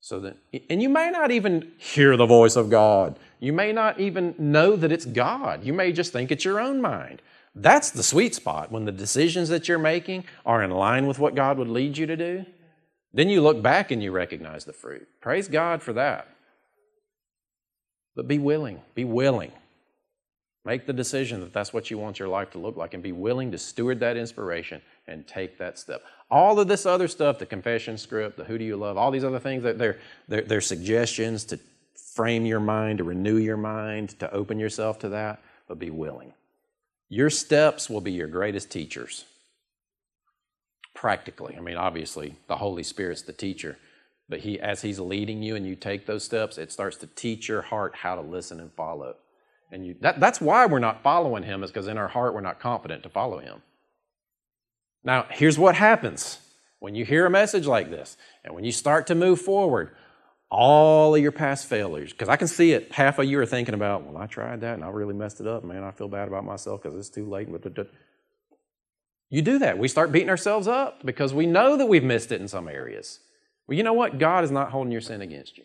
so 0.00 0.20
then 0.20 0.36
and 0.70 0.80
you 0.80 0.88
may 0.88 1.10
not 1.10 1.32
even 1.32 1.72
hear 1.78 2.16
the 2.16 2.26
voice 2.26 2.54
of 2.54 2.70
God. 2.70 3.18
You 3.40 3.52
may 3.52 3.72
not 3.72 4.00
even 4.00 4.34
know 4.38 4.76
that 4.76 4.92
it's 4.92 5.04
God. 5.04 5.64
You 5.64 5.72
may 5.72 5.92
just 5.92 6.12
think 6.12 6.30
it's 6.30 6.44
your 6.44 6.60
own 6.60 6.80
mind. 6.80 7.22
That's 7.54 7.90
the 7.90 8.02
sweet 8.02 8.34
spot 8.34 8.70
when 8.70 8.84
the 8.84 8.92
decisions 8.92 9.48
that 9.48 9.68
you're 9.68 9.78
making 9.78 10.24
are 10.44 10.62
in 10.62 10.70
line 10.70 11.06
with 11.06 11.18
what 11.18 11.34
God 11.34 11.58
would 11.58 11.68
lead 11.68 11.96
you 11.96 12.06
to 12.06 12.16
do. 12.16 12.46
Then 13.12 13.28
you 13.28 13.40
look 13.40 13.62
back 13.62 13.90
and 13.90 14.02
you 14.02 14.12
recognize 14.12 14.64
the 14.64 14.72
fruit. 14.72 15.08
Praise 15.20 15.48
God 15.48 15.82
for 15.82 15.92
that. 15.94 16.28
But 18.14 18.28
be 18.28 18.38
willing, 18.38 18.80
be 18.94 19.04
willing. 19.04 19.52
Make 20.64 20.86
the 20.86 20.92
decision 20.92 21.40
that 21.40 21.52
that's 21.52 21.72
what 21.72 21.90
you 21.90 21.98
want 21.98 22.18
your 22.18 22.28
life 22.28 22.50
to 22.50 22.58
look 22.58 22.76
like 22.76 22.92
and 22.92 23.02
be 23.02 23.12
willing 23.12 23.52
to 23.52 23.58
steward 23.58 24.00
that 24.00 24.16
inspiration 24.16 24.82
and 25.06 25.26
take 25.26 25.56
that 25.58 25.78
step. 25.78 26.02
All 26.30 26.60
of 26.60 26.68
this 26.68 26.84
other 26.84 27.08
stuff, 27.08 27.38
the 27.38 27.46
confession 27.46 27.96
script, 27.96 28.36
the 28.36 28.44
who 28.44 28.58
do 28.58 28.64
you 28.64 28.76
love, 28.76 28.98
all 28.98 29.10
these 29.10 29.24
other 29.24 29.38
things, 29.38 29.62
they're, 29.62 29.98
they're, 30.26 30.42
they're 30.42 30.60
suggestions 30.60 31.44
to 31.44 31.58
frame 32.14 32.46
your 32.46 32.60
mind, 32.60 32.98
to 32.98 33.04
renew 33.04 33.36
your 33.36 33.56
mind, 33.56 34.18
to 34.20 34.32
open 34.32 34.58
yourself 34.58 34.98
to 35.00 35.08
that, 35.10 35.40
but 35.66 35.78
be 35.78 35.90
willing. 35.90 36.32
Your 37.08 37.30
steps 37.30 37.88
will 37.88 38.00
be 38.00 38.12
your 38.12 38.26
greatest 38.26 38.70
teachers. 38.70 39.24
Practically. 40.94 41.56
I 41.56 41.60
mean, 41.60 41.76
obviously, 41.76 42.36
the 42.48 42.56
Holy 42.56 42.82
Spirit's 42.82 43.22
the 43.22 43.32
teacher, 43.32 43.78
but 44.28 44.40
he, 44.40 44.58
as 44.60 44.82
He's 44.82 44.98
leading 44.98 45.42
you 45.42 45.54
and 45.56 45.66
you 45.66 45.76
take 45.76 46.06
those 46.06 46.24
steps, 46.24 46.58
it 46.58 46.72
starts 46.72 46.96
to 46.98 47.06
teach 47.06 47.48
your 47.48 47.62
heart 47.62 47.94
how 47.94 48.14
to 48.14 48.20
listen 48.20 48.60
and 48.60 48.72
follow. 48.72 49.14
And 49.70 49.86
you, 49.86 49.94
that, 50.00 50.18
that's 50.18 50.40
why 50.40 50.66
we're 50.66 50.80
not 50.80 51.02
following 51.02 51.44
Him, 51.44 51.62
is 51.62 51.70
because 51.70 51.88
in 51.88 51.98
our 51.98 52.08
heart 52.08 52.34
we're 52.34 52.40
not 52.40 52.60
confident 52.60 53.04
to 53.04 53.08
follow 53.08 53.38
Him. 53.38 53.62
Now, 55.04 55.26
here's 55.30 55.58
what 55.58 55.76
happens 55.76 56.40
when 56.80 56.94
you 56.94 57.04
hear 57.04 57.26
a 57.26 57.30
message 57.30 57.66
like 57.66 57.90
this, 57.90 58.16
and 58.44 58.54
when 58.54 58.64
you 58.64 58.72
start 58.72 59.06
to 59.06 59.14
move 59.14 59.40
forward, 59.40 59.94
all 60.50 61.14
of 61.14 61.20
your 61.20 61.32
past 61.32 61.66
failures, 61.66 62.12
because 62.12 62.28
I 62.28 62.36
can 62.36 62.48
see 62.48 62.72
it, 62.72 62.92
half 62.92 63.18
of 63.18 63.26
you 63.26 63.38
are 63.38 63.46
thinking 63.46 63.74
about, 63.74 64.04
well, 64.04 64.16
I 64.16 64.26
tried 64.26 64.62
that 64.62 64.74
and 64.74 64.84
I 64.84 64.88
really 64.88 65.14
messed 65.14 65.40
it 65.40 65.46
up. 65.46 65.64
Man, 65.64 65.84
I 65.84 65.90
feel 65.90 66.08
bad 66.08 66.28
about 66.28 66.44
myself 66.44 66.82
because 66.82 66.98
it's 66.98 67.10
too 67.10 67.28
late. 67.28 67.48
You 69.30 69.42
do 69.42 69.58
that. 69.58 69.78
We 69.78 69.88
start 69.88 70.10
beating 70.10 70.30
ourselves 70.30 70.66
up 70.66 71.04
because 71.04 71.34
we 71.34 71.44
know 71.46 71.76
that 71.76 71.86
we've 71.86 72.04
missed 72.04 72.32
it 72.32 72.40
in 72.40 72.48
some 72.48 72.68
areas. 72.68 73.20
Well, 73.66 73.76
you 73.76 73.82
know 73.82 73.92
what? 73.92 74.18
God 74.18 74.44
is 74.44 74.50
not 74.50 74.70
holding 74.70 74.90
your 74.90 75.02
sin 75.02 75.20
against 75.20 75.58
you. 75.58 75.64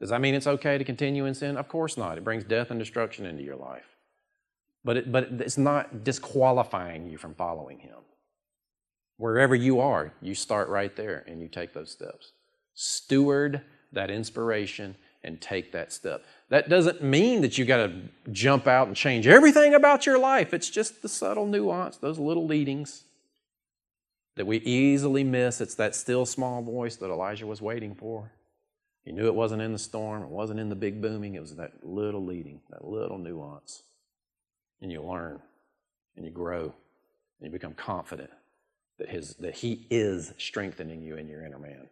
Does 0.00 0.10
that 0.10 0.20
mean 0.20 0.34
it's 0.34 0.46
okay 0.46 0.78
to 0.78 0.84
continue 0.84 1.26
in 1.26 1.34
sin? 1.34 1.56
Of 1.56 1.68
course 1.68 1.98
not. 1.98 2.16
It 2.16 2.24
brings 2.24 2.44
death 2.44 2.70
and 2.70 2.78
destruction 2.78 3.26
into 3.26 3.42
your 3.42 3.56
life. 3.56 3.84
But, 4.84 4.96
it, 4.96 5.12
but 5.12 5.28
it's 5.40 5.58
not 5.58 6.04
disqualifying 6.04 7.10
you 7.10 7.18
from 7.18 7.34
following 7.34 7.80
Him. 7.80 7.98
Wherever 9.18 9.54
you 9.54 9.80
are, 9.80 10.14
you 10.22 10.34
start 10.34 10.68
right 10.68 10.94
there 10.94 11.24
and 11.26 11.42
you 11.42 11.48
take 11.48 11.74
those 11.74 11.90
steps. 11.90 12.32
Steward 12.80 13.62
that 13.90 14.08
inspiration 14.08 14.94
and 15.24 15.40
take 15.40 15.72
that 15.72 15.92
step. 15.92 16.24
That 16.48 16.68
doesn't 16.68 17.02
mean 17.02 17.40
that 17.40 17.58
you 17.58 17.64
got 17.64 17.78
to 17.78 17.92
jump 18.30 18.68
out 18.68 18.86
and 18.86 18.96
change 18.96 19.26
everything 19.26 19.74
about 19.74 20.06
your 20.06 20.16
life. 20.16 20.54
It's 20.54 20.70
just 20.70 21.02
the 21.02 21.08
subtle 21.08 21.44
nuance, 21.44 21.96
those 21.96 22.20
little 22.20 22.46
leadings 22.46 23.02
that 24.36 24.46
we 24.46 24.58
easily 24.58 25.24
miss. 25.24 25.60
It's 25.60 25.74
that 25.74 25.96
still 25.96 26.24
small 26.24 26.62
voice 26.62 26.94
that 26.96 27.10
Elijah 27.10 27.48
was 27.48 27.60
waiting 27.60 27.96
for. 27.96 28.30
He 29.04 29.10
knew 29.10 29.26
it 29.26 29.34
wasn't 29.34 29.62
in 29.62 29.72
the 29.72 29.78
storm, 29.80 30.22
it 30.22 30.28
wasn't 30.28 30.60
in 30.60 30.68
the 30.68 30.76
big 30.76 31.02
booming, 31.02 31.34
it 31.34 31.40
was 31.40 31.56
that 31.56 31.84
little 31.84 32.24
leading, 32.24 32.60
that 32.70 32.86
little 32.86 33.18
nuance. 33.18 33.82
And 34.80 34.92
you 34.92 35.02
learn 35.02 35.40
and 36.14 36.24
you 36.24 36.30
grow 36.30 36.72
and 37.40 37.46
you 37.46 37.50
become 37.50 37.74
confident 37.74 38.30
that, 39.00 39.08
his, 39.08 39.34
that 39.40 39.56
He 39.56 39.84
is 39.90 40.32
strengthening 40.38 41.02
you 41.02 41.16
in 41.16 41.26
your 41.26 41.44
inner 41.44 41.58
man. 41.58 41.88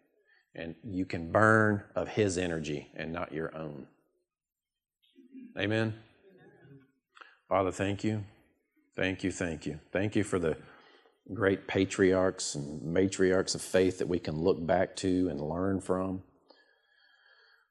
And 0.56 0.76
you 0.84 1.06
can 1.06 1.32
burn 1.32 1.84
of 1.96 2.08
His 2.08 2.38
energy 2.38 2.88
and 2.96 3.12
not 3.12 3.32
your 3.32 3.56
own. 3.56 3.86
Amen. 5.58 5.94
Father, 7.48 7.72
thank 7.72 8.04
you. 8.04 8.24
Thank 8.96 9.24
you, 9.24 9.32
thank 9.32 9.66
you. 9.66 9.80
Thank 9.92 10.16
you 10.16 10.24
for 10.24 10.38
the 10.38 10.56
great 11.34 11.68
patriarchs 11.68 12.56
and 12.56 12.82
matriarchs 12.82 13.54
of 13.54 13.62
faith 13.62 13.98
that 13.98 14.08
we 14.08 14.18
can 14.20 14.36
look 14.40 14.64
back 14.66 14.96
to 14.96 15.28
and 15.30 15.40
learn 15.40 15.80
from. 15.80 16.22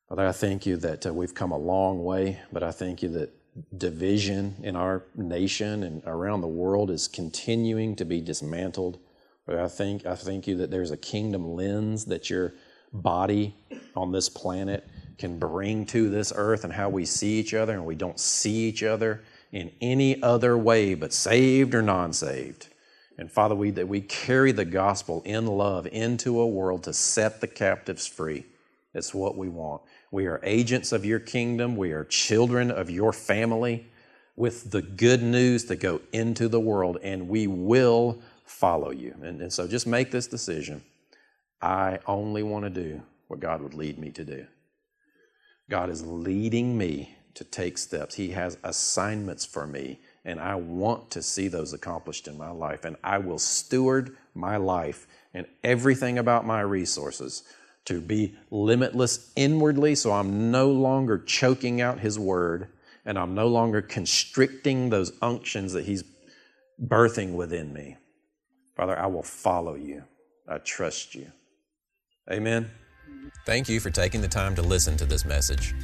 Father, 0.10 0.28
I 0.28 0.34
thank 0.34 0.66
you 0.66 0.78
that 0.78 1.06
uh, 1.08 1.14
we've 1.14 1.36
come 1.36 1.52
a 1.52 1.58
long 1.58 2.04
way, 2.04 2.42
but 2.54 2.64
I 2.64 2.72
thank 2.72 3.04
you 3.04 3.10
that 3.10 3.34
division 3.78 4.58
in 4.64 4.76
our 4.76 5.06
nation 5.16 5.84
and 5.84 6.04
around 6.06 6.42
the 6.42 6.48
world 6.48 6.92
is 6.92 7.08
continuing 7.08 7.96
to 7.98 8.06
be 8.06 8.22
dismantled 8.22 9.00
But 9.48 9.58
I 9.58 9.68
think 9.68 10.06
I 10.06 10.16
thank 10.16 10.48
you 10.48 10.58
that 10.58 10.72
there's 10.72 10.92
a 10.92 10.98
kingdom 10.98 11.54
lens 11.56 12.06
that 12.06 12.30
your 12.30 12.54
body 13.02 13.56
on 13.96 14.12
this 14.12 14.30
planet 14.30 14.88
can 15.18 15.40
bring 15.40 15.86
to 15.86 16.10
this 16.10 16.34
earth 16.36 16.64
and 16.64 16.74
how 16.74 16.90
we 16.90 17.06
see 17.06 17.40
each 17.40 17.54
other, 17.54 17.74
and 17.74 17.86
we 17.86 17.96
don't 17.96 18.20
see 18.20 18.68
each 18.68 18.84
other 18.84 19.24
in 19.52 19.72
any 19.82 20.22
other 20.22 20.58
way 20.58 20.94
but 20.94 21.14
saved 21.14 21.74
or 21.74 21.82
non-saved. 21.82 22.68
And 23.18 23.32
Father, 23.32 23.56
we 23.56 23.72
that 23.72 23.88
we 23.88 24.02
carry 24.02 24.52
the 24.52 24.66
gospel 24.66 25.22
in 25.26 25.48
love 25.48 25.88
into 25.88 26.42
a 26.42 26.48
world 26.48 26.84
to 26.84 26.94
set 26.94 27.40
the 27.40 27.48
captives 27.48 28.06
free. 28.06 28.46
It's 28.94 29.14
what 29.14 29.38
we 29.38 29.48
want. 29.48 29.82
We 30.12 30.26
are 30.26 30.40
agents 30.44 30.92
of 30.92 31.06
your 31.06 31.20
kingdom. 31.20 31.76
We 31.78 31.92
are 31.92 32.04
children 32.04 32.72
of 32.72 32.90
your 32.90 33.14
family 33.14 33.88
with 34.36 34.72
the 34.72 34.82
good 34.82 35.24
news 35.24 35.64
to 35.66 35.76
go 35.78 36.02
into 36.12 36.50
the 36.50 36.60
world, 36.60 36.98
and 37.02 37.30
we 37.30 37.48
will 37.48 38.22
follow 38.46 38.92
you. 38.92 39.16
And, 39.22 39.42
and 39.42 39.52
so 39.52 39.68
just 39.68 39.88
make 39.88 40.12
this 40.12 40.28
decision. 40.28 40.84
I 41.62 42.00
only 42.06 42.44
want 42.44 42.66
to 42.66 42.70
do 42.70 43.02
what 43.28 43.40
God 43.40 43.62
would 43.62 43.74
lead 43.74 43.98
me 43.98 44.12
to 44.12 44.24
do. 44.24 44.46
God 45.70 45.90
is 45.90 46.06
leading 46.06 46.78
me 46.78 47.16
to 47.34 47.44
take 47.44 47.78
steps. 47.78 48.16
He 48.16 48.30
has 48.32 48.58
assignments 48.64 49.46
for 49.46 49.66
me, 49.66 50.00
and 50.24 50.40
I 50.40 50.56
want 50.56 51.12
to 51.12 51.22
see 51.22 51.48
those 51.48 51.74
accomplished 51.74 52.28
in 52.28 52.38
my 52.38 52.52
life. 52.52 52.86
And 52.86 52.96
I 53.04 53.18
will 53.18 53.40
steward 53.40 54.16
my 54.34 54.58
life 54.58 55.08
and 55.34 55.46
everything 55.64 56.18
about 56.18 56.46
my 56.46 56.62
resources 56.62 57.44
to 57.86 58.02
be 58.02 58.36
limitless 58.50 59.32
inwardly 59.36 59.96
so 59.96 60.12
I'm 60.12 60.50
no 60.52 60.72
longer 60.72 61.20
choking 61.20 61.82
out 61.82 62.00
His 62.00 62.18
word 62.18 62.70
and 63.06 63.20
I'm 63.20 63.36
no 63.36 63.48
longer 63.48 63.82
constricting 63.82 64.90
those 64.90 65.12
unctions 65.22 65.74
that 65.74 65.86
He's 65.86 66.04
birthing 66.84 67.34
within 67.34 67.72
me. 67.74 67.98
Father, 68.76 68.98
I 68.98 69.06
will 69.08 69.24
follow 69.24 69.76
you. 69.76 70.04
I 70.48 70.58
trust 70.58 71.16
you. 71.16 71.32
Amen. 72.32 72.72
Thank 73.46 73.70
you 73.70 73.80
for 73.80 73.92
taking 73.92 74.22
the 74.22 74.28
time 74.28 74.56
to 74.56 74.64
listen 74.64 74.98
to 74.98 75.06
this 75.06 75.26
message. 75.26 75.76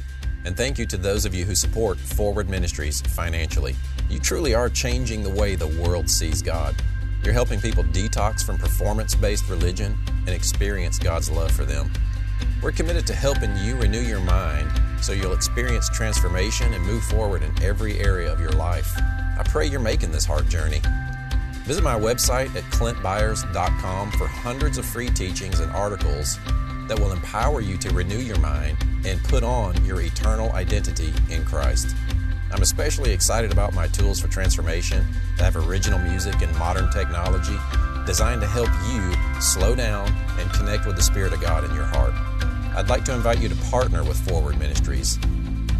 And 0.44 0.56
thank 0.56 0.76
you 0.76 0.86
to 0.86 0.96
those 0.96 1.24
of 1.24 1.34
you 1.34 1.44
who 1.44 1.54
support 1.54 1.98
Forward 1.98 2.48
Ministries 2.48 3.00
financially. 3.00 3.76
You 4.10 4.18
truly 4.18 4.52
are 4.52 4.68
changing 4.68 5.22
the 5.22 5.30
way 5.30 5.54
the 5.54 5.68
world 5.80 6.10
sees 6.10 6.42
God. 6.42 6.74
You're 7.22 7.32
helping 7.32 7.60
people 7.60 7.84
detox 7.84 8.44
from 8.44 8.58
performance 8.58 9.14
based 9.14 9.48
religion 9.48 9.96
and 10.26 10.30
experience 10.30 10.98
God's 10.98 11.30
love 11.30 11.52
for 11.52 11.64
them. 11.64 11.92
We're 12.60 12.72
committed 12.72 13.06
to 13.06 13.14
helping 13.14 13.56
you 13.58 13.76
renew 13.76 14.00
your 14.00 14.20
mind 14.20 14.68
so 15.00 15.12
you'll 15.12 15.34
experience 15.34 15.88
transformation 15.90 16.74
and 16.74 16.84
move 16.84 17.04
forward 17.04 17.44
in 17.44 17.62
every 17.62 18.00
area 18.00 18.32
of 18.32 18.40
your 18.40 18.52
life. 18.52 18.92
I 18.98 19.44
pray 19.44 19.66
you're 19.66 19.78
making 19.78 20.10
this 20.10 20.24
heart 20.24 20.48
journey. 20.48 20.80
Visit 21.64 21.84
my 21.84 21.98
website 21.98 22.54
at 22.56 22.64
clintbyars.com 22.72 24.10
for 24.12 24.26
hundreds 24.26 24.78
of 24.78 24.84
free 24.84 25.08
teachings 25.08 25.60
and 25.60 25.70
articles 25.72 26.38
that 26.88 26.98
will 26.98 27.12
empower 27.12 27.60
you 27.60 27.76
to 27.78 27.90
renew 27.90 28.18
your 28.18 28.38
mind 28.40 28.76
and 29.06 29.22
put 29.24 29.44
on 29.44 29.84
your 29.84 30.00
eternal 30.00 30.50
identity 30.52 31.12
in 31.30 31.44
Christ. 31.44 31.94
I'm 32.50 32.62
especially 32.62 33.12
excited 33.12 33.52
about 33.52 33.74
my 33.74 33.86
tools 33.88 34.20
for 34.20 34.28
transformation 34.28 35.06
that 35.38 35.52
have 35.52 35.68
original 35.68 36.00
music 36.00 36.42
and 36.42 36.54
modern 36.58 36.90
technology 36.90 37.56
designed 38.06 38.40
to 38.40 38.46
help 38.48 38.68
you 38.90 39.40
slow 39.40 39.76
down 39.76 40.12
and 40.38 40.52
connect 40.52 40.84
with 40.84 40.96
the 40.96 41.02
Spirit 41.02 41.32
of 41.32 41.40
God 41.40 41.64
in 41.64 41.74
your 41.74 41.84
heart. 41.84 42.12
I'd 42.76 42.88
like 42.88 43.04
to 43.04 43.14
invite 43.14 43.40
you 43.40 43.48
to 43.48 43.56
partner 43.70 44.02
with 44.02 44.18
Forward 44.28 44.58
Ministries 44.58 45.18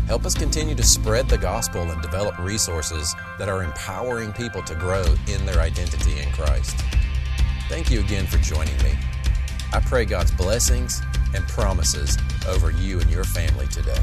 Help 0.06 0.26
us 0.26 0.34
continue 0.34 0.74
to 0.74 0.82
spread 0.82 1.28
the 1.28 1.38
gospel 1.38 1.82
and 1.82 2.02
develop 2.02 2.38
resources 2.38 3.14
that 3.38 3.48
are 3.48 3.62
empowering 3.62 4.32
people 4.32 4.62
to 4.62 4.74
grow 4.74 5.04
in 5.28 5.46
their 5.46 5.60
identity 5.60 6.20
in 6.20 6.30
Christ. 6.32 6.76
Thank 7.68 7.90
you 7.90 8.00
again 8.00 8.26
for 8.26 8.38
joining 8.38 8.76
me. 8.78 8.92
I 9.72 9.80
pray 9.80 10.04
God's 10.04 10.32
blessings 10.32 11.00
and 11.34 11.46
promises 11.48 12.18
over 12.46 12.70
you 12.70 13.00
and 13.00 13.10
your 13.10 13.24
family 13.24 13.66
today. 13.68 14.02